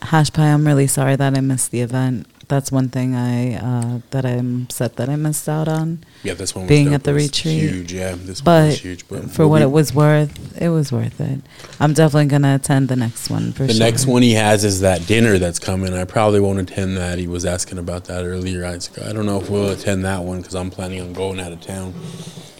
Hash 0.02 0.32
Pie, 0.32 0.52
I'm 0.52 0.66
really 0.66 0.86
sorry 0.86 1.16
that 1.16 1.36
I 1.36 1.40
missed 1.40 1.70
the 1.70 1.80
event. 1.80 2.26
That's 2.48 2.70
one 2.70 2.88
thing 2.88 3.14
I 3.14 3.54
uh, 3.57 4.00
that 4.11 4.24
I'm 4.26 4.64
upset 4.64 4.96
that 4.96 5.09
I 5.09 5.16
missed 5.16 5.48
out 5.48 5.68
on. 5.68 6.04
Yeah, 6.22 6.35
this 6.35 6.54
one 6.54 6.66
Being 6.66 6.94
at 6.94 7.04
the 7.04 7.14
retreat. 7.14 7.61
huge. 7.61 7.92
Yeah, 7.92 8.14
this 8.16 8.40
one 8.40 8.44
But 8.44 8.66
was 8.66 8.80
huge. 8.80 9.09
But 9.09 9.30
for 9.30 9.42
we'll 9.42 9.50
what 9.50 9.62
it 9.62 9.70
was 9.70 9.94
worth, 9.94 10.61
it 10.61 10.68
was 10.68 10.92
worth 10.92 11.20
it. 11.20 11.40
I'm 11.80 11.94
definitely 11.94 12.26
gonna 12.26 12.54
attend 12.57 12.88
the 12.88 12.96
next 12.96 13.30
one 13.30 13.52
for 13.52 13.66
The 13.66 13.72
sure. 13.72 13.78
The 13.78 13.85
next 13.85 14.07
one 14.07 14.22
he 14.22 14.33
has 14.35 14.64
is 14.64 14.80
that 14.80 15.07
dinner 15.07 15.38
that's 15.38 15.59
coming. 15.59 15.94
I 15.94 16.04
probably 16.04 16.40
won't 16.40 16.59
attend 16.59 16.96
that. 16.96 17.18
He 17.18 17.26
was 17.26 17.44
asking 17.44 17.78
about 17.78 18.04
that 18.04 18.24
earlier. 18.24 18.64
I, 18.64 18.78
I 19.04 19.12
don't 19.12 19.26
know 19.26 19.40
if 19.40 19.48
we'll 19.50 19.70
attend 19.70 20.04
that 20.04 20.22
one 20.22 20.38
because 20.40 20.54
I'm 20.54 20.70
planning 20.70 21.00
on 21.00 21.12
going 21.12 21.40
out 21.40 21.52
of 21.52 21.61
town. 21.61 21.94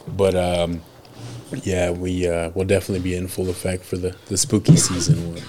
But 0.09 0.35
um, 0.35 0.83
yeah, 1.63 1.91
we 1.91 2.27
uh, 2.29 2.51
will 2.55 2.65
definitely 2.65 3.03
be 3.03 3.15
in 3.17 3.29
full 3.29 3.49
effect 3.51 3.85
for 3.85 3.97
the, 3.97 4.17
the 4.27 4.37
spooky 4.37 4.77
season 4.77 5.35
one. 5.35 5.43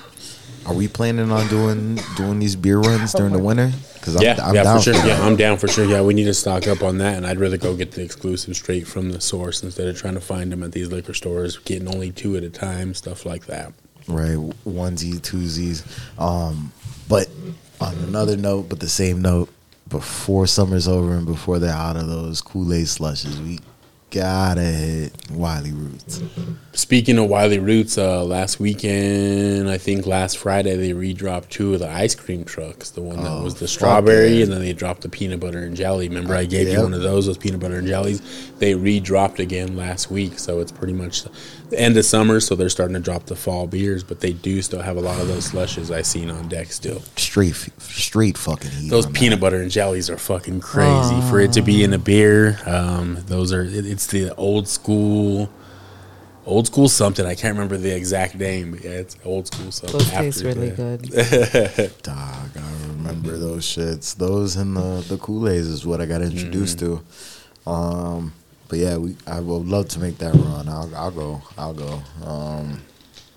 Are 0.66 0.74
we 0.74 0.88
planning 0.88 1.32
on 1.32 1.48
doing 1.48 2.00
doing 2.16 2.40
these 2.40 2.56
beer 2.56 2.80
runs 2.80 3.14
during 3.14 3.34
the 3.34 3.40
winter? 3.40 3.72
Because 3.94 4.16
I'm, 4.16 4.22
yeah, 4.24 4.38
I'm 4.42 4.56
yeah, 4.56 4.64
down 4.64 4.78
for 4.78 4.84
sure. 4.84 4.94
that. 4.94 5.08
Yeah, 5.08 5.26
I'm 5.26 5.36
down 5.36 5.58
for 5.58 5.68
sure. 5.68 5.86
Yeah, 5.86 6.02
we 6.02 6.14
need 6.14 6.26
to 6.26 6.34
stock 6.34 6.68
up 6.68 6.82
on 6.84 6.98
that, 7.00 7.18
and 7.18 7.26
I'd 7.26 7.40
rather 7.40 7.58
go 7.58 7.76
get 7.76 7.92
the 7.92 8.04
exclusive 8.04 8.56
straight 8.56 8.88
from 8.88 9.12
the 9.12 9.20
source 9.22 9.64
instead 9.64 9.88
of 9.88 9.98
trying 9.98 10.14
to 10.16 10.22
find 10.22 10.52
them 10.52 10.64
at 10.64 10.72
these 10.72 10.92
liquor 10.92 11.14
stores, 11.14 11.58
getting 11.58 11.88
only 11.88 12.12
two 12.12 12.36
at 12.38 12.44
a 12.44 12.50
time, 12.50 12.94
stuff 12.94 13.26
like 13.26 13.46
that. 13.48 13.74
right? 14.08 14.38
Onesie, 14.66 15.20
twosies. 15.20 15.84
Um, 16.20 16.72
but 17.10 17.30
on 17.82 17.96
another 18.08 18.38
note, 18.38 18.70
but 18.70 18.80
the 18.80 18.90
same 18.90 19.22
note, 19.22 19.50
before 19.88 20.48
summer's 20.48 20.88
over 20.88 21.14
and 21.16 21.26
before 21.26 21.60
they're 21.60 21.72
out 21.72 21.96
of 21.96 22.08
those 22.08 22.42
Kool 22.42 22.74
Aid 22.74 22.88
slushes, 22.88 23.40
we 23.40 23.60
gotta 24.16 24.62
hit 24.62 25.14
Wiley 25.32 25.74
Roots. 25.74 26.22
Speaking 26.72 27.18
of 27.18 27.30
Wiley 27.30 27.60
Roots, 27.60 27.98
uh, 27.98 28.24
last 28.24 28.62
weekend, 28.62 29.70
I 29.70 29.78
think 29.78 30.06
last 30.08 30.38
Friday, 30.38 30.78
they 30.78 30.92
redropped 30.92 31.50
two 31.50 31.74
of 31.74 31.82
the 31.82 31.90
ice 31.90 32.16
cream 32.16 32.46
trucks. 32.46 32.90
The 32.92 33.02
one 33.02 33.18
that 33.18 33.30
Oh, 33.30 33.44
was 33.44 33.56
the 33.56 33.68
strawberry, 33.68 34.42
and 34.42 34.52
then 34.52 34.62
they 34.62 34.72
dropped 34.72 35.02
the 35.02 35.10
peanut 35.10 35.42
butter 35.42 35.60
and 35.60 35.76
jelly. 35.76 36.08
Remember, 36.08 36.34
I 36.34 36.46
gave 36.46 36.68
Yep. 36.70 36.78
you 36.78 36.84
one 36.84 36.94
of 36.94 37.02
those, 37.02 37.26
those 37.26 37.38
peanut 37.38 37.60
butter 37.60 37.76
and 37.78 37.88
jellies. 37.88 38.22
They 38.60 38.74
redropped 38.74 39.40
again 39.40 39.76
last 39.76 40.10
week, 40.10 40.40
so 40.40 40.60
it's 40.62 40.72
pretty 40.72 40.94
much 40.94 41.24
the, 41.70 41.76
the 41.76 41.82
end 41.82 41.98
of 41.98 42.06
summer. 42.06 42.40
So 42.40 42.56
they're 42.56 42.70
starting 42.70 42.94
to 42.96 43.00
drop 43.00 43.26
the 43.26 43.36
fall 43.36 43.68
beers, 43.68 44.04
but 44.04 44.20
they 44.20 44.34
do 44.34 44.62
still 44.62 44.82
have 44.82 44.98
a 44.98 45.02
lot 45.02 45.20
of 45.20 45.28
those 45.28 45.46
slushes 45.46 45.92
I 45.92 46.02
seen 46.02 46.30
on 46.30 46.48
deck 46.48 46.68
still. 46.72 47.02
Straight, 47.16 47.56
straight 47.80 48.38
fucking 48.38 48.72
heat. 48.72 48.90
Those 48.90 49.06
on 49.06 49.14
that. 49.14 49.20
peanut 49.20 49.40
butter 49.40 49.62
and 49.62 49.72
jellies 49.72 50.10
are 50.10 50.18
fucking 50.18 50.60
crazy. 50.62 51.20
For 51.30 51.40
it 51.40 51.54
to 51.54 51.62
be 51.62 51.84
in 51.84 51.94
a 51.94 52.00
beer, 52.00 52.60
um, 52.66 53.18
those 53.28 53.54
are 53.54 53.64
it, 53.64 53.86
it's 53.86 54.08
the 54.08 54.34
old 54.36 54.68
school, 54.68 55.50
old 56.46 56.68
school 56.68 56.88
something. 56.88 57.26
I 57.26 57.36
can't 57.36 57.54
remember 57.56 57.78
the 57.78 57.96
exact 57.96 58.36
name, 58.36 58.72
but 58.72 58.84
yeah, 58.84 58.92
it's 58.92 59.18
old 59.26 59.48
school 59.48 59.72
something. 59.72 60.00
Those 60.00 60.10
taste 60.10 60.44
really 60.44 60.70
yeah. 60.70 60.76
good. 60.76 61.02
Dog, 62.04 62.50
I 62.58 62.88
remember 62.88 63.38
those 63.38 63.66
shits. 63.66 64.16
Those 64.16 64.56
and 64.56 64.76
the 64.76 65.06
the 65.08 65.18
Kool 65.18 65.50
Aids 65.50 65.68
is 65.68 65.86
what 65.86 66.02
I 66.02 66.06
got 66.06 66.22
introduced 66.22 66.80
to. 66.80 67.02
Um, 67.68 68.34
but 68.68 68.80
yeah, 68.80 68.98
we 68.98 69.16
I 69.28 69.40
would 69.40 69.68
love 69.68 69.90
to 69.90 70.00
make 70.00 70.18
that 70.20 70.34
run. 70.34 70.68
I'll 70.68 70.92
I'll 70.96 71.12
go. 71.12 71.42
I'll 71.58 71.74
go. 71.74 72.02
Um, 72.24 72.82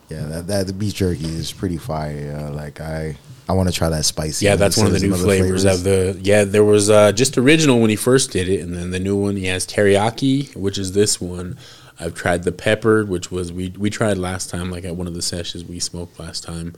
yeah, 0.09 0.25
that 0.27 0.47
that 0.47 0.67
the 0.67 0.73
beef 0.73 0.95
jerky 0.95 1.27
is 1.27 1.53
pretty 1.53 1.77
fire. 1.77 2.37
Uh, 2.39 2.51
like 2.53 2.81
I 2.81 3.17
I 3.49 3.53
want 3.53 3.69
to 3.69 3.75
try 3.75 3.89
that 3.89 4.05
spicy. 4.05 4.45
Yeah, 4.45 4.57
that's 4.57 4.77
one 4.77 4.87
of 4.87 4.93
the 4.93 5.01
new 5.01 5.15
some 5.15 5.25
flavors, 5.25 5.65
of 5.65 5.83
the. 5.83 6.19
Yeah, 6.23 6.45
there 6.45 6.65
was 6.65 6.91
uh, 6.91 7.13
just 7.13 7.39
original 7.39 7.81
when 7.81 7.91
he 7.91 7.97
first 7.97 8.31
did 8.31 8.49
it, 8.49 8.61
and 8.61 8.75
then 8.75 8.91
the 8.91 8.99
new 8.99 9.17
one 9.17 9.37
he 9.37 9.47
has 9.47 9.67
teriyaki, 9.67 10.55
which 10.55 10.77
is 10.77 10.93
this 10.93 11.21
one. 11.21 11.59
I've 12.01 12.15
tried 12.15 12.45
the 12.45 12.53
peppered, 12.53 13.09
which 13.09 13.31
was 13.31 13.53
we 13.53 13.71
we 13.71 13.91
tried 13.91 14.19
last 14.19 14.51
time, 14.51 14.71
like 14.71 14.85
at 14.85 14.97
one 14.97 15.07
of 15.07 15.15
the 15.15 15.23
sessions 15.23 15.65
we 15.65 15.81
smoked 15.81 16.19
last 16.21 16.45
time, 16.45 16.75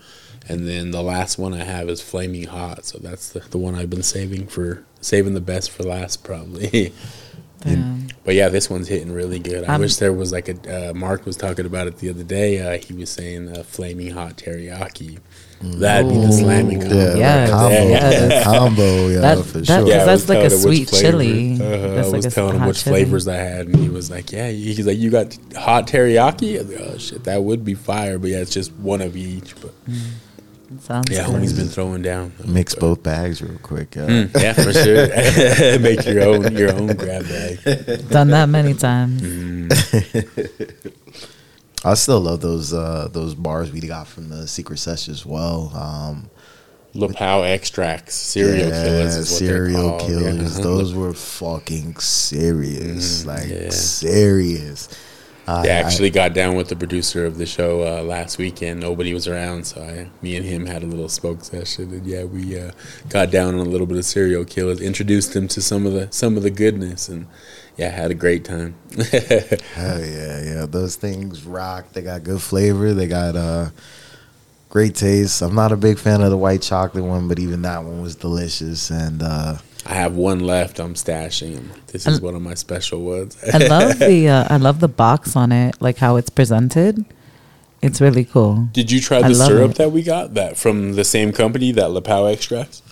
and 0.48 0.66
then 0.66 0.92
the 0.92 1.02
last 1.02 1.38
one 1.38 1.54
I 1.54 1.64
have 1.64 1.88
is 1.88 2.00
flaming 2.00 2.44
hot. 2.44 2.84
So 2.84 2.98
that's 2.98 3.30
the, 3.30 3.40
the 3.40 3.58
one 3.58 3.74
I've 3.74 3.90
been 3.90 4.02
saving 4.02 4.46
for 4.46 4.84
saving 5.00 5.34
the 5.34 5.40
best 5.40 5.70
for 5.70 5.82
last, 5.82 6.22
probably. 6.24 6.92
Damn. 7.60 8.08
But 8.22 8.35
yeah, 8.35 8.50
this 8.50 8.68
one's 8.68 8.87
hitting 8.88 9.12
really 9.12 9.38
good. 9.38 9.64
I 9.64 9.72
I'm- 9.72 9.80
wish 9.80 9.96
there 9.96 10.12
was 10.12 10.30
like 10.30 10.48
a 10.48 10.90
uh, 10.90 10.94
Mark 10.94 11.24
was 11.26 11.37
talking 11.37 11.64
about 11.66 11.87
it 11.87 11.96
the 11.98 12.11
other 12.11 12.22
day. 12.22 12.61
Uh, 12.61 12.78
he 12.78 12.92
was 12.92 13.09
saying 13.11 13.48
uh, 13.56 13.62
flaming 13.62 14.11
hot 14.11 14.37
teriyaki. 14.37 15.18
That'd 15.62 16.09
be 16.11 16.16
the 16.18 16.33
slamming 16.33 16.80
combo. 16.80 16.96
Yeah, 16.96 17.16
Yes, 17.16 17.50
that 17.50 17.50
combo, 17.50 17.74
yes. 17.88 18.28
that 18.30 18.44
combo, 18.44 19.09
yeah, 19.09 19.20
That- 19.20 19.44
for 19.44 19.59
that- 19.59 19.66
sure. 19.66 19.87
Yeah, 19.88 20.04
that's 20.04 20.28
like 20.28 20.38
a 20.38 20.48
telling 20.48 20.62
him 20.62 20.68
which 20.70 20.88
sweet 20.88 21.00
chili. 21.00 21.52
Uh-huh. 21.54 21.94
That's 21.94 22.09
I 22.09 22.11
like 22.11 22.16
was 22.16 22.26
a 22.26 22.30
telling 22.30 22.56
him 22.56 22.66
which 22.66 22.85
chili. 22.85 23.02
flavors 23.04 23.28
I 23.28 23.37
had, 23.37 23.66
and 23.66 23.76
he 23.76 23.88
was 23.90 24.11
like, 24.11 24.33
"Yeah." 24.33 24.50
He's 24.50 24.87
like, 24.87 24.96
"You 24.98 25.11
got 25.11 25.37
hot 25.56 25.87
teriyaki?" 25.87 26.66
Like, 26.66 26.80
oh 26.80 26.98
shit, 26.98 27.24
that 27.24 27.42
would 27.44 27.62
be 27.64 27.74
fire. 27.74 28.18
But 28.18 28.30
yeah, 28.30 28.38
it's 28.38 28.52
just 28.52 28.72
one 28.74 29.00
of 29.02 29.16
each. 29.16 29.54
But 29.61 29.72
Sounds 30.78 31.11
yeah, 31.11 31.26
good. 31.26 31.35
homie's 31.35 31.52
been 31.52 31.66
throwing 31.68 32.00
down. 32.02 32.33
Mix 32.44 32.74
both 32.76 33.02
bags 33.02 33.42
real 33.42 33.59
quick. 33.59 33.96
Uh, 33.96 34.06
Mm, 34.06 34.40
yeah, 34.40 34.52
for 34.52 34.72
sure. 34.72 35.78
Make 35.80 36.06
your 36.06 36.22
own 36.22 36.54
your 36.56 36.72
own 36.72 36.94
grab 36.94 37.26
bag. 37.28 38.09
Done 38.09 38.28
that 38.28 38.48
many 38.48 38.74
times. 38.74 39.20
I 41.85 41.94
still 41.94 42.20
love 42.20 42.40
those 42.40 42.72
uh, 42.72 43.09
those 43.11 43.35
bars 43.35 43.72
we 43.72 43.80
got 43.80 44.06
from 44.06 44.28
the 44.28 44.46
secret 44.46 44.78
sesh 44.78 45.09
as 45.09 45.24
well. 45.26 45.72
Um, 45.74 46.30
Lapau 46.94 47.44
extracts, 47.48 48.14
serial 48.16 48.68
yeah, 48.68 48.83
killers, 48.85 49.16
is 49.16 49.30
what 49.30 49.38
serial 49.38 49.98
killers. 50.00 50.59
Yeah. 50.59 50.64
Those 50.70 50.92
were 50.92 51.12
fucking 51.14 51.96
serious, 51.98 53.24
like 53.24 53.44
Mm-hmm. 53.44 53.62
yeah. 53.64 53.70
serious. 53.70 54.88
I, 55.50 55.64
Yeah, 55.64 55.76
I 55.76 55.80
actually 55.80 56.10
got 56.10 56.32
down 56.32 56.54
with 56.54 56.68
the 56.68 56.76
producer 56.76 57.26
of 57.26 57.38
the 57.38 57.46
show 57.46 57.82
uh, 57.82 58.02
last 58.02 58.38
weekend. 58.38 58.80
Nobody 58.80 59.12
was 59.12 59.26
around, 59.26 59.66
so 59.66 59.82
I, 59.82 60.08
me 60.22 60.36
and 60.36 60.46
him 60.46 60.66
had 60.66 60.82
a 60.82 60.86
little 60.86 61.08
smoke 61.08 61.44
session, 61.44 61.92
and 61.92 62.06
yeah, 62.06 62.24
we 62.24 62.58
uh, 62.58 62.70
got 63.08 63.30
down 63.30 63.54
on 63.54 63.66
a 63.66 63.68
little 63.68 63.86
bit 63.86 63.96
of 63.96 64.04
serial 64.04 64.44
killers. 64.44 64.80
Introduced 64.80 65.34
him 65.34 65.48
to 65.48 65.60
some 65.60 65.86
of 65.86 65.92
the 65.92 66.08
some 66.12 66.36
of 66.36 66.44
the 66.44 66.50
goodness, 66.50 67.08
and 67.08 67.26
yeah, 67.76 67.88
had 67.90 68.10
a 68.10 68.14
great 68.14 68.44
time. 68.44 68.74
Hell 68.96 70.00
yeah, 70.00 70.42
yeah. 70.42 70.66
Those 70.68 70.96
things 70.96 71.44
rock. 71.44 71.92
They 71.92 72.02
got 72.02 72.22
good 72.22 72.42
flavor. 72.42 72.94
They 72.94 73.08
got 73.08 73.34
uh, 73.34 73.70
great 74.68 74.94
taste. 74.94 75.42
I'm 75.42 75.54
not 75.54 75.72
a 75.72 75.76
big 75.76 75.98
fan 75.98 76.20
of 76.20 76.30
the 76.30 76.36
white 76.36 76.62
chocolate 76.62 77.04
one, 77.04 77.26
but 77.26 77.38
even 77.38 77.62
that 77.62 77.82
one 77.82 78.00
was 78.00 78.14
delicious. 78.14 78.90
And 78.90 79.22
uh, 79.22 79.56
I 79.86 79.94
have 79.94 80.14
one 80.14 80.40
left. 80.40 80.78
I'm 80.78 80.94
stashing 80.94 81.52
him. 81.52 81.72
This 81.88 82.06
is 82.06 82.20
one 82.20 82.34
of 82.34 82.42
my 82.42 82.54
special 82.54 83.02
ones. 83.02 83.36
I 83.52 83.58
love 83.58 83.98
the 83.98 84.28
uh, 84.28 84.46
I 84.48 84.56
love 84.58 84.80
the 84.80 84.88
box 84.88 85.36
on 85.36 85.52
it, 85.52 85.80
like 85.80 85.98
how 85.98 86.16
it's 86.16 86.30
presented. 86.30 87.04
It's 87.82 88.00
really 88.00 88.24
cool. 88.24 88.68
Did 88.72 88.90
you 88.90 89.00
try 89.00 89.22
the 89.22 89.34
syrup 89.34 89.72
it. 89.72 89.76
that 89.78 89.90
we 89.90 90.02
got? 90.02 90.34
That 90.34 90.56
from 90.56 90.94
the 90.94 91.04
same 91.04 91.32
company, 91.32 91.72
that 91.72 91.90
Lapau 91.90 92.30
extracts. 92.30 92.82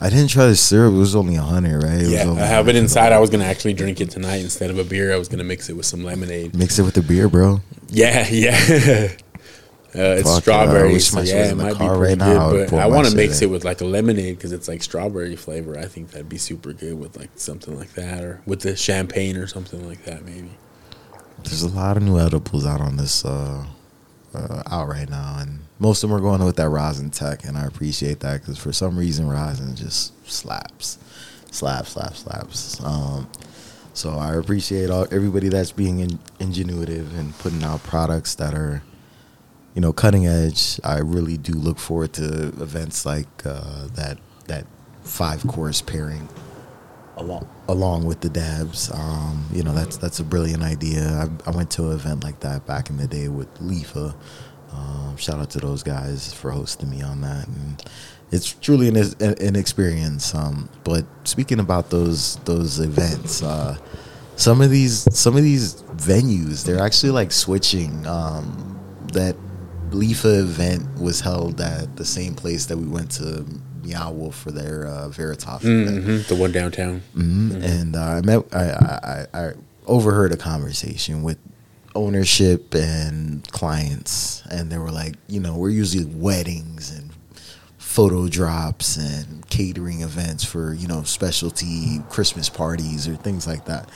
I 0.00 0.10
didn't 0.10 0.28
try 0.28 0.46
the 0.46 0.56
syrup. 0.56 0.94
It 0.94 0.98
was 0.98 1.16
only 1.16 1.34
a 1.34 1.42
hundred, 1.42 1.82
right? 1.82 2.00
It 2.00 2.08
Yeah, 2.08 2.24
only 2.24 2.42
I 2.42 2.46
have 2.46 2.68
it 2.68 2.76
inside. 2.76 3.12
I 3.12 3.18
was 3.18 3.30
gonna 3.30 3.44
actually 3.44 3.74
drink 3.74 4.00
it 4.00 4.10
tonight 4.10 4.40
instead 4.40 4.70
of 4.70 4.78
a 4.78 4.84
beer. 4.84 5.12
I 5.12 5.16
was 5.16 5.28
gonna 5.28 5.44
mix 5.44 5.68
it 5.68 5.74
with 5.74 5.86
some 5.86 6.04
lemonade. 6.04 6.54
Mix 6.54 6.78
it 6.78 6.84
with 6.84 6.94
the 6.94 7.02
beer, 7.02 7.28
bro. 7.28 7.60
Yeah, 7.88 8.26
yeah. 8.30 9.10
Uh, 9.94 10.16
it's 10.18 10.22
Fuck, 10.28 10.36
I 10.36 10.40
strawberry, 10.40 10.92
wish 10.92 11.06
so 11.06 11.20
yeah, 11.22 11.46
it 11.46 11.52
in 11.52 11.58
might 11.58 11.72
be 11.72 11.78
car 11.78 11.96
pretty 11.96 12.10
right 12.10 12.18
now. 12.18 12.50
Good. 12.50 12.70
But 12.70 12.80
I 12.80 12.86
want 12.86 13.08
to 13.08 13.16
mix 13.16 13.40
in. 13.40 13.48
it 13.48 13.52
with 13.52 13.64
like 13.64 13.80
a 13.80 13.86
lemonade 13.86 14.36
because 14.36 14.52
it's 14.52 14.68
like 14.68 14.82
strawberry 14.82 15.34
flavor. 15.34 15.78
I 15.78 15.86
think 15.86 16.10
that'd 16.10 16.28
be 16.28 16.36
super 16.38 16.72
good 16.74 16.98
with 16.98 17.16
like 17.16 17.30
something 17.36 17.76
like 17.76 17.94
that, 17.94 18.22
or 18.22 18.42
with 18.44 18.60
the 18.60 18.76
champagne 18.76 19.36
or 19.36 19.46
something 19.46 19.88
like 19.88 20.04
that, 20.04 20.24
maybe. 20.26 20.50
There's 21.42 21.62
a 21.62 21.68
lot 21.68 21.96
of 21.96 22.02
new 22.02 22.18
edibles 22.18 22.66
out 22.66 22.80
on 22.82 22.96
this 22.96 23.24
uh, 23.24 23.64
uh, 24.34 24.62
out 24.70 24.88
right 24.88 25.08
now, 25.08 25.36
and 25.38 25.60
most 25.78 26.02
of 26.04 26.10
them 26.10 26.18
are 26.18 26.20
going 26.20 26.44
with 26.44 26.56
that 26.56 26.68
rosin 26.68 27.10
tech, 27.10 27.44
and 27.44 27.56
I 27.56 27.64
appreciate 27.64 28.20
that 28.20 28.40
because 28.40 28.58
for 28.58 28.72
some 28.72 28.98
reason 28.98 29.26
rosin 29.28 29.74
just 29.74 30.12
slaps, 30.28 30.98
slaps, 31.50 31.92
slaps, 31.92 32.18
slaps. 32.18 32.84
Um, 32.84 33.28
so 33.94 34.10
I 34.10 34.34
appreciate 34.36 34.90
all 34.90 35.06
everybody 35.10 35.48
that's 35.48 35.72
being 35.72 36.00
in, 36.00 36.18
ingenuitive 36.40 37.18
and 37.18 37.36
putting 37.38 37.64
out 37.64 37.82
products 37.84 38.34
that 38.36 38.54
are, 38.54 38.82
you 39.78 39.80
know, 39.80 39.92
cutting 39.92 40.26
edge. 40.26 40.80
I 40.82 40.98
really 40.98 41.36
do 41.36 41.52
look 41.52 41.78
forward 41.78 42.12
to 42.14 42.48
events 42.60 43.06
like 43.06 43.28
uh, 43.44 43.86
that 43.94 44.18
that 44.48 44.66
five 45.02 45.46
course 45.46 45.82
pairing 45.82 46.28
along 47.16 47.48
along 47.68 48.04
with 48.04 48.20
the 48.20 48.28
dabs. 48.28 48.90
Um, 48.92 49.46
you 49.52 49.62
know, 49.62 49.72
that's 49.72 49.96
that's 49.96 50.18
a 50.18 50.24
brilliant 50.24 50.64
idea. 50.64 51.06
I, 51.06 51.48
I 51.48 51.54
went 51.54 51.70
to 51.72 51.90
an 51.90 51.92
event 51.92 52.24
like 52.24 52.40
that 52.40 52.66
back 52.66 52.90
in 52.90 52.96
the 52.96 53.06
day 53.06 53.28
with 53.28 53.54
Lefa. 53.60 54.16
Um, 54.72 55.16
shout 55.16 55.38
out 55.38 55.50
to 55.50 55.60
those 55.60 55.84
guys 55.84 56.34
for 56.34 56.50
hosting 56.50 56.90
me 56.90 57.00
on 57.00 57.20
that, 57.20 57.46
and 57.46 57.80
it's 58.32 58.52
truly 58.54 58.88
an 58.88 58.96
an 58.96 59.54
experience. 59.54 60.34
Um, 60.34 60.68
but 60.82 61.06
speaking 61.22 61.60
about 61.60 61.90
those 61.90 62.34
those 62.38 62.80
events, 62.80 63.44
uh, 63.44 63.78
some 64.34 64.60
of 64.60 64.70
these 64.70 65.06
some 65.16 65.36
of 65.36 65.44
these 65.44 65.82
venues 65.82 66.64
they're 66.64 66.82
actually 66.82 67.12
like 67.12 67.30
switching. 67.30 68.04
Um, 68.08 68.74
that 69.12 69.34
Lefa 69.90 70.40
event 70.40 71.00
was 71.00 71.20
held 71.20 71.60
at 71.60 71.96
the 71.96 72.04
same 72.04 72.34
place 72.34 72.66
that 72.66 72.76
we 72.76 72.86
went 72.86 73.10
to 73.12 73.44
Meow 73.82 74.12
Wolf 74.12 74.34
for 74.36 74.50
their 74.50 74.86
uh, 74.86 75.08
Veritas 75.08 75.64
event. 75.64 76.04
hmm 76.04 76.16
The 76.28 76.34
one 76.40 76.52
downtown. 76.52 77.00
hmm 77.14 77.52
And 77.62 77.96
uh, 77.96 78.00
I 78.00 78.20
met, 78.22 78.44
I, 78.52 78.62
I 78.62 79.26
I 79.40 79.52
overheard 79.86 80.32
a 80.32 80.36
conversation 80.36 81.22
with 81.22 81.38
ownership 81.94 82.74
and 82.74 83.50
clients, 83.50 84.42
and 84.50 84.70
they 84.70 84.78
were 84.78 84.90
like, 84.92 85.14
you 85.26 85.40
know, 85.40 85.56
we're 85.56 85.70
usually 85.70 86.04
weddings 86.04 86.90
and 86.96 87.10
photo 87.78 88.28
drops 88.28 88.96
and 88.96 89.48
catering 89.48 90.02
events 90.02 90.44
for 90.44 90.74
you 90.74 90.86
know 90.86 91.02
specialty 91.04 92.00
Christmas 92.10 92.48
parties 92.48 93.08
or 93.08 93.16
things 93.16 93.46
like 93.46 93.64
that. 93.64 93.88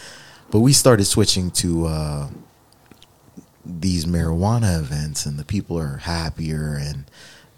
But 0.51 0.61
we 0.61 0.73
started 0.73 1.05
switching 1.05 1.51
to 1.53 1.87
uh, 1.87 2.29
these 3.65 4.05
marijuana 4.07 4.79
events, 4.81 5.27
and 5.27 5.39
the 5.39 5.45
people 5.45 5.79
are 5.79 5.99
happier, 5.99 6.77
and 6.81 7.05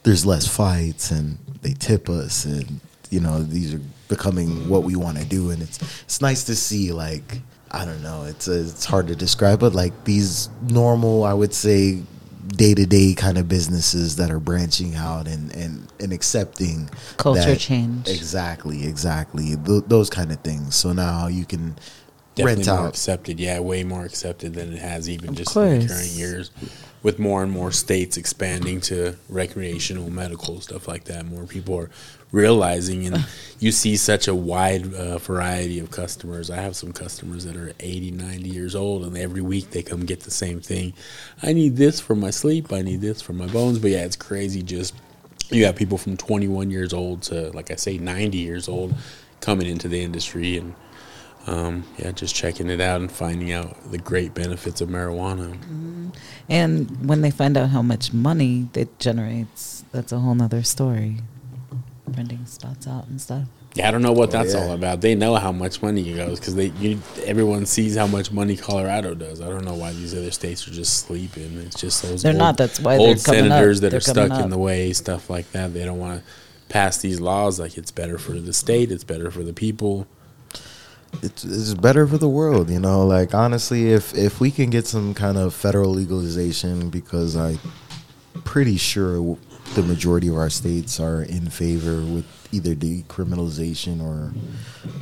there's 0.03 0.27
less 0.27 0.47
fights, 0.47 1.11
and 1.11 1.39
they 1.63 1.73
tip 1.73 2.09
us, 2.09 2.45
and 2.45 2.81
you 3.11 3.21
know 3.21 3.43
these 3.43 3.75
are 3.75 3.81
becoming 4.09 4.69
what 4.69 4.83
we 4.83 4.97
want 4.97 5.19
to 5.19 5.25
do, 5.25 5.51
and 5.51 5.63
it's 5.63 5.79
it's 6.03 6.21
nice 6.21 6.45
to 6.45 6.55
see 6.57 6.93
like 6.93 7.41
I 7.71 7.85
don't 7.85 8.03
know, 8.03 8.25
it's 8.25 8.47
it's 8.47 8.85
hard 8.85 9.09
to 9.09 9.17
describe, 9.17 9.61
but 9.61 9.75
like 9.75 10.05
these 10.05 10.49
normal, 10.69 11.25
I 11.25 11.33
would 11.33 11.53
say 11.55 12.03
day 12.49 12.75
to 12.75 12.85
day 12.87 13.15
kind 13.15 13.39
of 13.39 13.49
businesses 13.49 14.17
that 14.17 14.31
are 14.31 14.39
branching 14.39 14.95
out 14.95 15.27
and 15.27 15.51
and 15.57 15.91
and 15.99 16.13
accepting 16.13 16.91
Culture 17.17 17.41
that- 17.41 17.59
change. 17.59 18.07
Exactly, 18.09 18.87
exactly. 18.87 19.57
Th- 19.57 19.85
those 19.87 20.11
kind 20.11 20.31
of 20.31 20.41
things. 20.41 20.75
So 20.77 20.93
now 20.93 21.27
you 21.29 21.47
can 21.47 21.77
Definitely 22.35 22.73
more 22.73 22.89
accepted. 22.89 23.39
Yeah, 23.39 23.61
way 23.61 23.85
more 23.85 24.05
accepted 24.05 24.55
than 24.55 24.73
it 24.73 24.81
has 24.81 25.09
even 25.09 25.31
Of 25.31 25.37
just 25.37 25.57
in 25.57 25.81
the 25.81 25.87
current 25.87 26.09
years. 26.09 26.51
With 27.03 27.19
more 27.19 27.43
and 27.43 27.53
more 27.53 27.71
states 27.71 28.17
expanding 28.17 28.81
to 28.83 29.17
recreational, 29.29 30.11
medical 30.11 30.61
stuff 30.63 30.89
like 30.89 31.05
that, 31.05 31.27
more 31.27 31.45
people 31.45 31.79
are 31.79 31.91
realizing, 32.33 33.07
and 33.07 33.27
you 33.61 33.71
see 33.73 33.97
such 33.97 34.27
a 34.27 34.35
wide 34.35 34.93
uh, 34.95 35.19
variety 35.19 35.79
of 35.79 35.91
customers. 35.91 36.51
I 36.51 36.57
have 36.57 36.75
some 36.75 36.93
customers 36.93 37.45
that 37.45 37.57
are 37.57 37.73
80, 37.79 38.13
90 38.13 38.49
years 38.49 38.75
old, 38.75 39.05
and 39.05 39.17
every 39.19 39.43
week 39.43 39.71
they 39.71 39.83
come 39.83 40.07
get 40.07 40.21
the 40.21 40.31
same 40.31 40.61
thing. 40.61 40.95
I 41.43 41.53
need 41.53 41.77
this 41.77 42.01
for 42.01 42.15
my 42.15 42.31
sleep. 42.31 42.73
I 42.73 42.81
need 42.81 43.03
this 43.03 43.21
for 43.21 43.35
my 43.35 43.47
bones. 43.47 43.79
But 43.79 43.91
yeah, 43.91 44.05
it's 44.05 44.17
crazy. 44.17 44.63
Just 44.63 44.95
you 45.51 45.63
got 45.63 45.77
people 45.77 45.99
from 45.99 46.17
21 46.17 46.71
years 46.71 46.93
old 46.93 47.23
to, 47.25 47.51
like 47.51 47.71
I 47.71 47.77
say, 47.77 47.99
90 47.99 48.39
years 48.39 48.69
old 48.69 48.95
coming 49.41 49.69
into 49.69 49.89
the 49.89 50.03
industry 50.03 50.57
and 50.57 50.75
um, 51.47 51.85
yeah, 51.99 52.13
just 52.13 52.35
checking 52.35 52.71
it 52.71 52.81
out 52.81 53.01
and 53.01 53.11
finding 53.11 53.53
out 53.53 53.91
the 53.91 53.99
great 53.99 54.35
benefits 54.35 54.81
of 54.81 54.89
marijuana. 54.89 56.13
And 56.49 57.09
when 57.09 57.21
they 57.21 57.31
find 57.31 57.57
out 57.57 57.71
how 57.71 57.83
much 57.83 58.13
money 58.13 58.69
it 58.75 58.99
generates, 58.99 59.85
that's 59.93 60.13
a 60.13 60.19
whole 60.19 60.35
nother 60.35 60.63
story. 60.63 61.19
Renting 62.07 62.47
spots 62.47 62.87
out 62.87 63.09
and 63.09 63.21
stuff. 63.21 63.47
Yeah, 63.75 63.89
I 63.89 63.91
don't 63.91 64.03
know 64.03 64.13
what 64.13 64.31
that's 64.31 64.55
yeah. 64.55 64.61
all 64.61 64.73
about. 64.73 65.01
They 65.01 65.17
know 65.17 65.35
how 65.35 65.51
much 65.51 65.83
money 65.83 66.09
it 66.09 66.17
goes 66.17 66.39
because 66.39 66.55
they 66.55 66.67
you, 66.67 67.01
everyone 67.25 67.67
sees 67.67 67.97
how 67.97 68.07
much 68.07 68.31
money 68.31 68.57
Colorado 68.57 69.15
does. 69.15 69.41
I 69.41 69.49
don't 69.49 69.65
know 69.65 69.75
why 69.75 69.93
these 69.93 70.15
other 70.15 70.31
states 70.31 70.69
are 70.69 70.71
just 70.71 71.07
sleeping. 71.07 71.59
It's 71.59 71.81
just 71.81 72.03
those 72.03 72.23
They're 72.23 72.33
old, 72.33 72.39
not. 72.39 72.57
That's 72.57 72.79
why 72.79 72.99
old 72.99 73.17
they're 73.19 73.25
coming 73.25 73.41
up. 73.47 73.49
senators 73.49 73.81
that 73.81 73.91
They're 73.91 73.99
are 73.99 74.01
stuck 74.01 74.29
coming 74.29 74.45
in 74.45 74.51
the 74.51 74.59
way, 74.59 74.93
stuff 74.93 75.29
like 75.29 75.51
that. 75.53 75.75
They 75.75 75.85
don't 75.85 75.99
want 75.99 76.21
to 76.21 76.25
pass 76.69 76.99
these 76.99 77.21
laws. 77.21 77.59
Like 77.59 77.77
it's 77.77 77.91
better 77.91 78.17
for 78.17 78.33
the 78.33 78.53
state. 78.53 78.93
It's 78.93 79.05
better 79.05 79.31
for 79.33 79.43
the 79.43 79.53
people. 79.53 80.07
It's, 81.23 81.45
it's 81.45 81.75
better 81.75 82.07
for 82.07 82.19
the 82.19 82.29
world, 82.29 82.71
you 82.71 82.81
know. 82.81 83.07
Like 83.07 83.35
honestly, 83.35 83.93
if 83.93 84.15
if 84.15 84.41
we 84.41 84.51
can 84.51 84.71
get 84.71 84.87
some 84.87 85.15
kind 85.15 85.37
of 85.37 85.55
federal 85.55 85.91
legalization, 85.91 86.91
because 86.91 87.37
I'm 87.37 87.59
pretty 88.45 88.77
sure 88.77 89.37
the 89.75 89.83
majority 89.83 90.29
of 90.29 90.37
our 90.37 90.51
states 90.51 91.01
are 91.01 91.23
in 91.23 91.51
favor 91.51 92.03
with 92.03 92.27
either 92.53 92.75
decriminalization 92.75 94.01
or 94.03 94.33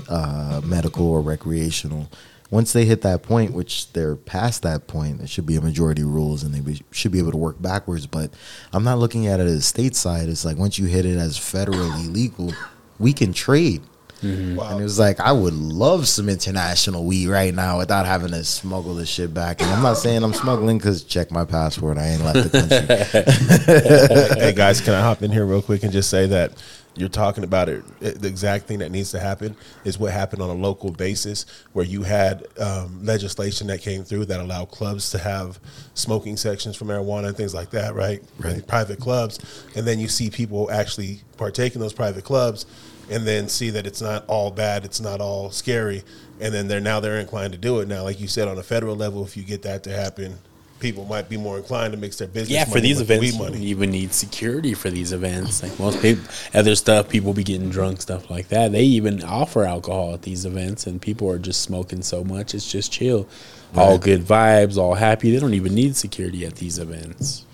uh, 0.09 0.61
medical 0.65 1.07
or 1.07 1.21
recreational. 1.21 2.09
Once 2.51 2.75
they 2.75 2.85
hit 2.85 3.01
that 3.01 3.23
point, 3.23 3.55
which 3.55 3.91
they're 3.95 4.15
past 4.15 4.63
that 4.63 4.87
point, 4.87 5.23
it 5.23 5.29
should 5.29 5.47
be 5.47 5.57
a 5.57 5.61
majority 5.61 6.05
rules, 6.05 6.43
and 6.43 6.55
they 6.55 6.61
be, 6.61 6.83
should 6.91 7.11
be 7.11 7.19
able 7.19 7.31
to 7.31 7.37
work 7.39 7.61
backwards. 7.63 8.07
But 8.07 8.31
I'm 8.75 8.85
not 8.85 8.99
looking 8.99 9.27
at 9.27 9.41
it 9.41 9.47
as 9.47 9.71
stateside. 9.71 10.29
It's 10.29 10.45
like 10.45 10.59
once 10.59 10.79
you 10.79 10.87
hit 10.87 11.07
it 11.07 11.17
as 11.17 11.39
federally 11.39 12.13
legal, 12.13 12.53
we 12.99 13.15
can 13.15 13.33
trade. 13.33 13.83
And 14.23 14.81
it 14.81 14.83
was 14.83 14.99
like, 14.99 15.21
I 15.21 15.33
would 15.33 15.55
love 15.55 16.09
some 16.09 16.29
international 16.29 17.05
weed 17.05 17.29
right 17.29 17.55
now 17.55 17.79
without 17.79 18.07
having 18.07 18.31
to 18.31 18.45
smuggle 18.45 18.95
the 18.95 19.07
shit 19.07 19.35
back. 19.35 19.61
And 19.61 19.71
I'm 19.71 19.83
not 19.83 19.97
saying 19.97 20.23
I'm 20.23 20.33
smuggling 20.33 20.79
because 20.79 21.03
check 21.03 21.31
my 21.31 21.45
passport. 21.45 21.99
I 21.99 22.09
ain't 22.09 22.25
left 22.25 22.53
the 22.53 22.61
country. 22.61 24.41
hey 24.41 24.53
guys, 24.53 24.81
can 24.81 24.95
I 24.95 25.01
hop 25.01 25.23
in 25.23 25.31
here 25.31 25.45
real 25.45 25.63
quick 25.63 25.83
and 25.83 25.93
just 25.93 26.09
say 26.11 26.27
that 26.27 26.53
you're 26.95 27.09
talking 27.09 27.43
about 27.43 27.69
it? 27.69 27.85
The 28.01 28.29
exact 28.29 28.67
thing 28.67 28.79
that 28.81 28.91
needs 28.91 29.11
to 29.13 29.21
happen 29.21 29.57
is 29.85 29.99
what 29.99 30.13
happened 30.13 30.43
on 30.43 30.51
a 30.51 30.55
local 30.55 30.93
basis, 30.93 31.47
where 31.73 31.87
you 31.87 32.03
had 32.03 32.47
um, 32.61 33.05
legislation 33.05 33.67
that 33.69 33.81
came 33.81 34.05
through 34.05 34.27
that 34.27 34.41
allowed 34.41 34.71
clubs 34.71 35.11
to 35.11 35.19
have 35.19 35.59
smoking 35.95 36.37
sections 36.37 36.77
for 36.77 36.85
marijuana 36.85 37.29
and 37.29 37.37
things 37.37 37.55
like 37.55 37.71
that, 37.71 37.95
right? 37.95 38.23
Right. 38.39 38.67
Private 38.67 39.01
clubs, 39.01 39.39
and 39.75 39.87
then 39.87 39.99
you 39.99 40.09
see 40.09 40.31
people 40.31 40.71
actually 40.71 41.23
partake 41.39 41.75
in 41.75 41.81
those 41.81 41.95
private 41.95 42.25
clubs, 42.25 42.67
and 43.11 43.27
then 43.27 43.49
see 43.49 43.71
that 43.71 43.87
it's 43.87 44.01
not 44.01 44.25
all 44.27 44.51
bad, 44.51 44.85
it's 44.85 45.01
not 45.01 45.21
all 45.21 45.51
scary, 45.51 46.03
and 46.41 46.53
then 46.53 46.69
they're 46.69 46.81
now 46.81 47.01
they're 47.01 47.19
inclined 47.19 47.53
to 47.53 47.59
do 47.59 47.81
it. 47.81 47.89
Now, 47.89 48.03
like 48.05 48.21
you 48.21 48.29
said, 48.29 48.49
on 48.49 48.59
a 48.59 48.63
federal 48.63 48.97
level, 48.97 49.25
if 49.25 49.37
you 49.37 49.43
get 49.43 49.63
that 49.63 49.83
to 49.85 49.91
happen. 49.91 50.39
People 50.81 51.05
might 51.05 51.29
be 51.29 51.37
more 51.37 51.59
inclined 51.59 51.93
to 51.93 51.97
mix 51.97 52.17
their 52.17 52.27
business. 52.27 52.51
Yeah, 52.51 52.65
for 52.65 52.81
these 52.81 52.99
with 52.99 53.09
events, 53.09 53.23
weed 53.23 53.33
you 53.35 53.39
money. 53.39 53.53
don't 53.53 53.63
even 53.63 53.91
need 53.93 54.13
security 54.13 54.75
for 54.75 54.91
these 54.91 55.13
events. 55.13 55.63
Like 55.63 55.79
most 55.79 56.03
people, 56.03 56.25
other 56.55 56.75
stuff, 56.75 57.09
people 57.09 57.33
be 57.33 57.45
getting 57.45 57.71
drunk, 57.71 58.01
stuff 58.01 58.29
like 58.29 58.49
that. 58.49 58.73
They 58.73 58.83
even 58.83 59.23
offer 59.23 59.63
alcohol 59.63 60.15
at 60.15 60.23
these 60.23 60.45
events, 60.45 60.89
and 60.89 61.01
people 61.01 61.31
are 61.31 61.39
just 61.39 61.63
smoking 61.63 62.03
so 62.03 62.25
much. 62.25 62.53
It's 62.53 62.69
just 62.69 62.91
chill, 62.91 63.29
all 63.77 63.97
good 63.97 64.23
vibes, 64.23 64.77
all 64.77 64.95
happy. 64.95 65.31
They 65.31 65.39
don't 65.39 65.55
even 65.55 65.73
need 65.73 65.95
security 65.95 66.45
at 66.45 66.57
these 66.57 66.81
events. 66.81 67.45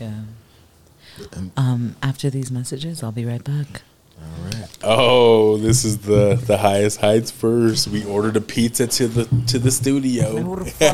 Yeah. 0.00 0.20
Um, 1.56 1.96
after 2.00 2.30
these 2.30 2.52
messages, 2.52 3.02
I'll 3.02 3.10
be 3.10 3.24
right 3.24 3.42
back. 3.42 3.82
Oh, 4.84 5.56
this 5.58 5.84
is 5.84 5.98
the 5.98 6.36
the 6.46 6.56
highest 6.56 7.00
heights 7.00 7.32
first. 7.32 7.88
We 7.88 8.04
ordered 8.04 8.36
a 8.36 8.40
pizza 8.40 8.86
to 8.86 9.08
the 9.08 9.24
to 9.48 9.58
the 9.58 9.72
studio. 9.72 10.64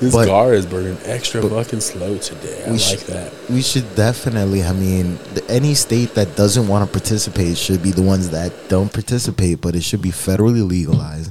This 0.00 0.12
But- 0.12 0.26
car 0.26 0.52
is 0.52 0.66
burning 0.66 0.98
extra 1.04 1.40
fucking 1.48 1.80
slow 1.80 2.18
today. 2.18 2.64
I 2.66 2.68
We 2.70 2.72
like 2.72 2.80
should- 2.80 2.98
that. 3.06 3.32
we 3.48 3.62
should 3.62 3.94
definitely, 3.94 4.64
I 4.64 4.72
mean, 4.72 5.16
the, 5.34 5.44
any 5.48 5.74
state 5.74 6.14
that 6.14 6.34
doesn't 6.34 6.66
want 6.66 6.84
to 6.84 6.90
participate 6.90 7.56
should 7.56 7.84
be 7.84 7.92
the 7.92 8.02
ones 8.02 8.30
that 8.30 8.52
don't 8.68 8.92
participate, 8.92 9.60
but 9.60 9.76
it 9.76 9.84
should 9.84 10.02
be 10.02 10.10
federally 10.10 10.68
legalized. 10.68 11.30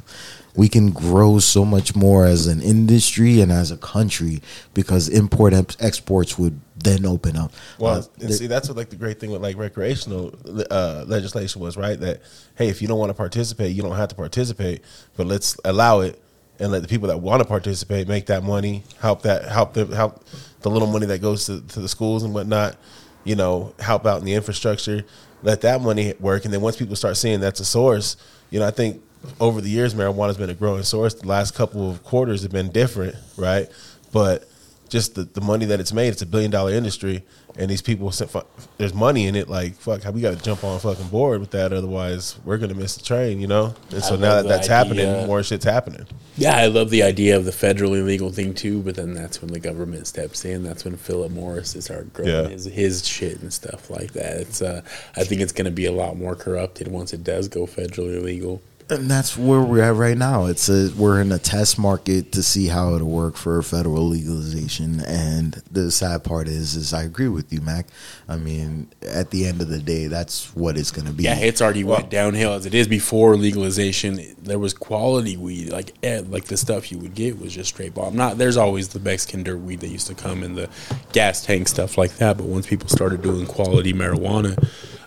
We 0.55 0.67
can 0.67 0.91
grow 0.91 1.39
so 1.39 1.63
much 1.63 1.95
more 1.95 2.25
as 2.25 2.47
an 2.47 2.61
industry 2.61 3.41
and 3.41 3.51
as 3.51 3.71
a 3.71 3.77
country 3.77 4.41
because 4.73 5.07
import 5.07 5.53
and 5.53 5.75
exports 5.79 6.37
would 6.37 6.59
then 6.75 7.05
open 7.05 7.37
up. 7.37 7.51
Well, 7.79 7.99
Uh, 7.99 8.03
and 8.21 8.33
see, 8.33 8.47
that's 8.47 8.67
what 8.67 8.77
like 8.77 8.89
the 8.89 8.95
great 8.95 9.19
thing 9.19 9.31
with 9.31 9.41
like 9.41 9.57
recreational 9.57 10.33
uh, 10.69 11.05
legislation 11.07 11.61
was, 11.61 11.77
right? 11.77 11.99
That 11.99 12.21
hey, 12.55 12.69
if 12.69 12.81
you 12.81 12.87
don't 12.87 12.99
want 12.99 13.09
to 13.09 13.15
participate, 13.15 13.75
you 13.75 13.81
don't 13.81 13.95
have 13.95 14.09
to 14.09 14.15
participate, 14.15 14.81
but 15.15 15.27
let's 15.27 15.57
allow 15.63 16.01
it 16.01 16.21
and 16.59 16.71
let 16.71 16.81
the 16.81 16.87
people 16.87 17.07
that 17.07 17.17
want 17.17 17.41
to 17.41 17.47
participate 17.47 18.07
make 18.07 18.27
that 18.27 18.43
money, 18.43 18.83
help 18.99 19.21
that 19.23 19.45
help 19.45 19.73
the 19.73 19.85
help 19.95 20.23
the 20.61 20.69
little 20.69 20.87
money 20.87 21.05
that 21.07 21.19
goes 21.19 21.45
to, 21.45 21.61
to 21.61 21.79
the 21.79 21.87
schools 21.87 22.23
and 22.23 22.33
whatnot, 22.33 22.77
you 23.23 23.35
know, 23.35 23.73
help 23.79 24.05
out 24.05 24.19
in 24.19 24.25
the 24.25 24.33
infrastructure, 24.33 25.03
let 25.43 25.61
that 25.61 25.81
money 25.81 26.13
work, 26.19 26.45
and 26.45 26.53
then 26.53 26.61
once 26.61 26.77
people 26.77 26.95
start 26.95 27.17
seeing 27.17 27.39
that's 27.39 27.59
a 27.59 27.65
source, 27.65 28.15
you 28.51 28.59
know, 28.59 28.67
I 28.67 28.71
think 28.71 29.01
over 29.39 29.61
the 29.61 29.69
years 29.69 29.93
marijuana's 29.93 30.37
been 30.37 30.49
a 30.49 30.53
growing 30.55 30.83
source. 30.83 31.13
The 31.13 31.27
last 31.27 31.53
couple 31.55 31.89
of 31.89 32.03
quarters 32.03 32.41
have 32.43 32.51
been 32.51 32.71
different, 32.71 33.15
right? 33.37 33.69
But 34.11 34.47
just 34.89 35.15
the, 35.15 35.23
the 35.23 35.41
money 35.41 35.65
that 35.65 35.79
it's 35.79 35.93
made, 35.93 36.09
it's 36.09 36.21
a 36.21 36.25
billion 36.25 36.51
dollar 36.51 36.71
industry, 36.71 37.23
and 37.57 37.69
these 37.71 37.81
people, 37.81 38.11
sent 38.11 38.29
there's 38.77 38.93
money 38.93 39.25
in 39.25 39.35
it. 39.37 39.47
Like 39.47 39.75
fuck, 39.75 40.01
we 40.13 40.19
got 40.21 40.37
to 40.37 40.43
jump 40.43 40.63
on 40.65 40.79
fucking 40.81 41.07
board 41.07 41.39
with 41.39 41.51
that, 41.51 41.71
otherwise 41.71 42.37
we're 42.43 42.57
gonna 42.57 42.73
miss 42.73 42.97
the 42.97 43.03
train, 43.03 43.39
you 43.39 43.47
know. 43.47 43.73
And 43.91 44.03
so 44.03 44.15
now 44.17 44.35
that 44.41 44.47
that's 44.49 44.69
idea. 44.69 44.75
happening, 45.05 45.27
more 45.27 45.43
shit's 45.43 45.63
happening. 45.63 46.05
Yeah, 46.35 46.57
I 46.57 46.65
love 46.67 46.89
the 46.89 47.03
idea 47.03 47.37
of 47.37 47.45
the 47.45 47.51
federally 47.51 48.03
legal 48.05 48.31
thing 48.31 48.53
too, 48.53 48.81
but 48.81 48.95
then 48.95 49.13
that's 49.13 49.41
when 49.41 49.51
the 49.51 49.59
government 49.61 50.07
steps 50.07 50.43
in. 50.43 50.63
That's 50.63 50.83
when 50.83 50.97
Philip 50.97 51.31
Morris 51.31 51.73
is 51.75 51.85
start 51.85 52.11
growing 52.13 52.31
Yeah. 52.31 52.47
his, 52.49 52.65
his 52.65 53.07
shit 53.07 53.39
and 53.41 53.53
stuff 53.53 53.89
like 53.89 54.11
that. 54.13 54.37
It's 54.41 54.61
uh, 54.61 54.81
I 55.15 55.23
think 55.23 55.39
it's 55.41 55.51
going 55.53 55.65
to 55.65 55.71
be 55.71 55.85
a 55.85 55.91
lot 55.91 56.17
more 56.17 56.35
corrupted 56.35 56.87
once 56.89 57.13
it 57.13 57.23
does 57.23 57.47
go 57.47 57.65
federally 57.65 58.21
legal. 58.23 58.61
And 58.91 59.09
that's 59.09 59.37
where 59.37 59.61
we're 59.61 59.81
at 59.81 59.95
right 59.95 60.17
now. 60.17 60.45
It's 60.45 60.67
a 60.67 60.91
we're 60.97 61.21
in 61.21 61.31
a 61.31 61.39
test 61.39 61.79
market 61.79 62.33
to 62.33 62.43
see 62.43 62.67
how 62.67 62.93
it'll 62.93 63.07
work 63.07 63.37
for 63.37 63.61
federal 63.61 64.07
legalization. 64.07 64.99
And 64.99 65.53
the 65.71 65.89
sad 65.91 66.25
part 66.25 66.49
is, 66.49 66.75
is 66.75 66.93
I 66.93 67.03
agree 67.03 67.29
with 67.29 67.53
you, 67.53 67.61
Mac. 67.61 67.87
I 68.27 68.35
mean, 68.35 68.89
at 69.01 69.31
the 69.31 69.45
end 69.45 69.61
of 69.61 69.69
the 69.69 69.79
day, 69.79 70.07
that's 70.07 70.53
what 70.55 70.77
it's 70.77 70.91
going 70.91 71.07
to 71.07 71.13
be. 71.13 71.23
Yeah, 71.23 71.37
it's 71.37 71.61
already 71.61 71.85
went 71.85 72.09
downhill 72.09 72.53
as 72.53 72.65
it 72.65 72.73
is 72.73 72.87
before 72.87 73.37
legalization. 73.37 74.35
There 74.41 74.59
was 74.59 74.73
quality 74.73 75.37
weed, 75.37 75.71
like 75.71 75.93
eh, 76.03 76.21
like 76.27 76.45
the 76.45 76.57
stuff 76.57 76.91
you 76.91 76.99
would 76.99 77.15
get 77.15 77.39
was 77.39 77.53
just 77.53 77.69
straight 77.69 77.93
bomb. 77.93 78.15
Not 78.15 78.37
there's 78.37 78.57
always 78.57 78.89
the 78.89 78.99
Mexican 78.99 79.43
dirt 79.43 79.59
weed 79.59 79.79
that 79.79 79.89
used 79.89 80.07
to 80.07 80.15
come 80.15 80.43
in 80.43 80.55
the 80.55 80.69
gas 81.13 81.45
tank 81.45 81.69
stuff 81.69 81.97
like 81.97 82.17
that. 82.17 82.37
But 82.37 82.47
once 82.47 82.67
people 82.67 82.89
started 82.89 83.21
doing 83.21 83.45
quality 83.45 83.93
marijuana, 83.93 84.61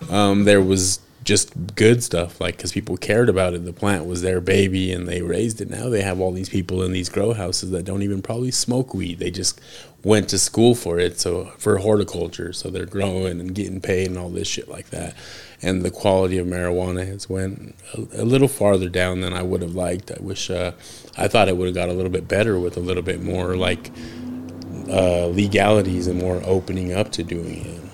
um, 0.09 0.45
there 0.45 0.61
was 0.61 0.99
just 1.25 1.75
good 1.75 2.03
stuff 2.03 2.39
like 2.39 2.55
because 2.55 2.71
people 2.71 2.95
cared 2.97 3.29
about 3.29 3.55
it. 3.55 3.65
The 3.65 3.73
plant 3.73 4.05
was 4.05 4.21
their 4.21 4.39
baby 4.39 4.93
and 4.93 5.07
they 5.07 5.23
raised 5.23 5.59
it. 5.59 5.69
Now 5.69 5.89
they 5.89 6.01
have 6.01 6.21
all 6.21 6.31
these 6.31 6.49
people 6.49 6.83
in 6.83 6.91
these 6.91 7.09
grow 7.09 7.33
houses 7.33 7.71
that 7.71 7.83
don't 7.83 8.03
even 8.03 8.21
probably 8.21 8.51
smoke 8.51 8.93
weed. 8.93 9.17
They 9.17 9.31
just 9.31 9.59
went 10.03 10.29
to 10.29 10.37
school 10.37 10.75
for 10.75 10.99
it, 10.99 11.19
so 11.19 11.45
for 11.57 11.79
horticulture. 11.79 12.53
So 12.53 12.69
they're 12.69 12.85
growing 12.85 13.39
and 13.39 13.55
getting 13.55 13.81
paid 13.81 14.07
and 14.07 14.19
all 14.19 14.29
this 14.29 14.47
shit 14.47 14.69
like 14.69 14.91
that. 14.91 15.15
And 15.63 15.81
the 15.81 15.89
quality 15.89 16.37
of 16.37 16.45
marijuana 16.45 17.07
has 17.07 17.27
went 17.27 17.75
a, 17.95 18.21
a 18.21 18.25
little 18.25 18.47
farther 18.47 18.87
down 18.87 19.21
than 19.21 19.33
I 19.33 19.41
would 19.41 19.63
have 19.63 19.73
liked. 19.73 20.11
I 20.11 20.17
wish 20.19 20.51
uh, 20.51 20.73
I 21.17 21.27
thought 21.27 21.47
it 21.47 21.57
would 21.57 21.65
have 21.65 21.75
got 21.75 21.89
a 21.89 21.93
little 21.93 22.11
bit 22.11 22.27
better 22.27 22.59
with 22.59 22.77
a 22.77 22.81
little 22.81 23.03
bit 23.03 23.23
more 23.23 23.57
like 23.57 23.91
uh, 24.87 25.25
legalities 25.25 26.05
and 26.05 26.19
more 26.19 26.39
opening 26.45 26.93
up 26.93 27.11
to 27.13 27.23
doing 27.23 27.65
it. 27.65 27.84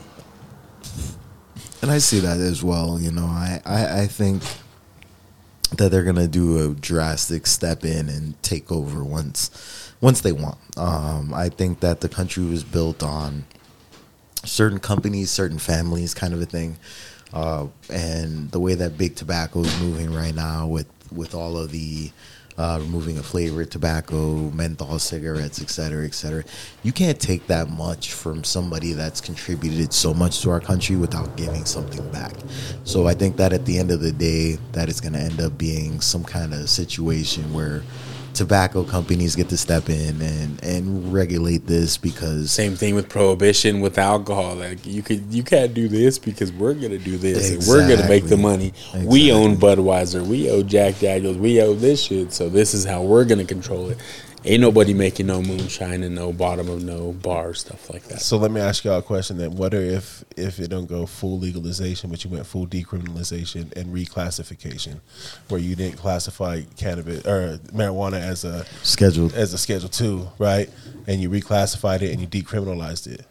And 1.82 1.89
I 1.89 1.97
see 1.97 2.19
that 2.19 2.39
as 2.39 2.63
well. 2.63 2.99
You 2.99 3.11
know, 3.11 3.25
I, 3.25 3.61
I, 3.65 4.01
I 4.01 4.07
think 4.07 4.43
that 5.77 5.89
they're 5.89 6.03
gonna 6.03 6.27
do 6.27 6.71
a 6.71 6.73
drastic 6.75 7.47
step 7.47 7.84
in 7.86 8.09
and 8.09 8.41
take 8.43 8.71
over 8.71 9.03
once 9.03 9.93
once 10.01 10.21
they 10.21 10.32
want. 10.32 10.57
Um, 10.77 11.34
I 11.34 11.49
think 11.49 11.79
that 11.79 12.01
the 12.01 12.09
country 12.09 12.43
was 12.43 12.63
built 12.63 13.03
on 13.03 13.45
certain 14.43 14.79
companies, 14.79 15.32
certain 15.32 15.59
families, 15.59 16.13
kind 16.13 16.34
of 16.34 16.41
a 16.41 16.45
thing. 16.45 16.77
Uh, 17.34 17.67
and 17.89 18.51
the 18.51 18.59
way 18.59 18.75
that 18.75 18.97
big 18.97 19.15
tobacco 19.15 19.61
is 19.61 19.82
moving 19.82 20.13
right 20.13 20.36
now, 20.36 20.67
with 20.67 20.88
with 21.11 21.34
all 21.34 21.57
of 21.57 21.71
the 21.71 22.11
uh, 22.57 22.77
removing 22.81 23.17
a 23.17 23.23
flavored 23.23 23.71
tobacco, 23.71 24.49
menthol 24.51 24.99
cigarettes, 24.99 25.61
et 25.61 25.69
cetera, 25.69 26.05
et 26.05 26.13
cetera, 26.13 26.43
you 26.83 26.91
can't 26.91 27.19
take 27.19 27.47
that 27.47 27.69
much 27.69 28.13
from 28.13 28.43
somebody 28.43 28.93
that's 28.93 29.21
contributed 29.21 29.93
so 29.93 30.13
much 30.13 30.41
to 30.41 30.49
our 30.49 30.59
country 30.59 30.95
without 30.95 31.35
giving 31.37 31.65
something 31.65 32.07
back. 32.11 32.33
So 32.83 33.07
I 33.07 33.13
think 33.13 33.37
that 33.37 33.53
at 33.53 33.65
the 33.65 33.77
end 33.77 33.91
of 33.91 34.01
the 34.01 34.11
day, 34.11 34.57
that 34.73 34.89
is 34.89 35.01
going 35.01 35.13
to 35.13 35.19
end 35.19 35.39
up 35.41 35.57
being 35.57 36.01
some 36.01 36.23
kind 36.23 36.53
of 36.53 36.69
situation 36.69 37.53
where 37.53 37.83
tobacco 38.34 38.84
companies 38.84 39.36
get 39.36 39.49
to 39.49 39.57
step 39.57 39.89
in 39.89 40.21
and, 40.21 40.63
and 40.63 41.13
regulate 41.13 41.67
this 41.67 41.97
because 41.97 42.51
Same 42.51 42.75
thing 42.75 42.95
with 42.95 43.09
prohibition 43.09 43.82
with 43.82 43.97
alcohol. 43.97 44.55
Like 44.55 44.86
you 44.86 45.01
could 45.01 45.34
you 45.34 45.43
can't 45.43 45.73
do 45.73 45.88
this 45.88 46.17
because 46.19 46.51
we're 46.51 46.73
gonna 46.73 46.97
do 46.97 47.17
this 47.17 47.51
and 47.51 47.63
we're 47.67 47.88
gonna 47.88 48.07
make 48.07 48.25
the 48.27 48.36
Exactly. 48.36 48.38
money. 48.38 48.73
We 49.05 49.32
own 49.32 49.57
Budweiser, 49.57 50.25
we 50.25 50.49
owe 50.49 50.63
Jack 50.63 50.99
Daniels, 50.99 51.38
we 51.38 51.61
owe 51.61 51.73
this 51.73 52.03
shit. 52.03 52.32
So 52.34 52.49
this 52.49 52.73
is 52.73 52.86
how 52.86 53.01
we're 53.03 53.25
gonna 53.25 53.45
control 53.45 53.89
it. 53.89 53.97
Ain't 54.43 54.59
nobody 54.61 54.95
making 54.95 55.27
no 55.27 55.39
moonshine 55.39 56.01
and 56.01 56.15
no 56.15 56.33
bottom 56.33 56.67
of 56.67 56.81
no 56.83 57.11
bar 57.11 57.53
stuff 57.53 57.91
like 57.91 58.03
that. 58.05 58.21
So 58.21 58.37
let 58.37 58.49
me 58.49 58.59
ask 58.59 58.83
y'all 58.83 58.97
a 58.97 59.03
question 59.03 59.37
then. 59.37 59.55
What 59.55 59.75
if 59.75 60.23
if 60.35 60.59
it 60.59 60.69
don't 60.69 60.87
go 60.87 61.05
full 61.05 61.37
legalization, 61.37 62.09
but 62.09 62.23
you 62.23 62.31
went 62.31 62.47
full 62.47 62.65
decriminalization 62.65 63.71
and 63.73 63.93
reclassification, 63.93 64.99
where 65.49 65.59
you 65.61 65.75
didn't 65.75 65.97
classify 65.97 66.61
cannabis 66.75 67.23
or 67.27 67.59
marijuana 67.71 68.19
as 68.19 68.43
a 68.43 68.65
scheduled. 68.81 69.35
as 69.35 69.53
a 69.53 69.59
Schedule 69.59 69.89
Two, 69.89 70.27
right? 70.39 70.69
And 71.05 71.21
you 71.21 71.29
reclassified 71.29 72.01
it 72.01 72.11
and 72.11 72.19
you 72.19 72.25
decriminalized 72.25 73.05
it. 73.05 73.25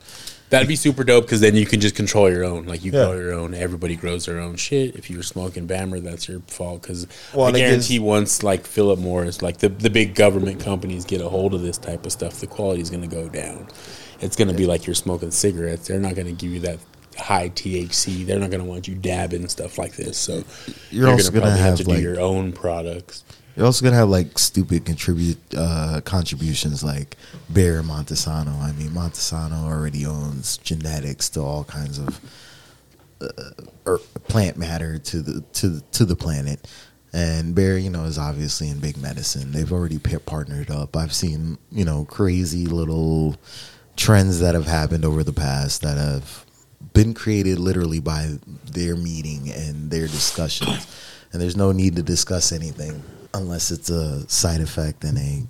That'd 0.50 0.68
be 0.68 0.76
super 0.76 1.04
dope 1.04 1.24
because 1.24 1.40
then 1.40 1.54
you 1.54 1.64
can 1.64 1.80
just 1.80 1.94
control 1.94 2.28
your 2.30 2.44
own. 2.44 2.66
Like 2.66 2.84
you 2.84 2.90
Yeah. 2.92 3.04
grow 3.06 3.12
your 3.14 3.32
own. 3.32 3.54
Everybody 3.54 3.94
grows 3.96 4.26
their 4.26 4.40
own 4.40 4.56
shit. 4.56 4.96
If 4.96 5.08
you 5.08 5.16
were 5.16 5.22
smoking 5.22 5.66
Bammer, 5.68 6.02
that's 6.02 6.28
your 6.28 6.40
fault. 6.48 6.82
Because 6.82 7.06
Well, 7.32 7.46
I 7.46 7.48
it 7.50 7.52
gives- 7.52 7.60
guarantee 7.88 7.98
once 8.00 8.42
like 8.42 8.66
Philip 8.66 8.98
Morris, 8.98 9.42
like 9.42 9.58
the 9.58 9.68
the 9.68 9.90
big 9.90 10.14
government 10.14 10.60
companies 10.60 11.04
get 11.04 11.20
a 11.20 11.28
hold 11.28 11.54
of 11.54 11.62
this 11.62 11.78
type 11.78 12.04
of 12.04 12.12
stuff, 12.12 12.40
the 12.40 12.46
quality 12.48 12.80
is 12.82 12.90
going 12.90 13.08
to 13.08 13.14
go 13.16 13.28
down. 13.28 13.68
It's 14.20 14.36
going 14.36 14.48
to 14.48 14.54
be 14.54 14.66
like 14.66 14.86
you're 14.86 14.94
smoking 14.94 15.30
cigarettes. 15.30 15.86
They're 15.88 16.00
not 16.00 16.14
going 16.14 16.26
to 16.26 16.32
give 16.32 16.52
you 16.52 16.60
that 16.60 16.78
high 17.16 17.48
THC. 17.50 18.24
They're 18.26 18.38
not 18.38 18.50
going 18.50 18.62
to 18.62 18.68
want 18.68 18.88
you 18.88 18.94
dabbing 18.94 19.48
stuff 19.48 19.78
like 19.78 19.94
this. 19.96 20.18
So 20.18 20.42
You're 20.90 21.08
also 21.08 21.30
gonna 21.30 21.40
gonna 21.40 21.52
probably 21.52 21.60
have, 21.62 21.78
to 21.78 21.88
like- 21.88 21.96
do 21.98 22.02
your 22.02 22.20
own 22.20 22.52
products. 22.52 23.22
You're 23.60 23.66
also 23.66 23.84
gonna 23.84 23.96
have 23.96 24.08
like 24.08 24.38
stupid 24.38 24.86
contribute 24.86 25.36
uh, 25.54 26.00
contributions 26.06 26.82
like 26.82 27.18
Bayer 27.52 27.82
Monsanto. 27.82 28.58
I 28.58 28.72
mean, 28.72 28.88
Monsanto 28.88 29.64
already 29.64 30.06
owns 30.06 30.56
genetics 30.56 31.28
to 31.28 31.42
all 31.42 31.64
kinds 31.64 31.98
of 31.98 32.20
uh, 33.20 33.50
er, 33.86 33.98
plant 34.28 34.56
matter 34.56 34.96
to 34.96 35.20
the 35.20 35.42
to 35.52 35.68
the, 35.68 35.80
to 35.92 36.06
the 36.06 36.16
planet, 36.16 36.66
and 37.12 37.54
Bayer, 37.54 37.76
you 37.76 37.90
know, 37.90 38.04
is 38.04 38.16
obviously 38.16 38.70
in 38.70 38.80
big 38.80 38.96
medicine. 38.96 39.52
They've 39.52 39.70
already 39.70 39.98
pa- 39.98 40.20
partnered 40.24 40.70
up. 40.70 40.96
I've 40.96 41.12
seen 41.12 41.58
you 41.70 41.84
know 41.84 42.06
crazy 42.06 42.64
little 42.64 43.36
trends 43.94 44.40
that 44.40 44.54
have 44.54 44.68
happened 44.68 45.04
over 45.04 45.22
the 45.22 45.34
past 45.34 45.82
that 45.82 45.98
have 45.98 46.46
been 46.94 47.12
created 47.12 47.58
literally 47.58 48.00
by 48.00 48.38
their 48.72 48.96
meeting 48.96 49.50
and 49.50 49.90
their 49.90 50.06
discussions. 50.06 50.86
And 51.30 51.42
there's 51.42 51.58
no 51.58 51.72
need 51.72 51.96
to 51.96 52.02
discuss 52.02 52.52
anything 52.52 53.02
unless 53.34 53.70
it's 53.70 53.90
a 53.90 54.28
side 54.28 54.60
effect 54.60 55.04
and 55.04 55.18
a 55.18 55.42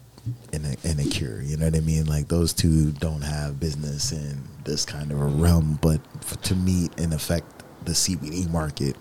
and 0.53 0.67
a, 0.67 1.03
a 1.03 1.09
cure. 1.09 1.41
You 1.43 1.57
know 1.57 1.67
what 1.67 1.77
I 1.77 1.81
mean? 1.81 2.07
Like 2.07 2.29
those 2.29 2.53
two 2.53 2.93
don't 2.93 3.23
have 3.23 3.59
business 3.59 4.13
in 4.13 4.43
this 4.65 4.85
kind 4.85 5.11
of 5.11 5.21
a 5.21 5.27
realm, 5.27 5.79
but 5.81 6.01
to 6.43 6.55
meet 6.55 6.99
and 6.99 7.15
affect 7.15 7.47
the 7.85 7.93
CBD 7.93 8.51
market, 8.51 8.97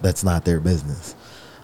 that's 0.00 0.22
not 0.22 0.44
their 0.44 0.60
business. 0.60 1.14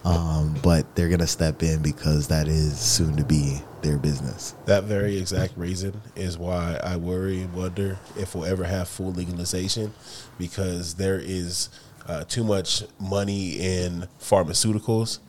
Um, 0.05 0.55
but 0.63 0.95
they're 0.95 1.09
gonna 1.09 1.27
step 1.27 1.61
in 1.61 1.81
because 1.81 2.27
that 2.29 2.47
is 2.47 2.79
soon 2.79 3.17
to 3.17 3.25
be 3.25 3.61
their 3.81 3.97
business. 3.97 4.55
That 4.65 4.85
very 4.85 5.17
exact 5.17 5.57
reason 5.57 6.01
is 6.15 6.37
why 6.37 6.79
I 6.83 6.95
worry 6.95 7.41
and 7.41 7.53
wonder 7.53 7.97
if 8.17 8.33
we'll 8.33 8.45
ever 8.45 8.63
have 8.63 8.87
full 8.87 9.11
legalization 9.11 9.93
because 10.37 10.95
there 10.95 11.19
is 11.19 11.69
uh, 12.07 12.23
too 12.23 12.43
much 12.43 12.83
money 12.99 13.51
in 13.59 14.07
pharmaceuticals 14.19 15.19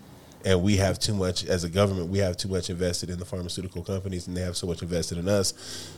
and 0.45 0.63
we 0.63 0.77
have 0.77 0.99
too 0.99 1.15
much 1.15 1.45
as 1.45 1.65
a 1.65 1.69
government 1.69 2.09
we 2.09 2.19
have 2.19 2.37
too 2.37 2.49
much 2.49 2.71
invested 2.71 3.11
in 3.11 3.19
the 3.19 3.25
pharmaceutical 3.25 3.83
companies 3.83 4.27
and 4.27 4.37
they 4.37 4.41
have 4.41 4.57
so 4.57 4.67
much 4.67 4.83
invested 4.83 5.19
in 5.19 5.29
us. 5.29 5.91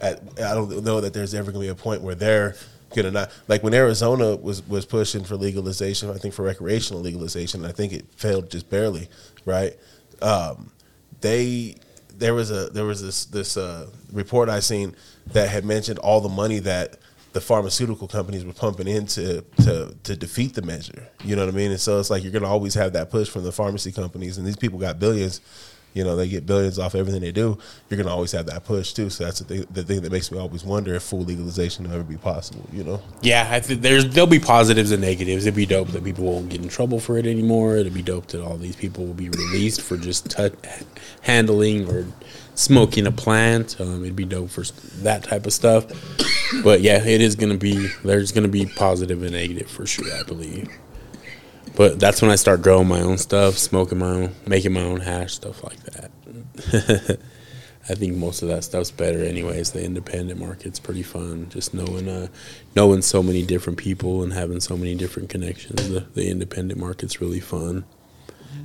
At, 0.00 0.20
I 0.38 0.54
don't 0.54 0.84
know 0.84 1.00
that 1.00 1.14
there's 1.14 1.34
ever 1.34 1.52
going 1.52 1.66
to 1.66 1.74
be 1.74 1.80
a 1.80 1.82
point 1.82 2.02
where 2.02 2.14
they're 2.14 2.56
going 2.94 3.06
to 3.06 3.10
not 3.10 3.30
like 3.48 3.62
when 3.62 3.74
Arizona 3.74 4.36
was 4.36 4.66
was 4.66 4.84
pushing 4.86 5.24
for 5.24 5.36
legalization 5.36 6.10
I 6.10 6.14
think 6.14 6.34
for 6.34 6.42
recreational 6.42 7.02
legalization 7.02 7.64
I 7.64 7.72
think 7.72 7.92
it 7.92 8.04
failed 8.16 8.50
just 8.50 8.68
barely 8.70 9.08
right? 9.44 9.76
Um, 10.22 10.70
they 11.20 11.76
there 12.16 12.34
was 12.34 12.50
a 12.50 12.70
there 12.70 12.84
was 12.84 13.02
this 13.02 13.24
this 13.26 13.56
uh, 13.56 13.88
report 14.12 14.48
I 14.48 14.60
seen 14.60 14.94
that 15.28 15.48
had 15.48 15.64
mentioned 15.64 15.98
all 15.98 16.20
the 16.20 16.28
money 16.28 16.58
that 16.60 16.98
the 17.34 17.40
pharmaceutical 17.40 18.06
companies 18.06 18.44
were 18.44 18.52
pumping 18.52 18.86
in 18.86 19.06
to 19.06 19.42
to 19.64 19.94
to 20.04 20.16
defeat 20.16 20.54
the 20.54 20.62
measure. 20.62 21.08
You 21.24 21.36
know 21.36 21.44
what 21.44 21.52
I 21.52 21.56
mean? 21.56 21.72
And 21.72 21.80
so 21.80 21.98
it's 21.98 22.08
like 22.08 22.22
you're 22.22 22.32
gonna 22.32 22.48
always 22.48 22.74
have 22.74 22.94
that 22.94 23.10
push 23.10 23.28
from 23.28 23.42
the 23.42 23.52
pharmacy 23.52 23.92
companies, 23.92 24.38
and 24.38 24.46
these 24.46 24.56
people 24.56 24.78
got 24.78 24.98
billions. 24.98 25.40
You 25.94 26.02
know, 26.02 26.16
they 26.16 26.28
get 26.28 26.44
billions 26.44 26.78
off 26.78 26.96
everything 26.96 27.20
they 27.20 27.32
do. 27.32 27.58
You're 27.88 27.98
gonna 27.98 28.14
always 28.14 28.32
have 28.32 28.46
that 28.46 28.64
push 28.64 28.92
too. 28.92 29.10
So 29.10 29.24
that's 29.24 29.40
the 29.40 29.44
thing, 29.44 29.66
the 29.70 29.82
thing 29.82 30.02
that 30.02 30.12
makes 30.12 30.30
me 30.30 30.38
always 30.38 30.64
wonder 30.64 30.94
if 30.94 31.02
full 31.02 31.20
legalization 31.20 31.84
will 31.84 31.94
ever 31.94 32.04
be 32.04 32.16
possible. 32.16 32.64
You 32.72 32.84
know? 32.84 33.02
Yeah, 33.20 33.48
I 33.50 33.58
think 33.60 33.82
there's 33.82 34.08
there'll 34.08 34.28
be 34.28 34.40
positives 34.40 34.92
and 34.92 35.02
negatives. 35.02 35.44
It'd 35.44 35.56
be 35.56 35.66
dope 35.66 35.88
that 35.88 36.04
people 36.04 36.24
won't 36.24 36.48
get 36.48 36.62
in 36.62 36.68
trouble 36.68 37.00
for 37.00 37.18
it 37.18 37.26
anymore. 37.26 37.76
It'd 37.76 37.94
be 37.94 38.02
dope 38.02 38.28
that 38.28 38.42
all 38.44 38.56
these 38.56 38.76
people 38.76 39.06
will 39.06 39.14
be 39.14 39.28
released 39.28 39.82
for 39.82 39.96
just 39.96 40.30
tou 40.30 40.50
handling 41.22 41.88
or 41.88 42.06
smoking 42.54 43.06
a 43.06 43.12
plant. 43.12 43.80
Um, 43.80 44.02
it'd 44.02 44.16
be 44.16 44.24
dope 44.24 44.50
for 44.50 44.64
that 45.02 45.24
type 45.24 45.46
of 45.46 45.52
stuff. 45.52 45.86
But 46.62 46.80
yeah, 46.80 47.04
it 47.04 47.20
is 47.20 47.36
gonna 47.36 47.56
be 47.56 47.88
there's 48.04 48.32
gonna 48.32 48.48
be 48.48 48.66
positive 48.66 49.22
and 49.22 49.32
negative 49.32 49.70
for 49.70 49.86
sure. 49.86 50.12
I 50.14 50.22
believe. 50.22 50.68
But 51.76 51.98
that's 51.98 52.22
when 52.22 52.30
I 52.30 52.36
start 52.36 52.62
growing 52.62 52.86
my 52.86 53.00
own 53.00 53.18
stuff, 53.18 53.58
smoking 53.58 53.98
my 53.98 54.06
own, 54.06 54.34
making 54.46 54.72
my 54.72 54.82
own 54.82 55.00
hash, 55.00 55.34
stuff 55.34 55.64
like 55.64 55.82
that. 55.84 57.18
I 57.88 57.94
think 57.94 58.16
most 58.16 58.42
of 58.42 58.48
that 58.48 58.64
stuff's 58.64 58.90
better, 58.90 59.22
anyways. 59.22 59.72
The 59.72 59.84
independent 59.84 60.40
market's 60.40 60.78
pretty 60.78 61.02
fun. 61.02 61.48
Just 61.50 61.74
knowing, 61.74 62.08
uh, 62.08 62.28
knowing 62.74 63.02
so 63.02 63.22
many 63.22 63.44
different 63.44 63.78
people 63.78 64.22
and 64.22 64.32
having 64.32 64.60
so 64.60 64.76
many 64.76 64.94
different 64.94 65.28
connections. 65.28 65.88
The, 65.90 66.00
the 66.14 66.30
independent 66.30 66.80
market's 66.80 67.20
really 67.20 67.40
fun, 67.40 67.84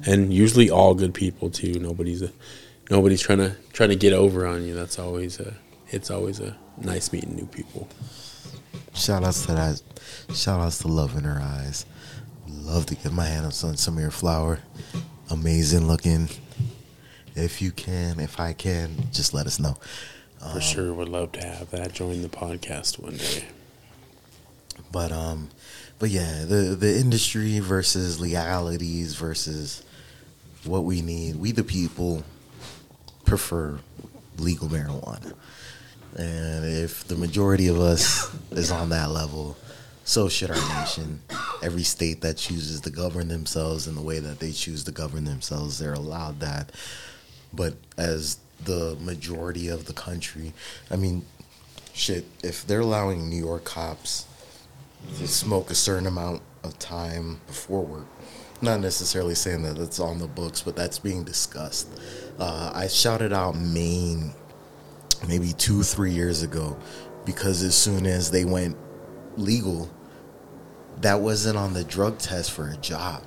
and 0.06 0.32
usually 0.32 0.70
all 0.70 0.94
good 0.94 1.14
people 1.14 1.50
too. 1.50 1.80
Nobody's 1.80 2.22
a, 2.22 2.32
nobody's 2.90 3.22
trying 3.22 3.40
to 3.40 3.56
trying 3.74 3.90
to 3.90 3.96
get 3.96 4.14
over 4.14 4.46
on 4.46 4.64
you. 4.66 4.74
That's 4.74 5.00
always 5.00 5.40
a, 5.40 5.54
it's 5.90 6.12
always 6.12 6.40
a 6.40 6.56
nice 6.78 7.12
meeting 7.12 7.36
new 7.36 7.46
people. 7.46 7.88
Shout 8.94 9.24
outs 9.24 9.46
to 9.46 9.54
that. 9.54 9.82
Shout 10.34 10.60
outs 10.60 10.80
to 10.80 10.88
Love 10.88 11.18
in 11.18 11.24
Her 11.24 11.40
Eyes. 11.42 11.86
Love 12.48 12.86
to 12.88 12.96
get 12.96 13.12
my 13.12 13.26
hands 13.26 13.64
on 13.64 13.78
some 13.78 13.96
of 13.96 14.02
your 14.02 14.12
flower. 14.12 14.60
Amazing 15.30 15.88
looking. 15.88 16.30
If 17.36 17.62
you 17.62 17.72
can, 17.72 18.20
if 18.20 18.40
I 18.40 18.54
can, 18.54 18.96
just 19.14 19.34
let 19.34 19.46
us 19.46 19.60
know. 19.60 19.78
For 20.54 20.62
sure, 20.62 20.94
would 20.94 21.10
love 21.10 21.34
to 21.34 21.46
have 21.46 21.70
that 21.72 21.94
join 21.94 22.22
the 22.22 22.30
podcast 22.30 22.98
one 22.98 23.18
day. 23.18 23.46
But 24.92 25.12
um, 25.12 25.50
but 26.00 26.10
yeah, 26.10 26.46
the 26.46 26.76
the 26.80 26.98
industry 26.98 27.60
versus 27.60 28.20
legalities 28.20 29.16
versus 29.16 29.84
what 30.64 30.84
we 30.84 31.02
need. 31.02 31.36
We 31.36 31.52
the 31.52 31.64
people 31.64 32.24
prefer 33.30 33.80
legal 34.38 34.68
marijuana, 34.68 35.34
and 36.18 36.66
if 36.66 37.08
the 37.08 37.16
majority 37.16 37.68
of 37.68 37.80
us 37.80 38.36
is 38.52 38.72
on 38.72 38.90
that 38.90 39.12
level, 39.12 39.56
so 40.04 40.28
should 40.28 40.50
our 40.50 40.82
nation. 40.82 41.22
Every 41.62 41.84
state 41.84 42.22
that 42.22 42.38
chooses 42.38 42.82
to 42.82 42.90
govern 42.90 43.28
themselves 43.28 43.88
in 43.88 43.94
the 43.94 44.02
way 44.02 44.18
that 44.18 44.40
they 44.40 44.52
choose 44.52 44.84
to 44.86 44.92
govern 44.92 45.26
themselves, 45.26 45.78
they're 45.78 45.94
allowed 45.94 46.40
that. 46.40 46.72
But 47.54 47.76
as 47.98 48.40
the 48.66 48.98
majority 49.00 49.68
of 49.68 49.86
the 49.86 49.94
country, 49.94 50.54
I 50.90 50.96
mean, 50.96 51.26
shit, 51.94 52.26
if 52.44 52.66
they're 52.66 52.80
allowing 52.80 53.30
New 53.30 53.44
York 53.46 53.66
cops 53.66 54.26
to 55.20 55.28
smoke 55.28 55.70
a 55.70 55.76
certain 55.76 56.08
amount 56.08 56.42
of 56.64 56.80
time 56.80 57.42
before 57.46 57.86
work. 57.86 58.08
Not 58.62 58.82
necessarily 58.82 59.36
saying 59.36 59.64
that 59.64 59.78
it's 59.78 60.00
on 60.00 60.20
the 60.20 60.28
books, 60.28 60.62
but 60.62 60.76
that's 60.76 61.00
being 61.00 61.24
discussed. 61.24 61.88
Uh, 62.38 62.72
I 62.74 62.88
shouted 62.88 63.32
out 63.32 63.56
Maine 63.56 64.34
maybe 65.28 65.54
two, 65.54 65.84
three 65.84 66.12
years 66.12 66.44
ago 66.44 66.78
because 67.26 67.64
as 67.64 67.76
soon 67.76 68.06
as 68.06 68.32
they 68.32 68.46
went 68.46 68.76
legal, 69.38 69.90
that 71.02 71.22
wasn't 71.22 71.58
on 71.58 71.74
the 71.74 71.84
drug 71.84 72.18
test 72.18 72.52
for 72.52 72.70
a 72.70 72.78
job. 72.78 73.24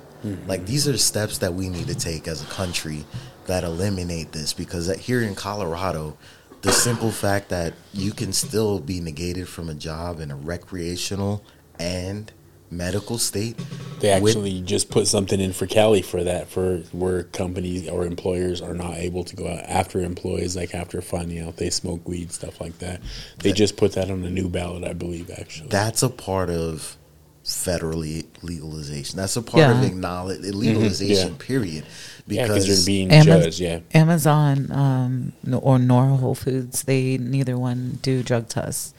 Like 0.47 0.65
these 0.65 0.87
are 0.87 0.97
steps 0.97 1.39
that 1.39 1.53
we 1.53 1.67
need 1.67 1.87
to 1.87 1.95
take 1.95 2.29
as 2.29 2.41
a 2.41 2.45
country 2.45 3.05
that 3.45 3.65
eliminate 3.65 4.31
this 4.31 4.53
because 4.53 4.87
that 4.87 4.97
here 4.99 5.21
in 5.21 5.35
Colorado, 5.35 6.17
the 6.61 6.71
simple 6.71 7.11
fact 7.11 7.49
that 7.49 7.73
you 7.91 8.13
can 8.13 8.31
still 8.31 8.79
be 8.79 9.01
negated 9.01 9.49
from 9.49 9.67
a 9.67 9.73
job 9.73 10.21
in 10.21 10.31
a 10.31 10.35
recreational 10.35 11.43
and 11.77 12.31
medical 12.73 13.17
state. 13.17 13.57
They 13.99 14.19
with- 14.19 14.31
actually 14.35 14.61
just 14.61 14.89
put 14.89 15.07
something 15.07 15.39
in 15.39 15.53
for 15.53 15.65
Cali 15.65 16.01
for 16.01 16.23
that, 16.23 16.49
for 16.49 16.79
where 16.91 17.23
companies 17.23 17.87
or 17.87 18.05
employers 18.05 18.61
are 18.61 18.73
not 18.73 18.95
able 18.97 19.23
to 19.23 19.35
go 19.35 19.47
out 19.47 19.59
after 19.67 20.01
employees, 20.01 20.55
like 20.57 20.73
after 20.75 21.01
finding 21.01 21.39
out 21.39 21.55
they 21.57 21.69
smoke 21.69 22.07
weed, 22.07 22.31
stuff 22.31 22.59
like 22.59 22.79
that. 22.79 22.99
They 23.39 23.53
just 23.53 23.77
put 23.77 23.93
that 23.93 24.11
on 24.11 24.23
a 24.25 24.29
new 24.29 24.49
ballot, 24.49 24.83
I 24.83 24.93
believe, 24.93 25.29
actually. 25.31 25.69
that's 25.69 26.03
a 26.03 26.09
part 26.09 26.49
of 26.49 26.97
federally 27.45 28.25
legalization. 28.41 29.17
That's 29.17 29.35
a 29.35 29.41
part 29.41 29.69
of 29.69 29.81
Yeah. 29.81 29.87
acknowledge 29.87 30.41
legalization. 30.41 31.29
yeah. 31.29 31.35
Period. 31.45 31.83
because 32.25 32.47
Because 32.65 32.67
they're 32.67 32.85
being 32.85 33.09
Amaz- 33.09 33.23
judged. 33.25 33.59
Yeah, 33.59 33.79
Amazon 33.93 34.71
um, 34.71 35.33
or 35.61 35.77
Nora 35.77 36.15
Whole 36.15 36.35
Foods, 36.35 36.83
they 36.83 37.17
neither 37.17 37.57
one 37.57 37.99
do 38.01 38.23
drug 38.23 38.47
tests. 38.47 38.93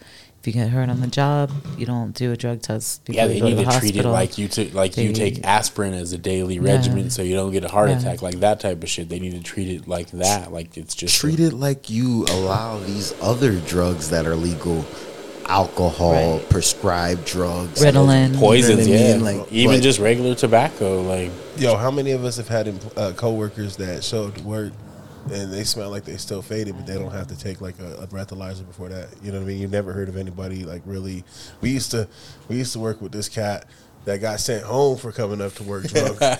If 0.45 0.53
you 0.55 0.61
get 0.61 0.69
hurt 0.69 0.89
on 0.89 1.01
the 1.01 1.07
job, 1.07 1.49
you 1.75 1.87
don't 1.87 2.11
do 2.13 2.31
a 2.31 2.37
drug 2.37 2.61
test. 2.61 3.03
before 3.03 3.15
yeah. 3.15 3.25
you 3.25 3.33
They 3.33 3.39
go 3.39 3.45
need 3.47 3.57
the 3.57 3.63
to 3.63 3.79
treat 3.79 3.95
it 3.95 4.05
hospital. 4.05 4.11
like 4.11 4.37
you 4.37 4.47
took, 4.47 4.75
like 4.75 4.95
you 4.95 5.11
take 5.11 5.43
aspirin 5.43 5.95
as 5.95 6.13
a 6.13 6.19
daily 6.19 6.57
Yeah. 6.57 6.73
regimen, 6.75 7.09
so 7.09 7.23
you 7.23 7.33
don't 7.33 7.51
get 7.51 7.63
a 7.63 7.67
heart 7.67 7.89
Yeah. 7.89 7.97
attack, 7.97 8.21
like 8.21 8.41
that 8.41 8.59
type 8.59 8.83
of 8.83 8.87
shit. 8.87 9.09
They 9.09 9.17
need 9.17 9.31
to 9.31 9.39
treat 9.41 9.69
it 9.69 9.87
like 9.87 10.11
that, 10.11 10.53
like 10.53 10.77
it's 10.77 10.93
just 10.93 11.15
treat 11.15 11.39
it 11.39 11.53
like 11.53 11.89
you 11.89 12.25
allow 12.29 12.77
these 12.77 13.11
other 13.23 13.53
drugs 13.55 14.11
that 14.11 14.27
are 14.27 14.35
legal, 14.35 14.85
alcohol, 15.47 16.11
Right. 16.37 16.47
prescribed 16.49 17.25
drugs, 17.25 17.81
Ritalin. 17.83 18.35
poisons. 18.37 18.87
You 18.87 18.93
know 18.93 18.99
what 18.99 19.03
I 19.03 19.07
yeah, 19.09 19.13
mean? 19.15 19.23
Like, 19.39 19.51
even 19.51 19.77
but- 19.77 19.81
just 19.83 19.97
regular 19.97 20.35
tobacco, 20.35 21.01
like 21.01 21.31
Yo, 21.57 21.75
how 21.75 21.89
many 21.89 22.11
of 22.11 22.23
us 22.23 22.37
have 22.37 22.49
had 22.49 22.67
empl- 22.67 22.95
uh, 22.97 23.13
coworkers 23.13 23.77
that 23.77 24.03
showed 24.03 24.27
up 24.27 24.35
to 24.37 24.43
work 24.43 24.73
and 25.31 25.51
they 25.51 25.63
smell 25.63 25.89
like 25.89 26.05
they 26.05 26.17
still 26.17 26.41
faded, 26.41 26.75
but 26.75 26.85
they 26.85 26.97
don't 26.97 27.11
have 27.11 27.27
to 27.27 27.37
take 27.37 27.61
like 27.61 27.79
a, 27.79 28.03
a 28.03 28.07
breathalyzer 28.07 28.65
before 28.65 28.89
that? 28.89 29.09
You 29.23 29.31
know 29.31 29.39
what 29.39 29.45
I 29.45 29.47
mean? 29.47 29.59
You've 29.59 29.71
never 29.71 29.93
heard 29.93 30.09
of 30.09 30.17
anybody 30.17 30.63
like 30.65 30.81
really. 30.85 31.23
We 31.61 31.71
used 31.71 31.91
to 31.91 32.07
we 32.47 32.57
used 32.57 32.73
to 32.73 32.79
work 32.79 33.01
with 33.01 33.11
this 33.11 33.29
cat 33.29 33.67
that 34.05 34.21
got 34.21 34.39
sent 34.39 34.63
home 34.63 34.97
for 34.97 35.11
coming 35.11 35.41
up 35.41 35.53
to 35.53 35.63
work 35.63 35.83
drunk, 35.87 36.21
and 36.21 36.39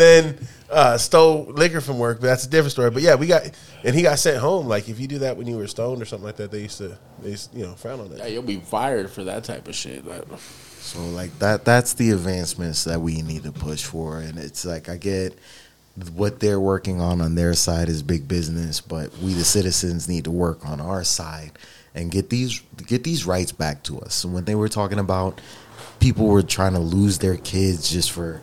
then 0.00 0.38
uh, 0.70 0.96
stole 0.96 1.44
liquor 1.44 1.80
from 1.80 1.98
work. 1.98 2.20
But 2.20 2.28
that's 2.28 2.46
a 2.46 2.50
different 2.50 2.72
story. 2.72 2.90
But 2.90 3.02
yeah, 3.02 3.16
we 3.16 3.26
got 3.26 3.50
and 3.84 3.94
he 3.94 4.02
got 4.02 4.18
sent 4.18 4.38
home. 4.38 4.66
Like 4.66 4.88
if 4.88 4.98
you 4.98 5.06
do 5.06 5.18
that 5.18 5.36
when 5.36 5.46
you 5.46 5.56
were 5.56 5.66
stoned 5.66 6.00
or 6.00 6.04
something 6.06 6.26
like 6.26 6.36
that, 6.36 6.50
they 6.50 6.62
used 6.62 6.78
to 6.78 6.96
they 7.20 7.30
used, 7.30 7.54
you 7.54 7.66
know 7.66 7.74
frown 7.74 8.00
on 8.00 8.08
that. 8.10 8.18
yeah, 8.18 8.26
you'll 8.26 8.42
be 8.42 8.60
fired 8.60 9.10
for 9.10 9.24
that 9.24 9.44
type 9.44 9.68
of 9.68 9.74
shit. 9.74 10.06
Like, 10.06 10.22
So 10.80 11.00
like 11.00 11.38
that 11.40 11.64
that's 11.64 11.94
the 11.94 12.12
advancements 12.12 12.84
that 12.84 13.00
we 13.00 13.20
need 13.22 13.42
to 13.42 13.52
push 13.52 13.84
for 13.84 14.20
and 14.20 14.38
it's 14.38 14.64
like 14.64 14.88
I 14.88 14.96
get 14.96 15.36
what 16.10 16.40
they're 16.40 16.60
working 16.60 17.00
on 17.00 17.20
on 17.20 17.34
their 17.34 17.54
side 17.54 17.88
is 17.88 18.02
big 18.02 18.26
business 18.26 18.80
but 18.80 19.16
we 19.18 19.34
the 19.34 19.44
citizens 19.44 20.08
need 20.08 20.24
to 20.24 20.30
work 20.30 20.64
on 20.66 20.80
our 20.80 21.04
side 21.04 21.52
and 21.94 22.10
get 22.10 22.30
these 22.30 22.60
get 22.86 23.04
these 23.04 23.26
rights 23.26 23.52
back 23.52 23.82
to 23.84 24.00
us. 24.00 24.14
So 24.14 24.28
when 24.28 24.44
they 24.44 24.54
were 24.54 24.68
talking 24.68 24.98
about 24.98 25.40
people 25.98 26.26
were 26.26 26.42
trying 26.42 26.72
to 26.72 26.78
lose 26.80 27.18
their 27.18 27.36
kids 27.36 27.90
just 27.90 28.10
for 28.10 28.40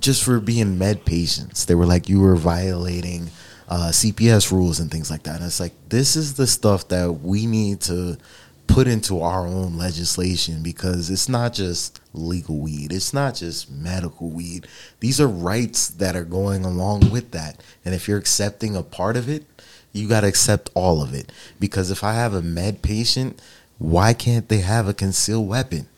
just 0.00 0.24
for 0.24 0.40
being 0.40 0.78
med 0.78 1.04
patients. 1.04 1.64
They 1.66 1.74
were 1.74 1.86
like, 1.86 2.08
you 2.08 2.20
were 2.20 2.36
violating 2.36 3.30
uh, 3.68 3.90
CPS 3.90 4.50
rules 4.50 4.80
and 4.80 4.90
things 4.90 5.10
like 5.10 5.22
that. 5.22 5.36
And 5.36 5.44
it's 5.44 5.60
like, 5.60 5.72
this 5.88 6.16
is 6.16 6.34
the 6.34 6.46
stuff 6.46 6.88
that 6.88 7.10
we 7.10 7.46
need 7.46 7.80
to 7.82 8.18
put 8.66 8.86
into 8.86 9.20
our 9.20 9.46
own 9.46 9.76
legislation 9.76 10.62
because 10.62 11.10
it's 11.10 11.28
not 11.28 11.52
just 11.52 12.00
legal 12.12 12.58
weed, 12.58 12.92
it's 12.92 13.12
not 13.12 13.34
just 13.34 13.70
medical 13.70 14.30
weed. 14.30 14.66
These 15.00 15.20
are 15.20 15.28
rights 15.28 15.88
that 15.88 16.16
are 16.16 16.24
going 16.24 16.64
along 16.64 17.10
with 17.10 17.30
that. 17.32 17.62
And 17.84 17.94
if 17.94 18.08
you're 18.08 18.18
accepting 18.18 18.76
a 18.76 18.82
part 18.82 19.16
of 19.16 19.28
it, 19.28 19.44
you 19.92 20.08
got 20.08 20.22
to 20.22 20.28
accept 20.28 20.70
all 20.74 21.02
of 21.02 21.14
it. 21.14 21.30
Because 21.60 21.90
if 21.90 22.02
I 22.02 22.14
have 22.14 22.34
a 22.34 22.42
med 22.42 22.82
patient, 22.82 23.40
why 23.78 24.12
can't 24.12 24.48
they 24.48 24.60
have 24.60 24.88
a 24.88 24.94
concealed 24.94 25.48
weapon? 25.48 25.88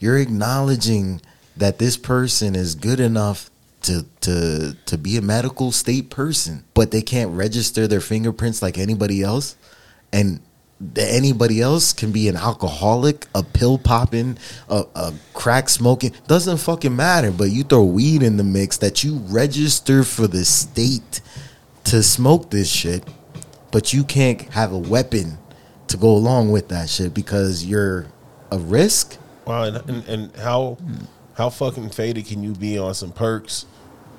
you're 0.00 0.18
acknowledging 0.18 1.20
that 1.56 1.78
this 1.78 1.96
person 1.96 2.56
is 2.56 2.74
good 2.74 2.98
enough 2.98 3.50
to 3.82 4.04
to 4.22 4.76
to 4.86 4.98
be 4.98 5.16
a 5.16 5.22
medical 5.22 5.70
state 5.70 6.10
person, 6.10 6.64
but 6.74 6.90
they 6.90 7.02
can't 7.02 7.30
register 7.30 7.86
their 7.86 8.00
fingerprints 8.00 8.60
like 8.62 8.76
anybody 8.76 9.22
else, 9.22 9.56
and 10.12 10.40
anybody 10.96 11.60
else 11.60 11.92
can 11.92 12.12
be 12.12 12.28
an 12.28 12.36
alcoholic, 12.36 13.26
a 13.34 13.42
pill 13.42 13.78
popping, 13.78 14.38
a, 14.68 14.84
a 14.94 15.14
crack 15.34 15.68
smoking. 15.68 16.12
Doesn't 16.26 16.58
fucking 16.58 16.94
matter. 16.94 17.30
But 17.30 17.50
you 17.50 17.64
throw 17.64 17.84
weed 17.84 18.22
in 18.22 18.36
the 18.36 18.44
mix 18.44 18.78
that 18.78 19.04
you 19.04 19.18
register 19.28 20.02
for 20.04 20.26
the 20.26 20.44
state 20.44 21.20
to 21.84 22.02
smoke 22.02 22.50
this 22.50 22.70
shit, 22.70 23.04
but 23.70 23.92
you 23.92 24.04
can't 24.04 24.42
have 24.52 24.72
a 24.72 24.78
weapon 24.78 25.38
to 25.88 25.96
go 25.96 26.10
along 26.10 26.50
with 26.50 26.68
that 26.68 26.88
shit 26.88 27.12
because 27.14 27.64
you're 27.64 28.06
a 28.50 28.58
risk. 28.58 29.18
Wow, 29.46 29.64
and, 29.64 29.76
and, 29.90 30.08
and 30.08 30.36
how 30.36 30.78
how 31.34 31.50
fucking 31.50 31.90
faded 31.90 32.26
can 32.26 32.42
you 32.42 32.52
be 32.52 32.78
on 32.78 32.94
some 32.94 33.12
perks 33.12 33.66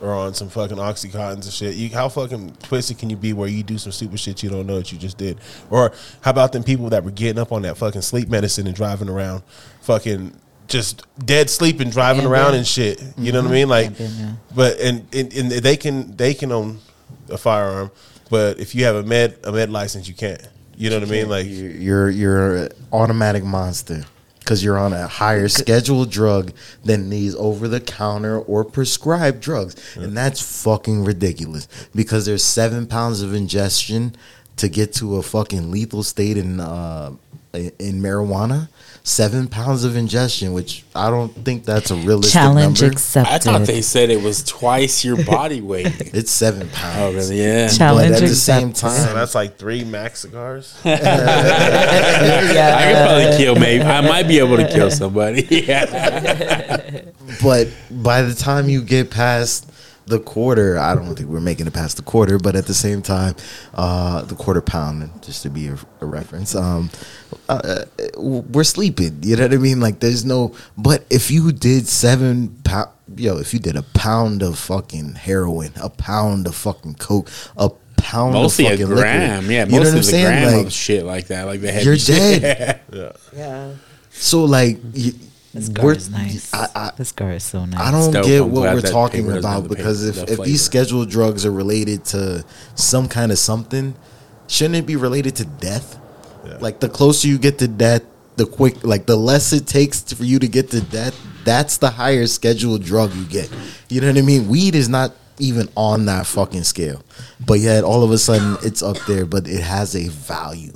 or 0.02 0.14
on 0.14 0.34
some 0.34 0.50
fucking 0.50 0.78
oxycontins 0.78 1.44
and 1.44 1.54
shit. 1.54 1.76
You, 1.76 1.90
how 1.90 2.10
fucking 2.10 2.56
twisted 2.64 2.98
can 2.98 3.10
you 3.10 3.16
be 3.16 3.34
where 3.34 3.48
you 3.48 3.64
do 3.64 3.78
some 3.78 3.92
stupid 3.92 4.20
shit 4.20 4.42
you 4.44 4.50
don't 4.50 4.66
know 4.66 4.78
that 4.78 4.92
you 4.92 4.98
just 4.98 5.18
did? 5.18 5.40
Or 5.70 5.94
how 6.22 6.32
about 6.32 6.52
them 6.52 6.64
people 6.64 6.90
that 6.90 7.04
were 7.04 7.12
getting 7.12 7.40
up 7.40 7.52
on 7.52 7.62
that 7.62 7.78
fucking 7.78 8.02
sleep 8.02 8.28
medicine 8.28 8.68
and 8.68 8.76
driving 8.76 9.10
around, 9.10 9.44
fucking 9.82 10.36
just 10.68 11.06
dead 11.24 11.50
sleep 11.50 11.80
and 11.80 11.92
driving 11.92 12.26
Ambien. 12.26 12.30
around 12.30 12.56
and 12.56 12.66
shit. 12.66 13.02
You 13.18 13.32
know 13.32 13.42
what 13.42 13.52
I 13.52 13.54
mean? 13.54 13.68
Mm-hmm. 13.68 13.70
Like, 13.70 13.92
Ambien, 13.92 14.20
yeah. 14.20 14.34
but 14.56 14.80
and, 14.80 15.16
and 15.16 15.34
and 15.34 15.52
they 15.52 15.78
can 15.78 16.16
they 16.16 16.34
can 16.34 16.52
own 16.52 16.80
a 17.30 17.38
firearm, 17.38 17.92
but 18.30 18.60
if 18.60 18.74
you 18.74 18.86
have 18.86 18.96
a 18.96 19.04
med 19.04 19.38
a 19.44 19.52
med 19.52 19.70
license, 19.70 20.08
you 20.08 20.16
can't. 20.16 20.42
You 20.76 20.90
know 20.90 21.00
what 21.00 21.10
I 21.10 21.12
mean? 21.12 21.30
Like, 21.30 21.46
You're 21.46 21.70
you're, 21.70 22.10
you're 22.10 22.56
an 22.56 22.70
automatic 22.92 23.44
monster 23.44 24.04
because 24.42 24.64
you're 24.64 24.78
on 24.78 24.92
a 24.92 25.08
higher 25.08 25.48
scheduled 25.48 26.12
drug 26.12 26.52
than 26.84 27.10
these 27.10 27.36
over 27.36 27.68
the 27.68 27.80
counter 27.80 28.40
or 28.40 28.66
prescribed 28.66 29.40
drugs, 29.40 29.76
and 29.96 30.18
that's 30.18 30.64
fucking 30.64 31.06
ridiculous. 31.06 31.68
Because 31.96 32.26
there's 32.26 32.44
seven 32.44 32.88
pounds 32.88 33.22
of 33.22 33.34
ingestion 33.34 34.16
to 34.58 34.68
get 34.68 34.94
to 34.96 35.18
a 35.18 35.24
fucking 35.24 35.72
lethal 35.72 36.04
state 36.04 36.38
in 36.38 36.60
uh, 36.60 37.14
in 37.54 38.02
marijuana. 38.02 38.70
Seven 39.04 39.48
pounds 39.48 39.84
of 39.84 39.96
ingestion, 39.96 40.54
which 40.54 40.84
I 40.94 41.10
don't 41.10 41.30
think 41.44 41.66
that's 41.66 41.90
a 41.90 41.96
realistic 41.96 42.34
Challenge 42.34 42.82
number. 42.82 42.94
accepted. 42.94 43.34
I 43.34 43.40
thought 43.40 43.66
they 43.66 43.82
said 43.82 44.12
it 44.12 44.22
was 44.22 44.44
twice 44.44 45.04
your 45.04 45.24
body 45.26 45.60
weight. 45.60 46.14
It's 46.14 46.30
seven 46.30 46.70
pounds. 46.70 46.98
oh, 47.00 47.12
really? 47.14 47.42
Yeah. 47.42 47.68
Challenge 47.68 48.12
But 48.12 48.22
at 48.22 48.30
the 48.30 48.36
same 48.36 48.70
accepted. 48.70 49.00
so 49.02 49.06
time, 49.08 49.16
that's 49.16 49.34
like 49.34 49.58
three 49.58 49.84
max 49.84 50.20
cigars. 50.20 50.80
yeah. 50.86 52.76
I 52.78 52.94
could 52.94 53.06
probably 53.08 53.38
kill 53.44 53.56
maybe. 53.56 53.84
I 53.84 54.02
might 54.02 54.28
be 54.28 54.38
able 54.38 54.58
to 54.58 54.68
kill 54.68 54.92
somebody. 54.92 55.48
Yeah. 55.72 56.92
but 57.42 57.70
by 57.90 58.22
the 58.22 58.34
time 58.36 58.70
you 58.70 58.84
get 58.84 59.10
past 59.10 59.68
the 60.08 60.20
quarter, 60.20 60.78
I 60.78 60.96
don't 60.96 61.16
think 61.16 61.30
we're 61.30 61.40
making 61.40 61.68
it 61.68 61.74
past 61.74 61.98
the 61.98 62.04
quarter, 62.04 62.38
but 62.38 62.56
at 62.56 62.66
the 62.66 62.74
same 62.74 63.02
time, 63.02 63.36
uh, 63.74 64.24
the 64.24 64.36
quarter 64.36 64.62
pound, 64.62 65.10
just 65.22 65.44
to 65.44 65.50
be 65.50 65.68
a, 65.68 65.78
a 66.02 66.06
reference, 66.06 66.56
um, 66.56 66.90
uh, 67.48 67.86
we're 68.18 68.64
sleeping. 68.64 69.20
You 69.24 69.36
know 69.38 69.44
what 69.44 69.54
I 69.54 69.58
mean? 69.58 69.80
Like, 69.80 70.00
there's 70.00 70.26
no. 70.26 70.54
But 70.78 71.06
if 71.10 71.32
you 71.32 71.52
did 71.52 71.88
seven 71.88 72.50
pound, 72.64 72.90
yo, 73.16 73.38
if 73.38 73.54
you 73.54 73.60
did 73.60 73.76
a 73.76 73.84
pound 73.84 74.42
of 74.44 74.58
fucking 74.58 75.14
heroin, 75.16 75.72
a 75.82 75.90
pound 75.90 76.48
of 76.48 76.56
fucking 76.56 76.96
coke, 76.96 77.30
a 77.58 77.70
pound 77.98 78.34
Mostly 78.34 78.66
of 78.66 78.72
a 78.74 78.78
fucking 78.78 78.96
gram. 78.96 79.42
liquor, 79.48 79.54
Yeah, 79.54 79.66
you 79.66 79.72
know 79.72 79.78
what 79.80 79.96
I'm 79.96 80.04
saying? 80.04 80.26
gram 80.26 80.58
Like, 80.58 80.66
of 80.68 80.74
shit 80.74 81.06
like 81.06 81.28
that. 81.28 81.46
Like 81.46 81.62
the 81.62 81.72
heavy 81.72 81.86
you're 81.86 81.98
shit. 81.98 82.42
dead. 82.42 82.82
Yeah. 83.36 83.74
So 84.10 84.44
like, 84.44 84.80
you, 84.94 85.14
This 85.54 85.68
we're- 85.68 85.82
car 85.82 85.92
is 85.94 86.10
nice. 86.10 86.54
I, 86.54 86.68
I, 86.76 86.92
this 86.98 87.12
car 87.12 87.32
is 87.32 87.44
so 87.44 87.66
nice. 87.66 87.80
I 87.80 87.92
don't 87.92 88.12
dope. 88.12 88.26
get 88.26 88.42
I'm 88.42 88.52
what 88.52 88.74
we're 88.74 88.82
talking 88.82 89.24
paper 89.24 89.36
doesn't 89.36 89.52
have 89.52 89.66
about 89.66 89.78
because 89.78 90.10
paper- 90.10 90.20
if, 90.22 90.38
the 90.38 90.42
if 90.42 90.46
these 90.46 90.64
scheduled 90.64 91.10
drugs 91.10 91.46
are 91.46 91.52
related 91.52 92.06
to 92.06 92.46
some 92.76 93.08
kind 93.08 93.32
of 93.32 93.38
something, 93.38 93.96
shouldn't 94.48 94.76
it 94.76 94.86
be 94.86 94.96
related 94.96 95.36
to 95.38 95.46
death? 95.46 95.98
Like 96.60 96.80
the 96.80 96.90
closer 96.90 97.28
you 97.28 97.38
get 97.38 97.60
to 97.60 97.68
death, 97.68 98.04
the 98.36 98.46
quick, 98.46 98.84
like 98.84 99.06
the 99.06 99.16
less 99.16 99.52
it 99.54 99.68
takes 99.68 100.02
to- 100.04 100.16
for 100.16 100.24
you 100.24 100.40
to 100.40 100.48
get 100.48 100.70
to 100.72 100.82
death. 100.82 101.20
That's 101.44 101.78
the 101.78 101.90
higher 101.90 102.28
scheduled 102.28 102.84
drug 102.84 103.14
you 103.16 103.26
get. 103.26 103.50
You 103.90 104.00
know 104.02 104.08
what 104.08 104.18
I 104.18 104.22
mean? 104.22 104.48
Weed 104.48 104.76
is 104.76 104.88
not 104.90 105.14
even 105.42 105.68
on 105.76 106.06
that 106.06 106.26
fucking 106.28 106.64
scale, 106.64 107.04
but 107.46 107.60
yet 107.60 107.84
all 107.84 108.04
of 108.04 108.12
a 108.12 108.18
sudden 108.18 108.58
it's 108.64 108.82
up 108.84 108.98
there. 109.08 109.26
But 109.26 109.48
it 109.48 109.62
has 109.62 109.96
a 109.96 110.08
value. 110.10 110.74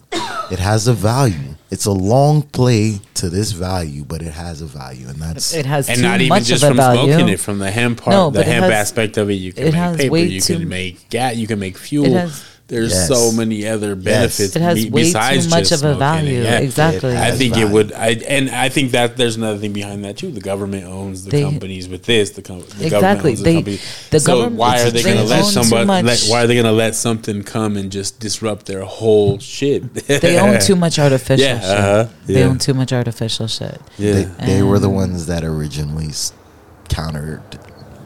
It 0.51 0.59
has 0.59 0.88
a 0.88 0.93
value. 0.93 1.55
It's 1.72 1.86
a 1.86 1.91
long 1.91 2.41
play 2.43 2.99
to 3.16 3.30
this 3.30 3.51
value, 3.51 4.03
but 4.05 4.22
it 4.22 4.32
has 4.34 4.61
a 4.61 4.66
value, 4.66 5.07
and 5.07 5.18
that's 5.18 5.53
It 5.53 5.66
has 5.66 5.89
and 5.89 5.97
too 5.97 6.03
not 6.03 6.22
even 6.22 6.30
much 6.30 6.43
just 6.45 6.63
of 6.63 6.68
a 6.68 6.70
from 6.72 6.78
value. 6.78 7.13
smoking 7.13 7.30
it, 7.34 7.39
from 7.39 7.59
the 7.59 7.72
hemp 7.72 8.01
part, 8.01 8.16
No, 8.16 8.30
the 8.30 8.39
but 8.39 8.47
it 8.47 8.51
hemp 8.51 8.63
has- 8.66 8.72
aspect 8.74 9.18
of 9.18 9.30
it. 9.30 9.34
You 9.34 9.51
can 9.53 9.68
it 9.68 9.74
make 9.74 9.97
paper, 9.97 10.18
you 10.18 10.41
too- 10.41 10.59
can 10.59 10.70
make 10.70 11.09
gas, 11.09 11.36
you 11.36 11.47
can 11.47 11.59
make 11.59 11.78
fuel. 11.78 12.05
It 12.05 12.11
has- 12.13 12.43
There's 12.68 12.93
Yes. 12.93 13.07
so 13.07 13.32
many 13.32 13.68
other 13.68 13.93
benefits. 13.95 14.55
It 14.55 14.61
has 14.63 14.84
be- 14.86 14.89
way 14.89 15.03
besides 15.03 15.43
too 15.45 15.49
much 15.51 15.72
of 15.72 15.84
a 15.84 15.93
value. 15.93 16.41
Yeah. 16.41 16.57
Exactly. 16.57 17.11
It 17.11 17.18
I 17.18 17.26
has 17.26 17.38
think 17.38 17.57
it 17.57 17.70
would. 17.70 17.93
I 17.93 18.13
and 18.28 18.49
I 18.49 18.70
think 18.70 18.91
that 18.93 19.18
there's 19.18 19.36
another 19.36 19.59
thing 19.59 19.72
behind 19.72 20.03
that 20.03 20.18
too. 20.18 20.32
The 20.32 20.41
government 20.41 20.86
owns 20.86 21.26
the 21.26 21.30
They- 21.30 21.43
companies 21.43 21.88
with 21.88 22.03
this. 22.05 22.32
The, 22.32 22.41
com- 22.41 22.61
the 22.80 22.86
Exactly. 22.86 22.89
government 22.89 23.26
owns 23.28 23.38
the 23.38 23.43
They- 23.43 23.53
company. 23.55 23.80
the 24.09 24.20
so 24.20 24.26
government- 24.34 24.55
why 24.55 24.82
are 24.82 24.89
they 24.89 25.01
they 25.03 25.03
going 25.03 25.18
to 25.18 25.24
let 25.26 25.43
own 25.45 25.51
somebody? 25.51 26.03
Let, 26.07 26.22
why 26.28 26.43
are 26.43 26.47
they 26.47 26.55
going 26.55 26.66
to 26.66 26.72
let 26.72 26.95
something 26.95 27.43
come 27.43 27.78
and 27.78 27.91
just 27.91 28.20
disrupt 28.20 28.66
their 28.66 28.82
whole 28.82 29.38
shit? 29.38 29.84
They 30.07 30.39
own 30.39 30.59
too 30.59 30.76
much 30.76 30.97
artificial 30.97 31.45
Yeah, 31.45 31.59
shit. 31.59 31.70
uh-huh, 31.70 32.05
They 32.26 32.43
own 32.43 32.57
too 32.57 32.74
much 32.74 32.91
artificial 32.91 33.45
shit. 33.47 33.80
Yeah. 33.99 34.13
they, 34.13 34.28
they 34.45 34.61
were 34.63 34.80
the 34.80 34.89
ones 34.89 35.28
that 35.28 35.43
originally 35.43 36.09
countered 36.89 37.41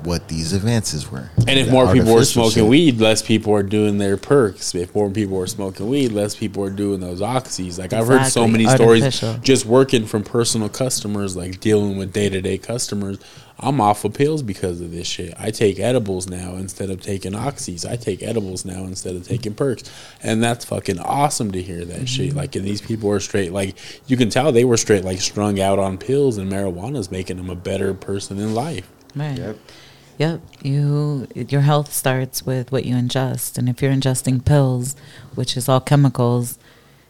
what 0.09 0.27
these 0.27 0.51
advances 0.53 1.09
were. 1.09 1.29
And 1.47 1.57
if 1.57 1.69
more 1.71 1.93
people 1.93 2.13
were 2.13 2.25
smoking 2.25 2.63
shit. 2.63 2.65
weed, 2.65 2.99
less 2.99 3.21
people 3.21 3.53
are 3.53 3.63
doing 3.63 3.97
their 3.99 4.17
perks. 4.17 4.75
If 4.75 4.93
more 4.93 5.09
people 5.09 5.39
are 5.39 5.47
smoking 5.47 5.87
weed, 5.87 6.11
less 6.11 6.35
people 6.35 6.63
are 6.63 6.69
doing 6.69 6.99
those 6.99 7.21
oxys. 7.21 7.79
Like 7.79 7.93
I've 7.93 8.07
heard 8.07 8.25
so 8.25 8.47
many 8.47 8.65
Artificial. 8.67 9.11
stories 9.11 9.43
just 9.43 9.65
working 9.65 10.05
from 10.05 10.23
personal 10.23 10.67
customers, 10.67 11.35
like 11.37 11.59
dealing 11.61 11.97
with 11.97 12.11
day 12.11 12.27
to 12.27 12.41
day 12.41 12.57
customers. 12.57 13.19
I'm 13.61 13.81
off 13.81 14.05
of 14.05 14.13
pills 14.13 14.41
because 14.41 14.79
of 14.79 14.91
this 14.91 15.05
shit. 15.05 15.33
I 15.37 15.51
take 15.51 15.79
edibles 15.79 16.29
now 16.29 16.55
instead 16.55 16.89
of 16.89 17.01
taking 17.01 17.33
oxys. 17.33 17.87
I 17.89 17.97
take 17.97 18.23
edibles 18.23 18.63
now 18.63 18.85
instead 18.85 19.15
of 19.17 19.27
taking 19.27 19.53
perks. 19.53 19.83
And 20.23 20.41
that's 20.41 20.63
fucking 20.63 20.97
awesome 20.99 21.51
to 21.51 21.61
hear 21.61 21.83
that 21.85 21.95
Mm-hmm. 21.97 22.05
shit. 22.05 22.33
Like 22.35 22.55
and 22.55 22.65
these 22.65 22.81
people 22.81 23.11
are 23.11 23.19
straight 23.19 23.51
like 23.51 23.75
you 24.09 24.15
can 24.17 24.29
tell 24.29 24.51
they 24.53 24.63
were 24.63 24.77
straight 24.77 25.03
like 25.03 25.19
strung 25.21 25.59
out 25.59 25.77
on 25.77 25.97
pills 25.97 26.37
and 26.37 26.49
marijuana's 26.51 27.11
making 27.11 27.35
them 27.37 27.49
a 27.49 27.55
better 27.55 27.93
person 27.93 28.39
in 28.39 28.55
life. 28.55 28.89
Man. 29.13 29.35
Yep. 29.37 29.57
Yep. 30.19 30.41
You 30.61 31.27
your 31.33 31.61
health 31.61 31.93
starts 31.93 32.45
with 32.45 32.71
what 32.71 32.85
you 32.85 32.93
ingest, 32.93 33.57
and 33.57 33.69
if 33.69 33.81
you're 33.81 33.93
ingesting 33.93 34.43
pills, 34.43 34.95
which 35.33 35.55
is 35.55 35.69
all 35.69 35.79
chemicals, 35.79 36.59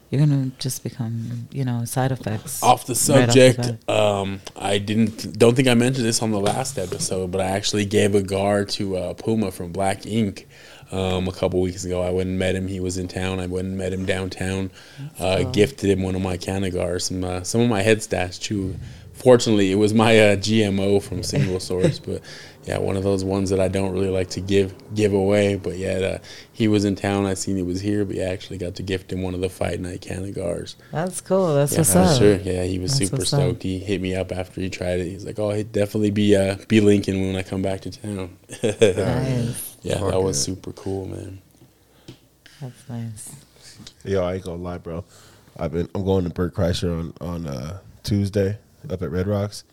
you're 0.09 0.25
gonna 0.25 0.51
just 0.59 0.83
become, 0.83 1.47
you 1.51 1.65
know, 1.65 1.85
side 1.85 2.11
effects. 2.11 2.61
off 2.63 2.85
the 2.85 2.93
right 2.93 3.29
off 3.29 3.33
the 3.33 3.33
subject 3.65 3.89
um 3.89 4.41
i 4.55 4.77
didn't 4.77 5.37
don't 5.37 5.55
think 5.55 5.67
i 5.67 5.73
mentioned 5.73 6.05
this 6.05 6.21
on 6.21 6.31
the 6.31 6.39
last 6.39 6.77
episode 6.77 7.31
but 7.31 7.41
i 7.41 7.45
actually 7.45 7.85
gave 7.85 8.15
a 8.15 8.21
gar 8.21 8.65
to 8.65 8.95
uh, 8.97 9.13
puma 9.13 9.51
from 9.51 9.71
black 9.71 10.05
ink 10.05 10.47
um, 10.91 11.27
a 11.27 11.31
couple 11.31 11.61
weeks 11.61 11.85
ago 11.85 12.01
i 12.01 12.09
went 12.09 12.27
and 12.27 12.39
met 12.39 12.55
him 12.55 12.67
he 12.67 12.79
was 12.79 12.97
in 12.97 13.07
town 13.07 13.39
i 13.39 13.45
went 13.45 13.67
and 13.67 13.77
met 13.77 13.93
him 13.93 14.05
downtown 14.05 14.71
uh, 15.19 15.43
gifted 15.43 15.89
him 15.89 16.01
one 16.01 16.15
of 16.15 16.21
my 16.21 16.37
canagars 16.37 17.03
some 17.03 17.23
uh, 17.23 17.43
some 17.43 17.61
of 17.61 17.69
my 17.69 17.81
head 17.81 17.99
stats 17.99 18.41
too 18.41 18.75
fortunately 19.13 19.71
it 19.71 19.75
was 19.75 19.93
my 19.93 20.17
uh, 20.17 20.35
gmo 20.35 21.01
from 21.01 21.21
single 21.21 21.59
source 21.59 21.99
but 21.99 22.21
yeah 22.69 22.77
one 22.77 22.95
of 22.97 23.03
those 23.03 23.23
ones 23.23 23.49
that 23.49 23.59
i 23.59 23.67
don't 23.67 23.91
really 23.93 24.09
like 24.09 24.29
to 24.29 24.41
give 24.41 24.73
give 24.93 25.13
away 25.13 25.55
but 25.55 25.77
yeah 25.77 25.97
uh, 26.13 26.17
he 26.53 26.67
was 26.67 26.85
in 26.85 26.95
town 26.95 27.25
i 27.25 27.33
seen 27.33 27.55
he 27.55 27.63
was 27.63 27.81
here 27.81 28.05
but 28.05 28.15
yeah, 28.15 28.25
i 28.25 28.29
actually 28.29 28.57
got 28.57 28.75
to 28.75 28.83
gift 28.83 29.11
him 29.11 29.21
one 29.21 29.33
of 29.33 29.41
the 29.41 29.49
fight 29.49 29.79
night 29.79 30.01
canagars 30.01 30.75
That's 30.91 31.21
cool. 31.21 31.55
That's 31.55 31.71
yeah, 31.73 31.79
what's 31.79 31.93
for 31.93 31.99
up. 31.99 32.17
sure. 32.19 32.35
Yeah, 32.37 32.63
he 32.63 32.77
was 32.79 32.91
That's 32.91 33.09
super 33.09 33.17
what's 33.21 33.33
up. 33.33 33.39
stoked. 33.41 33.63
He 33.63 33.79
hit 33.79 34.01
me 34.01 34.13
up 34.15 34.31
after 34.31 34.61
he 34.61 34.69
tried 34.69 34.99
it. 34.99 35.05
He's 35.09 35.25
like, 35.25 35.39
"Oh, 35.39 35.51
he'd 35.51 35.71
definitely 35.71 36.11
be 36.11 36.35
uh, 36.35 36.57
be 36.67 36.79
Lincoln 36.81 37.19
when 37.21 37.35
I 37.35 37.43
come 37.43 37.61
back 37.61 37.81
to 37.81 37.91
town." 37.91 38.37
Nice. 38.63 39.77
yeah, 39.81 39.97
Fuck 39.99 40.11
that 40.11 40.21
was 40.21 40.37
it. 40.37 40.41
super 40.41 40.71
cool, 40.73 41.05
man. 41.07 41.41
That's 42.61 42.89
nice. 42.89 43.35
Yo, 44.03 44.23
I 44.23 44.35
ain't 44.35 44.43
gonna 44.43 44.61
lie, 44.61 44.77
bro. 44.77 45.03
I've 45.57 45.71
been 45.71 45.87
I'm 45.95 46.03
going 46.05 46.23
to 46.25 46.29
Bert 46.29 46.53
Kreischer 46.53 46.91
on 46.91 47.13
on 47.21 47.47
uh, 47.47 47.79
Tuesday 48.03 48.57
up 48.89 49.01
at 49.01 49.11
Red 49.11 49.27
Rocks, 49.27 49.63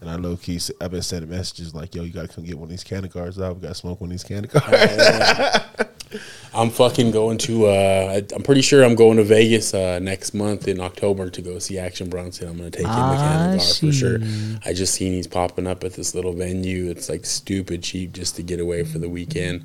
and 0.00 0.10
I 0.10 0.16
low 0.16 0.36
key 0.36 0.60
I've 0.80 0.90
been 0.90 1.02
sending 1.02 1.30
messages 1.30 1.74
like, 1.74 1.94
"Yo, 1.94 2.02
you 2.04 2.12
gotta 2.12 2.28
come 2.28 2.44
get 2.44 2.56
one 2.58 2.64
of 2.64 2.70
these 2.70 2.84
canagars 2.84 3.42
out. 3.42 3.56
We 3.56 3.62
gotta 3.62 3.74
smoke 3.74 4.00
one 4.00 4.10
of 4.10 4.12
these 4.12 4.24
canagars." 4.24 5.88
I'm 6.54 6.70
fucking 6.70 7.10
going 7.10 7.38
to. 7.38 7.66
Uh, 7.66 8.20
I- 8.20 8.34
I'm 8.34 8.42
pretty 8.44 8.62
sure 8.62 8.84
I'm 8.84 8.94
going 8.94 9.16
to 9.16 9.24
Vegas 9.24 9.74
uh, 9.74 9.98
next 9.98 10.32
month 10.34 10.68
in 10.68 10.78
October 10.78 11.28
to 11.30 11.42
go 11.42 11.58
see 11.58 11.78
Action 11.78 12.08
Bronson. 12.08 12.48
I'm 12.48 12.56
gonna 12.56 12.70
take 12.70 12.82
him 12.82 12.86
to 12.86 12.92
Ah, 12.92 13.56
Canada 13.58 13.64
for 13.80 13.92
sure. 13.92 14.18
I 14.64 14.72
just 14.72 14.94
seen 14.94 15.12
he's 15.12 15.26
popping 15.26 15.66
up 15.66 15.82
at 15.82 15.94
this 15.94 16.14
little 16.14 16.32
venue. 16.32 16.88
It's 16.90 17.08
like 17.08 17.24
stupid 17.26 17.82
cheap 17.82 18.12
just 18.12 18.36
to 18.36 18.42
get 18.44 18.60
away 18.60 18.84
for 18.84 18.98
the 18.98 19.08
weekend. 19.08 19.64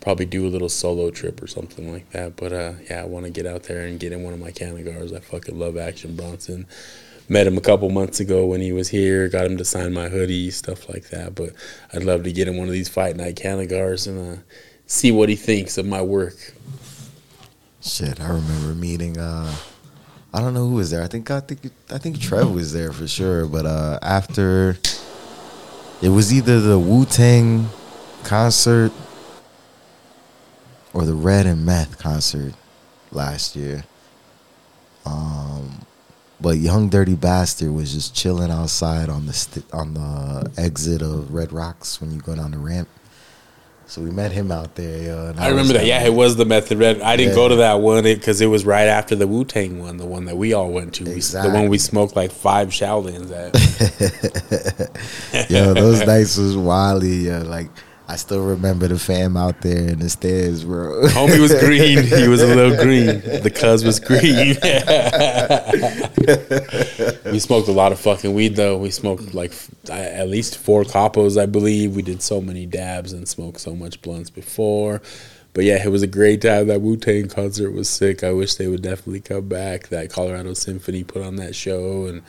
Probably 0.00 0.26
do 0.26 0.46
a 0.46 0.50
little 0.50 0.68
solo 0.68 1.10
trip 1.10 1.42
or 1.42 1.46
something 1.46 1.90
like 1.90 2.10
that. 2.10 2.36
But 2.36 2.52
uh, 2.52 2.72
yeah, 2.90 3.00
I 3.02 3.04
want 3.06 3.24
to 3.24 3.30
get 3.30 3.46
out 3.46 3.62
there 3.64 3.84
and 3.86 3.98
get 3.98 4.12
in 4.12 4.22
one 4.22 4.34
of 4.34 4.40
my 4.40 4.50
Canagars. 4.50 5.16
I 5.16 5.20
fucking 5.20 5.58
love 5.58 5.78
Action 5.78 6.14
Bronson. 6.16 6.66
Met 7.30 7.46
him 7.46 7.58
a 7.58 7.60
couple 7.60 7.90
months 7.90 8.20
ago 8.20 8.46
when 8.46 8.60
he 8.60 8.72
was 8.72 8.88
here. 8.88 9.28
Got 9.28 9.46
him 9.46 9.58
to 9.58 9.64
sign 9.64 9.92
my 9.92 10.08
hoodie, 10.08 10.50
stuff 10.50 10.88
like 10.88 11.10
that. 11.10 11.34
But 11.34 11.50
I'd 11.92 12.04
love 12.04 12.24
to 12.24 12.32
get 12.32 12.48
him 12.48 12.56
one 12.56 12.68
of 12.68 12.72
these 12.72 12.88
Fight 12.88 13.16
Night 13.16 13.36
Canagars 13.36 14.06
and 14.06 14.38
uh, 14.38 14.42
see 14.86 15.12
what 15.12 15.28
he 15.28 15.36
thinks 15.36 15.76
of 15.76 15.84
my 15.84 16.00
work. 16.00 16.54
Shit, 17.82 18.20
I 18.20 18.28
remember 18.28 18.74
meeting. 18.74 19.18
Uh, 19.18 19.54
I 20.32 20.40
don't 20.40 20.54
know 20.54 20.68
who 20.68 20.76
was 20.76 20.90
there. 20.90 21.02
I 21.02 21.06
think 21.06 21.30
I 21.30 21.40
think 21.40 21.70
I 21.90 21.98
think 21.98 22.20
Trev 22.20 22.50
was 22.50 22.72
there 22.72 22.92
for 22.92 23.06
sure. 23.06 23.46
But 23.46 23.66
uh, 23.66 23.98
after, 24.02 24.78
it 26.02 26.08
was 26.08 26.32
either 26.32 26.60
the 26.60 26.78
Wu 26.78 27.04
Tang 27.04 27.68
concert 28.24 28.92
or 30.92 31.04
the 31.04 31.14
Red 31.14 31.46
and 31.46 31.64
Meth 31.64 31.98
concert 31.98 32.54
last 33.10 33.54
year. 33.54 33.84
Um, 35.06 35.86
but 36.40 36.58
Young 36.58 36.88
Dirty 36.88 37.14
Bastard 37.14 37.70
was 37.72 37.92
just 37.92 38.14
chilling 38.14 38.50
outside 38.50 39.08
on 39.08 39.26
the 39.26 39.32
st- 39.32 39.64
on 39.72 39.94
the 39.94 40.50
exit 40.56 41.02
of 41.02 41.32
Red 41.32 41.52
Rocks 41.52 42.00
when 42.00 42.12
you 42.12 42.20
go 42.20 42.34
down 42.36 42.50
the 42.52 42.58
ramp. 42.58 42.88
So 43.86 44.02
we 44.02 44.10
met 44.10 44.32
him 44.32 44.52
out 44.52 44.74
there, 44.74 45.02
yo. 45.02 45.26
And 45.28 45.40
I 45.40 45.48
remember 45.48 45.72
that. 45.72 45.86
Yeah, 45.86 46.04
it 46.04 46.12
was 46.12 46.36
the 46.36 46.44
Method 46.44 46.76
Red. 46.78 47.00
I 47.00 47.16
didn't 47.16 47.30
Yeah. 47.30 47.36
go 47.36 47.48
to 47.48 47.56
that 47.56 47.80
one 47.80 48.02
because 48.02 48.42
it, 48.42 48.46
was 48.46 48.66
right 48.66 48.86
after 48.86 49.16
the 49.16 49.26
Wu 49.26 49.46
Tang 49.46 49.80
one, 49.80 49.96
the 49.96 50.04
one 50.04 50.26
that 50.26 50.36
we 50.36 50.52
all 50.52 50.70
went 50.70 50.92
to. 50.96 51.04
We- 51.04 51.20
The 51.20 51.50
one 51.50 51.70
we 51.70 51.78
smoked 51.78 52.14
like 52.14 52.30
five 52.30 52.68
Shaolins 52.68 53.32
at. 53.32 53.54
Yo, 55.50 55.72
those 55.72 56.04
nights 56.06 56.36
was 56.36 56.54
wildly. 56.54 57.28
Yo. 57.28 57.40
Like 57.44 57.70
I 58.10 58.16
still 58.16 58.42
remember 58.42 58.88
the 58.88 58.98
fam 58.98 59.36
out 59.36 59.60
there 59.60 59.88
in 59.90 59.98
the 59.98 60.08
stairs, 60.08 60.64
bro. 60.64 61.02
Homie 61.08 61.38
was 61.38 61.52
green. 61.60 62.02
He 62.02 62.26
was 62.26 62.40
a 62.42 62.46
little 62.46 62.74
green. 62.82 63.20
The 63.20 63.50
cuz 63.54 63.84
was 63.84 64.00
green. 64.00 64.56
we 67.32 67.38
smoked 67.38 67.68
a 67.68 67.72
lot 67.72 67.92
of 67.92 68.00
fucking 68.00 68.32
weed 68.32 68.56
though. 68.56 68.78
We 68.78 68.90
smoked 68.90 69.34
like 69.34 69.52
at 69.90 70.26
least 70.26 70.56
four 70.56 70.84
capos, 70.84 71.38
I 71.38 71.44
believe. 71.44 71.94
We 71.94 72.00
did 72.00 72.22
so 72.22 72.40
many 72.40 72.64
dabs 72.64 73.12
and 73.12 73.28
smoked 73.28 73.60
so 73.60 73.76
much 73.76 74.00
blunts 74.00 74.30
before. 74.30 75.02
But 75.52 75.64
yeah, 75.64 75.84
it 75.84 75.90
was 75.90 76.02
a 76.02 76.06
great 76.06 76.40
time. 76.40 76.68
That 76.68 76.80
Wu 76.80 76.96
Tang 76.96 77.28
concert 77.28 77.72
was 77.72 77.90
sick. 77.90 78.24
I 78.24 78.32
wish 78.32 78.54
they 78.54 78.68
would 78.68 78.82
definitely 78.82 79.20
come 79.20 79.48
back. 79.48 79.88
That 79.88 80.08
Colorado 80.08 80.54
Symphony 80.54 81.04
put 81.04 81.20
on 81.20 81.36
that 81.36 81.54
show, 81.54 82.06
and 82.06 82.22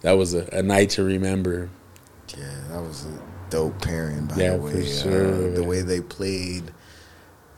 that 0.00 0.12
was 0.12 0.32
a, 0.32 0.48
a 0.50 0.62
night 0.62 0.88
to 0.90 1.04
remember. 1.04 1.68
Yeah, 2.38 2.54
that 2.70 2.80
was 2.80 3.04
a 3.04 3.29
dope 3.50 3.80
pairing, 3.82 4.26
by 4.26 4.36
Yeah, 4.36 4.56
the 4.56 4.62
way. 4.62 4.72
for 4.72 4.84
sure. 4.86 5.50
Uh, 5.50 5.54
the 5.54 5.62
way 5.64 5.82
they 5.82 6.00
played 6.00 6.64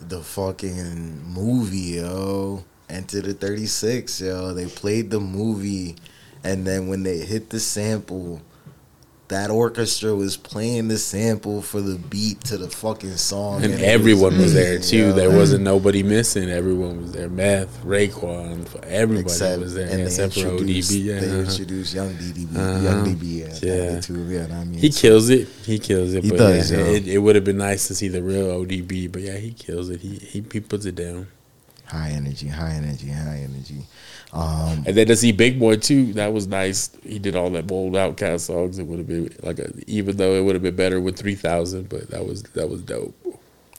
the 0.00 0.20
fucking 0.20 1.22
movie, 1.26 1.96
yo. 2.00 2.64
Enter 2.88 3.20
the 3.22 3.34
36, 3.34 4.20
yo. 4.20 4.52
They 4.52 4.66
played 4.66 5.10
the 5.10 5.20
movie, 5.20 5.96
and 6.44 6.66
then 6.66 6.88
when 6.88 7.02
they 7.04 7.18
hit 7.18 7.50
the 7.50 7.60
sample, 7.60 8.40
that 9.28 9.50
orchestra 9.50 10.14
was 10.14 10.36
playing 10.36 10.88
the 10.88 10.98
sample 10.98 11.62
for 11.62 11.80
the 11.80 11.96
beat 11.98 12.40
to 12.44 12.58
the 12.58 12.68
fucking 12.68 13.16
song. 13.16 13.64
And 13.64 13.72
it 13.72 13.80
everyone 13.80 14.36
was 14.36 14.52
there 14.52 14.76
amazing, 14.76 14.90
too. 14.98 15.12
There 15.12 15.30
wasn't 15.30 15.64
nobody 15.64 16.02
missing. 16.02 16.50
Everyone 16.50 17.02
was 17.02 17.12
there. 17.12 17.28
Meth, 17.28 17.82
Raekwon, 17.82 18.66
everybody 18.84 19.32
Except, 19.32 19.60
was 19.62 19.74
there 19.74 19.88
and 19.88 20.02
except 20.02 20.34
for 20.34 20.40
ODB. 20.40 21.04
Yeah. 21.04 21.20
they 21.20 21.28
uh-huh. 21.28 21.38
introduced 21.50 21.94
Young 21.94 22.10
DDB, 22.14 22.56
Uh-huh. 22.56 22.84
Young 22.84 23.06
DB, 23.06 23.62
Yeah. 23.62 23.92
yeah. 23.92 24.00
too. 24.00 24.22
Yeah, 24.28 24.46
I 24.50 24.64
mean, 24.64 24.78
He 24.78 24.90
kills 24.90 25.30
it. 25.30 25.48
He 25.64 25.78
kills 25.78 26.12
it. 26.12 26.24
He 26.24 26.30
but 26.30 26.38
does, 26.38 26.70
yeah, 26.70 26.78
it, 26.78 27.08
it 27.08 27.18
would 27.18 27.34
have 27.34 27.44
been 27.44 27.58
nice 27.58 27.88
to 27.88 27.94
see 27.94 28.08
the 28.08 28.22
real 28.22 28.48
ODB, 28.48 29.10
but 29.10 29.22
yeah, 29.22 29.36
he 29.36 29.52
kills 29.52 29.88
it. 29.88 30.00
He 30.00 30.16
he, 30.16 30.44
he 30.52 30.60
puts 30.60 30.84
it 30.84 30.94
down. 30.94 31.28
High 31.92 32.12
energy, 32.12 32.48
high 32.48 32.72
energy, 32.72 33.10
high 33.10 33.46
energy. 33.50 33.84
Um, 34.32 34.84
And 34.86 34.96
then 34.96 35.08
to 35.08 35.16
see 35.16 35.30
Big 35.30 35.60
Boi 35.60 35.76
too, 35.76 36.14
that 36.14 36.32
was 36.32 36.46
nice. 36.46 36.88
He 37.02 37.18
did 37.18 37.36
all 37.36 37.50
that 37.50 37.66
bold 37.66 37.94
outcast 37.94 38.46
songs. 38.46 38.78
It 38.78 38.86
would 38.86 38.98
have 38.98 39.06
been 39.06 39.30
like 39.42 39.58
a, 39.58 39.70
even 39.86 40.16
though 40.16 40.32
it 40.32 40.42
would 40.42 40.54
have 40.54 40.62
been 40.62 40.74
better 40.74 41.02
with 41.02 41.18
three 41.18 41.34
thousand, 41.34 41.90
but 41.90 42.08
that 42.08 42.24
was 42.26 42.44
that 42.54 42.70
was 42.70 42.80
dope. 42.80 43.14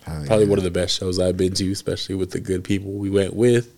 Probably 0.06 0.44
yeah. 0.44 0.50
one 0.50 0.60
of 0.60 0.64
the 0.64 0.70
best 0.70 1.00
shows 1.00 1.20
I've 1.20 1.38
been 1.38 1.56
to, 1.56 1.72
especially 1.72 2.14
with 2.14 2.30
the 2.30 2.40
good 2.40 2.64
people 2.64 2.92
we 2.92 3.10
went 3.10 3.34
with. 3.36 3.74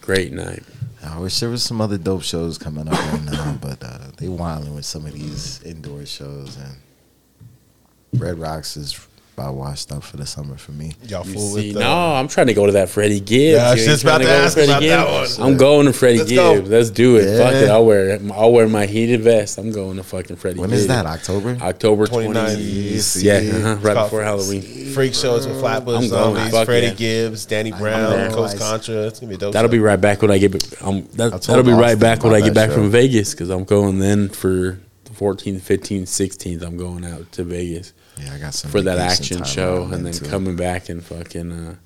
Great 0.00 0.32
night. 0.32 0.64
I 1.04 1.18
wish 1.20 1.38
there 1.38 1.50
was 1.50 1.62
some 1.62 1.80
other 1.80 1.98
dope 1.98 2.22
shows 2.22 2.58
coming 2.58 2.88
up 2.88 2.94
right 3.12 3.24
now, 3.24 3.58
but 3.62 3.80
uh, 3.84 4.10
they 4.16 4.26
wilding 4.26 4.74
with 4.74 4.86
some 4.86 5.06
of 5.06 5.12
these 5.12 5.62
indoor 5.62 6.04
shows, 6.04 6.56
and 6.56 8.20
Red 8.20 8.38
Rocks 8.38 8.76
is 8.76 9.06
about 9.34 9.54
washed 9.54 9.92
up 9.92 10.02
for 10.02 10.16
the 10.16 10.24
summer 10.26 10.56
for 10.56 10.72
me. 10.72 10.94
Y'all 11.08 11.26
You 11.26 11.34
fool 11.34 11.48
see, 11.50 11.54
with 11.68 11.74
the, 11.74 11.80
no, 11.80 12.14
I'm 12.14 12.28
trying 12.28 12.46
to 12.46 12.54
go 12.54 12.66
to 12.66 12.72
that 12.72 12.88
Freddie 12.88 13.20
Gibbs. 13.20 13.56
Yeah, 13.56 13.68
I 13.68 13.70
was 13.72 13.80
You 13.84 13.90
ain't 13.90 13.90
just 13.90 14.02
trying 14.02 14.14
about 14.16 14.18
to 14.18 14.24
go 14.24 14.44
ask 14.44 14.54
Freddie 14.54 14.70
about 14.72 14.82
that 14.82 15.20
Gibbs? 15.20 15.38
one. 15.38 15.50
I'm 15.50 15.56
going 15.56 15.86
to 15.86 15.92
Freddie 15.92 16.18
Let's 16.18 16.32
go. 16.32 16.54
Gibbs. 16.54 16.70
Let's 16.70 16.90
do 16.90 17.16
it. 17.16 17.38
Fuck 17.38 17.54
it. 17.54 17.68
I'll 17.68 17.84
wear 17.84 18.20
I'll 18.32 18.52
wear 18.52 18.68
my 18.68 18.86
heated 18.86 19.20
vest. 19.22 19.58
I'm 19.58 19.72
going 19.72 19.96
to 19.96 20.02
fucking 20.02 20.36
Freddie 20.36 20.60
When 20.60 20.70
Gibbs. 20.70 20.82
is 20.82 20.88
that? 20.88 21.06
October? 21.06 21.56
October 21.60 22.06
29th. 22.06 22.56
29th. 22.56 23.22
Yeah, 23.22 23.56
uh-huh, 23.56 23.76
right 23.82 23.94
before 24.04 24.22
Halloween. 24.22 24.62
freak 24.92 25.14
shows 25.14 25.46
with 25.46 25.58
Flatbush 25.60 26.04
I'm 26.04 26.08
going. 26.08 26.34
Zombies, 26.36 26.52
Fuck 26.52 26.66
Freddie 26.66 26.86
yeah. 26.88 26.94
Gibbs, 26.94 27.46
Danny 27.46 27.72
Brown, 27.72 28.10
know. 28.28 28.34
Coast 28.34 28.58
Contra. 28.58 29.06
It's 29.06 29.20
gonna 29.20 29.30
be 29.30 29.36
dope. 29.36 29.52
That'll 29.52 29.68
show. 29.68 29.72
be 29.72 29.78
right 29.80 30.00
back 30.00 30.22
when 30.22 30.30
I 30.30 30.38
get 30.38 30.54
um 30.82 31.08
that, 31.14 31.42
that'll 31.42 31.62
be 31.64 31.72
right 31.72 31.98
back 31.98 32.22
when 32.22 32.34
I 32.34 32.40
get 32.40 32.54
back 32.54 32.70
from 32.70 32.90
Vegas 32.90 33.32
because 33.32 33.50
I'm 33.50 33.64
going 33.64 33.98
then 33.98 34.28
for 34.28 34.78
the 35.04 35.10
14th, 35.10 35.60
15th, 35.60 36.02
16th. 36.02 36.62
I'm 36.62 36.76
going 36.76 37.04
out 37.04 37.30
to 37.32 37.44
Vegas 37.44 37.92
Yeah, 38.18 38.34
I 38.34 38.38
got 38.38 38.54
some 38.54 38.70
for 38.70 38.80
that 38.82 38.98
action 38.98 39.44
show 39.44 39.84
and 39.84 40.06
then 40.06 40.14
into. 40.14 40.28
coming 40.28 40.56
back 40.56 40.88
and 40.88 41.02
fucking. 41.02 41.52
Uh, 41.52 41.76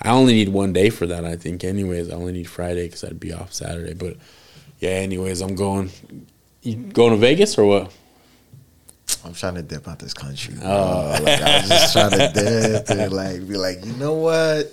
I 0.00 0.10
only 0.10 0.34
need 0.34 0.48
one 0.48 0.72
day 0.72 0.90
for 0.90 1.06
that. 1.06 1.24
I 1.24 1.36
think. 1.36 1.64
Anyways, 1.64 2.10
I 2.10 2.14
only 2.14 2.32
need 2.32 2.48
Friday 2.48 2.86
because 2.86 3.04
I'd 3.04 3.20
be 3.20 3.32
off 3.32 3.52
Saturday. 3.52 3.94
But 3.94 4.16
yeah. 4.78 4.90
Anyways, 4.90 5.40
I'm 5.40 5.54
going. 5.54 5.90
You 6.62 6.76
going 6.76 7.10
to 7.10 7.16
Vegas 7.16 7.58
or 7.58 7.64
what? 7.64 7.92
I'm 9.24 9.34
trying 9.34 9.54
to 9.54 9.62
dip 9.62 9.86
out 9.88 9.98
this 9.98 10.14
country. 10.14 10.54
Bro. 10.54 10.68
Oh. 10.68 11.18
like, 11.22 11.40
I'm 11.42 11.68
just 11.68 11.92
trying 11.92 12.10
to 12.10 12.32
dip 12.32 12.90
and 12.90 13.12
like 13.12 13.46
be 13.48 13.56
like, 13.56 13.84
you 13.84 13.92
know 13.94 14.14
what? 14.14 14.72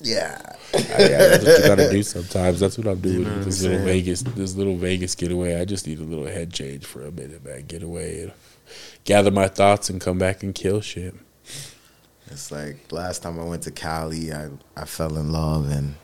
Yeah. 0.00 0.40
yeah, 0.74 0.80
that's 1.18 1.44
what 1.44 1.58
you 1.58 1.66
gotta 1.66 1.90
do 1.90 2.02
sometimes. 2.02 2.60
That's 2.60 2.78
what 2.78 2.86
I'm 2.86 3.00
doing 3.00 3.20
You 3.20 3.24
know 3.24 3.36
what 3.36 3.44
this 3.46 3.64
I'm 3.64 3.70
little? 3.70 3.86
Vegas, 3.86 4.22
this 4.22 4.54
little 4.54 4.76
Vegas 4.76 5.14
getaway. 5.14 5.60
I 5.60 5.64
just 5.64 5.86
need 5.86 5.98
a 5.98 6.04
little 6.04 6.26
head 6.26 6.52
change 6.52 6.84
for 6.84 7.04
a 7.04 7.10
minute, 7.10 7.44
man. 7.44 7.64
Get 7.66 7.82
away, 7.82 8.20
and 8.22 8.32
gather 9.08 9.30
my 9.30 9.48
thoughts, 9.48 9.88
and 9.88 10.02
come 10.02 10.18
back 10.18 10.42
and 10.42 10.54
kill 10.54 10.82
shit. 10.82 11.14
It's 12.26 12.52
like 12.52 12.92
last 12.92 13.22
time 13.22 13.40
I 13.40 13.44
went 13.44 13.62
to 13.62 13.70
Cali, 13.70 14.34
I, 14.34 14.50
I 14.76 14.84
fell 14.84 15.16
in 15.16 15.32
love, 15.32 15.70
and 15.70 15.94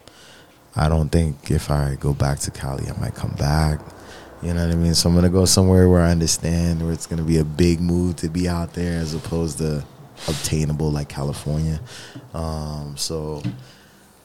I 0.74 0.88
don't 0.88 1.10
think 1.10 1.50
if 1.50 1.70
I 1.70 1.98
go 2.00 2.14
back 2.14 2.38
to 2.40 2.50
Cali, 2.50 2.86
I 2.88 2.98
might 2.98 3.14
come 3.14 3.34
back. 3.38 3.80
You 4.42 4.54
know 4.54 4.66
what 4.66 4.74
I 4.74 4.78
mean? 4.78 4.94
So 4.94 5.10
I'm 5.10 5.14
gonna 5.14 5.28
go 5.28 5.44
somewhere 5.44 5.86
where 5.86 6.00
I 6.00 6.12
understand, 6.12 6.82
where 6.82 6.92
it's 6.92 7.06
gonna 7.06 7.22
be 7.22 7.36
a 7.36 7.44
big 7.44 7.78
move 7.78 8.16
to 8.16 8.30
be 8.30 8.48
out 8.48 8.72
there, 8.72 8.98
as 8.98 9.12
opposed 9.12 9.58
to 9.58 9.84
obtainable 10.26 10.90
like 10.90 11.10
California. 11.10 11.80
Um, 12.32 12.96
so 12.96 13.42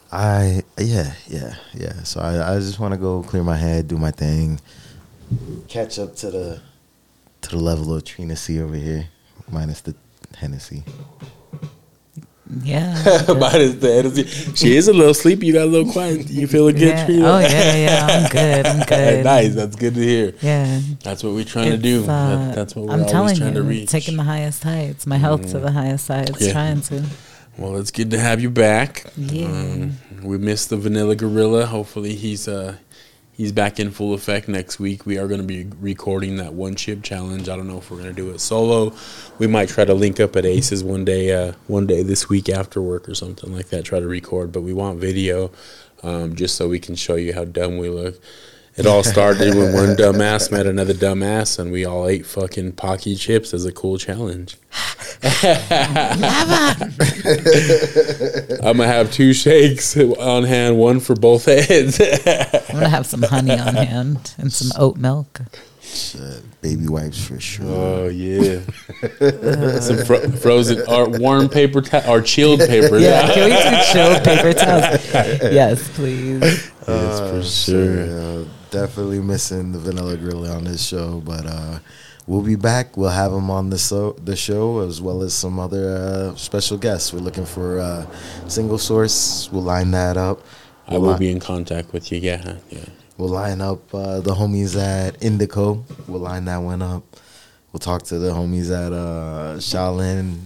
I 0.09 0.63
yeah 0.77 1.15
yeah 1.27 1.55
yeah. 1.73 2.03
So 2.03 2.21
I, 2.21 2.55
I 2.55 2.59
just 2.59 2.79
want 2.79 2.93
to 2.93 2.97
go 2.97 3.23
clear 3.23 3.43
my 3.43 3.57
head, 3.57 3.89
do 3.89 3.97
my 3.97 4.11
thing, 4.11 4.61
catch 5.67 5.99
up 5.99 6.15
to 6.17 6.31
the 6.31 6.61
to 7.49 7.55
the 7.57 7.61
level 7.63 7.93
of 7.93 8.03
Trina 8.05 8.35
C 8.35 8.61
over 8.61 8.75
here, 8.75 9.09
minus 9.51 9.81
the 9.81 9.95
Hennessy. 10.37 10.83
Yeah. 12.63 12.93
Minus 13.27 13.75
the 13.75 13.93
energy. 13.93 14.23
She 14.55 14.75
is 14.75 14.87
a 14.87 14.93
little 14.93 15.13
sleepy. 15.13 15.45
You 15.45 15.53
got 15.53 15.65
a 15.65 15.71
little 15.71 15.91
quiet. 15.91 16.27
You 16.31 16.47
feeling 16.47 16.73
good, 16.77 16.87
yeah. 16.97 17.05
Trina? 17.05 17.25
Oh 17.27 17.37
yeah, 17.39 17.75
yeah. 17.85 18.07
I'm 18.09 18.29
good. 18.31 18.65
I'm 18.65 18.79
good. 18.87 19.23
nice. 19.23 19.53
That's 19.53 19.75
good 19.75 19.93
to 19.93 20.01
hear. 20.01 20.33
Yeah. 20.41 20.81
That's 21.03 21.23
what 21.23 21.33
we're 21.33 21.45
trying 21.45 21.69
to 21.69 21.77
do. 21.77 22.01
uh, 22.05 22.07
that, 22.47 22.55
that's 22.55 22.75
what 22.75 22.85
we're 22.87 22.93
I'm 22.93 22.99
always 23.01 23.11
telling 23.11 23.35
trying 23.37 23.53
you, 23.53 23.61
to 23.61 23.67
reach. 23.67 23.89
taking 23.91 24.17
the 24.17 24.23
highest 24.23 24.63
heights, 24.63 25.05
my 25.05 25.17
health 25.17 25.47
to 25.51 25.59
the 25.59 25.71
highest 25.71 26.07
heights, 26.07 26.41
Yeah. 26.41 26.51
trying 26.53 26.81
to. 26.81 27.03
Well, 27.59 27.77
it's 27.77 27.91
good 27.91 28.09
to 28.11 28.19
have 28.19 28.41
you 28.41 28.49
back. 28.49 29.05
Yeah. 29.15 29.45
Um, 29.45 29.97
we 30.23 30.39
missed 30.39 30.71
the 30.71 30.77
Vanilla 30.77 31.15
Gorilla. 31.15 31.67
Hopefully, 31.67 32.15
he's 32.15 32.47
uh 32.47 32.77
he's 33.39 33.53
back 33.53 33.79
in 33.79 33.89
full 33.89 34.13
effect 34.13 34.49
next 34.49 34.81
week. 34.81 35.05
We 35.05 35.17
are 35.17 35.25
going 35.25 35.39
to 35.39 35.47
be 35.47 35.63
recording 35.79 36.35
that 36.35 36.51
one 36.53 36.75
chip 36.75 37.01
challenge. 37.01 37.47
I 37.47 37.55
don't 37.55 37.69
know 37.69 37.77
if 37.77 37.89
we're 37.89 37.95
going 37.95 38.09
to 38.09 38.13
do 38.13 38.31
it 38.31 38.39
solo. 38.39 38.93
We 39.37 39.47
might 39.47 39.69
try 39.69 39.85
to 39.85 39.93
link 39.93 40.19
up 40.19 40.35
at 40.35 40.45
Aces 40.45 40.83
one 40.83 41.05
day, 41.05 41.31
uh, 41.31 41.53
one 41.67 41.87
day 41.87 42.03
this 42.03 42.27
week 42.27 42.49
after 42.49 42.81
work 42.81 43.07
or 43.07 43.15
something 43.15 43.53
like 43.53 43.69
that. 43.69 43.85
Try 43.85 44.01
to 44.01 44.07
record, 44.07 44.51
but 44.51 44.61
we 44.61 44.73
want 44.73 44.99
video, 44.99 45.51
um, 46.03 46.35
just 46.35 46.57
so 46.57 46.67
we 46.67 46.79
can 46.79 46.95
show 46.95 47.15
you 47.15 47.33
how 47.33 47.45
dumb 47.45 47.77
we 47.77 47.87
look. 47.89 48.21
It 48.79 48.87
all 48.87 49.03
started 49.03 49.55
when 49.55 49.73
one 49.81 49.97
dumbass 49.97 50.51
met 50.53 50.65
another 50.65 50.93
dumbass, 50.93 51.59
and 51.59 51.69
we 51.69 51.83
all 51.83 52.07
ate 52.07 52.25
fucking 52.25 52.73
Paqui 52.73 53.19
chips 53.19 53.53
as 53.53 53.65
a 53.65 53.73
cool 53.73 53.97
challenge. 53.97 54.55
I'm 58.63 58.77
gonna 58.77 58.87
have 58.87 59.11
two 59.11 59.33
shakes 59.33 59.97
on 59.97 60.43
hand, 60.45 60.77
one 60.77 61.01
for 61.01 61.13
both 61.13 61.43
heads. 61.43 61.99
I'm 61.99 62.75
gonna 62.75 62.87
have 62.87 63.05
some 63.05 63.23
honey 63.23 63.59
on 63.59 63.75
hand 63.85 64.33
and 64.37 64.53
some 64.53 64.71
oat 64.81 64.95
milk. 64.95 65.41
Shit, 65.81 66.61
baby 66.61 66.87
wipes 66.87 67.25
for 67.25 67.37
sure. 67.39 67.65
oh 67.65 68.07
yeah, 68.07 68.59
some 69.79 70.05
fro- 70.05 70.29
frozen 70.31 70.83
or 70.87 71.09
warm 71.09 71.49
paper 71.49 71.81
ta- 71.81 72.03
or 72.07 72.21
chilled 72.21 72.59
paper. 72.61 72.97
Yeah, 72.99 73.33
can 73.33 73.49
we 73.49 73.57
do 73.57 73.83
chilled 73.91 74.23
paper 74.23 74.53
towels? 74.53 75.13
Yes, 75.51 75.89
please. 75.95 76.41
yes, 76.41 76.69
for 76.85 76.85
oh, 76.87 77.41
sure. 77.43 78.05
Yeah, 78.05 78.45
definitely 78.71 79.19
missing 79.19 79.71
the 79.71 79.79
Vanilla 79.79 80.17
Gorilla 80.17 80.55
on 80.55 80.63
this 80.63 80.85
show, 80.85 81.21
but 81.25 81.45
uh, 81.45 81.79
we'll 82.27 82.41
be 82.41 82.55
back. 82.55 82.95
We'll 82.97 83.09
have 83.09 83.31
him 83.33 83.49
on 83.49 83.69
the 83.69 83.77
so 83.77 84.13
the 84.23 84.35
show 84.35 84.79
as 84.81 85.01
well 85.01 85.21
as 85.23 85.33
some 85.33 85.59
other 85.59 85.95
uh, 85.95 86.35
special 86.35 86.77
guests. 86.77 87.11
We're 87.13 87.19
looking 87.19 87.45
for 87.45 87.79
uh, 87.79 88.05
single 88.47 88.77
source. 88.77 89.49
We'll 89.51 89.63
line 89.63 89.91
that 89.91 90.17
up. 90.17 90.41
I 90.87 90.93
We'll 90.93 91.01
will 91.01 91.11
li- 91.13 91.19
be 91.19 91.31
in 91.31 91.39
contact 91.39 91.93
with 91.93 92.11
you. 92.11 92.19
Yeah, 92.19 92.57
yeah. 92.69 92.85
We'll 93.17 93.29
line 93.29 93.59
up 93.61 93.93
uh, 93.93 94.21
the 94.21 94.33
homies 94.33 94.79
at 94.79 95.19
Indico. 95.19 95.83
We'll 96.07 96.21
line 96.21 96.45
that 96.45 96.57
one 96.57 96.81
up. 96.81 97.03
We'll 97.71 97.79
talk 97.79 98.03
to 98.03 98.17
the 98.17 98.31
homies 98.31 98.71
at 98.71 98.93
uh, 98.93 99.57
Shaolin. 99.57 100.39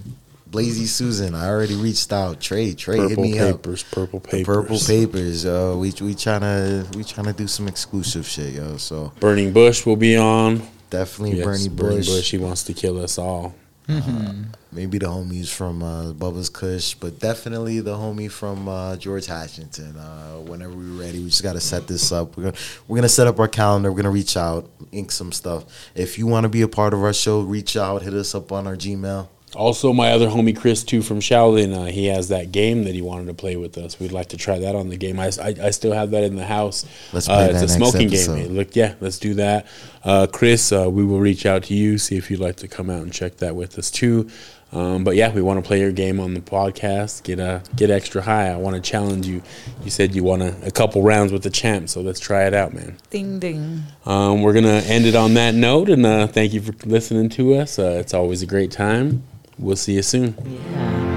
Blazy 0.54 0.86
Susan, 0.86 1.34
I 1.34 1.48
already 1.50 1.74
reached 1.76 2.14
out. 2.14 2.40
Trey, 2.40 2.74
Trey, 2.76 2.98
hit 3.00 3.10
Purple 3.10 3.24
me 3.24 3.40
up. 3.40 3.64
papers, 3.64 3.82
purple 3.84 4.20
The 4.20 4.28
papers, 4.28 4.46
Purple 4.46 4.80
papers, 4.80 5.44
yo. 5.44 5.78
We 5.80 5.92
we 6.00 6.14
trying 6.14 6.42
to 6.42 6.86
we 6.96 7.04
trying 7.04 7.26
to 7.26 7.34
do 7.34 7.48
some 7.48 7.68
exclusive 7.68 8.26
shit, 8.28 8.54
yo. 8.54 8.78
So 8.78 9.12
Burning 9.20 9.52
Bush 9.52 9.84
will 9.86 9.96
be 9.96 10.16
on. 10.16 10.62
definitely 10.92 11.38
Yes, 11.38 11.46
Bernie 11.46 11.70
Burning 11.70 11.98
Bush. 11.98 12.08
Bush. 12.08 12.32
He 12.32 12.38
wants 12.38 12.64
to 12.66 12.74
kill 12.74 13.02
us 13.04 13.18
all. 13.18 13.56
Uh, 13.90 14.34
maybe 14.72 14.98
the 15.00 15.08
homies 15.08 15.50
from 15.52 15.84
uh, 15.84 16.14
Bubba's 16.14 16.50
Kush, 16.50 16.94
but 16.94 17.20
definitely 17.20 17.82
the 17.82 17.96
homie 17.96 18.32
from 18.32 18.70
uh, 18.70 18.96
George 18.96 19.28
Washington. 19.28 19.98
Uh, 19.98 20.36
whenever 20.36 20.74
we're 20.74 21.02
ready, 21.02 21.20
we 21.20 21.26
just 21.30 21.44
got 21.44 21.54
to 21.54 21.60
set 21.60 21.86
this 21.88 22.12
up. 22.12 22.38
We're 22.38 22.44
gonna, 22.44 22.56
we're 22.88 22.98
gonna 22.98 23.10
set 23.10 23.28
up 23.28 23.40
our 23.40 23.50
calendar. 23.50 23.92
We're 23.92 23.98
gonna 24.04 24.12
reach 24.12 24.38
out, 24.38 24.70
ink 24.94 25.12
some 25.12 25.32
stuff. 25.34 25.66
If 25.96 26.18
you 26.20 26.28
want 26.28 26.44
to 26.46 26.50
be 26.50 26.62
a 26.62 26.68
part 26.70 26.94
of 26.94 27.02
our 27.04 27.12
show, 27.12 27.42
reach 27.42 27.76
out, 27.76 28.04
hit 28.04 28.14
us 28.14 28.34
up 28.36 28.52
on 28.54 28.68
our 28.68 28.76
Gmail. 28.78 29.28
Also, 29.56 29.94
my 29.94 30.12
other 30.12 30.28
homie 30.28 30.56
Chris 30.56 30.84
too 30.84 31.02
from 31.02 31.20
Shaolin, 31.20 31.76
uh, 31.76 31.86
he 31.86 32.08
has 32.08 32.30
that 32.30 32.52
game 32.52 32.84
that 32.86 32.94
he 32.94 33.02
wanted 33.02 33.28
to 33.28 33.34
play 33.34 33.56
with 33.56 33.78
us. 33.78 34.00
We'd 34.00 34.12
like 34.12 34.30
to 34.30 34.38
try 34.38 34.60
that 34.60 34.76
on 34.76 34.90
the 34.90 34.98
game. 34.98 35.20
I, 35.20 35.32
I, 35.42 35.56
I 35.64 35.70
still 35.72 35.94
have 35.94 36.12
that 36.12 36.24
in 36.24 36.36
the 36.36 36.46
house. 36.46 36.86
Let's 37.12 37.30
uh, 37.30 37.36
play 37.36 37.46
it's 37.46 37.54
that 37.54 37.58
a 37.60 37.80
next 37.80 37.92
smoking 37.92 38.08
episode. 38.08 38.36
game. 38.36 38.56
Look, 38.56 38.76
yeah, 38.76 38.96
let's 39.00 39.20
do 39.20 39.34
that. 39.36 39.68
Uh, 40.04 40.28
Chris, 40.32 40.72
uh, 40.72 40.90
we 40.90 41.04
will 41.04 41.20
reach 41.20 41.46
out 41.46 41.64
to 41.64 41.74
you, 41.74 41.98
see 41.98 42.18
if 42.18 42.32
you'd 42.32 42.40
like 42.40 42.58
to 42.58 42.68
come 42.68 42.90
out 42.90 43.02
and 43.02 43.14
check 43.14 43.38
that 43.38 43.56
with 43.56 43.78
us 43.78 43.92
too. 43.92 44.30
Um, 44.72 45.04
but 45.04 45.16
yeah, 45.16 45.32
we 45.32 45.42
want 45.44 45.64
to 45.64 45.68
play 45.68 45.80
your 45.80 45.92
game 45.92 46.20
on 46.20 46.34
the 46.34 46.40
podcast. 46.42 47.24
Get 47.24 47.40
uh, 47.40 47.60
get 47.76 47.92
extra 47.92 48.24
high. 48.24 48.50
I 48.50 48.56
want 48.56 48.76
to 48.76 48.82
challenge 48.82 49.28
you. 49.28 49.44
You 49.84 49.92
said 49.92 50.16
you 50.16 50.24
want 50.24 50.42
a, 50.42 50.56
a 50.66 50.72
couple 50.72 51.04
rounds 51.04 51.32
with 51.32 51.44
the 51.44 51.52
champ, 51.52 51.90
so 51.90 52.02
let's 52.02 52.20
try 52.20 52.46
it 52.46 52.56
out, 52.56 52.74
man. 52.74 52.98
Ding 53.12 53.38
ding. 53.38 53.84
Um, 54.06 54.42
we're 54.42 54.54
gonna 54.54 54.82
end 54.86 55.06
it 55.06 55.14
on 55.16 55.36
that 55.36 55.54
note, 55.54 55.90
and 55.90 56.04
uh, 56.04 56.26
thank 56.26 56.54
you 56.54 56.62
for 56.62 56.74
listening 56.88 57.30
to 57.30 57.54
us. 57.54 57.78
Uh, 57.78 57.98
it's 58.00 58.16
always 58.16 58.42
a 58.42 58.48
great 58.48 58.72
time. 58.72 59.24
We'll 59.58 59.76
see 59.76 59.94
you 59.94 60.02
soon. 60.02 60.36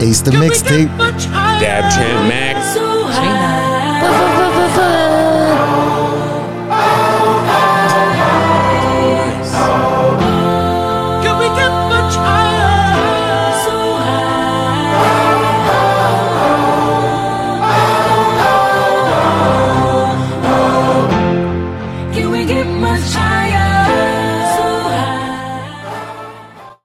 Ace 0.01 0.21
the 0.21 0.31
mixtape. 0.33 0.89
get 0.89 0.97
much 0.97 1.25
higher? 1.25 1.61
Dab 1.61 1.93
Champ 1.93 2.29
Max. 2.29 2.75
So 2.75 3.05
high. 3.05 3.66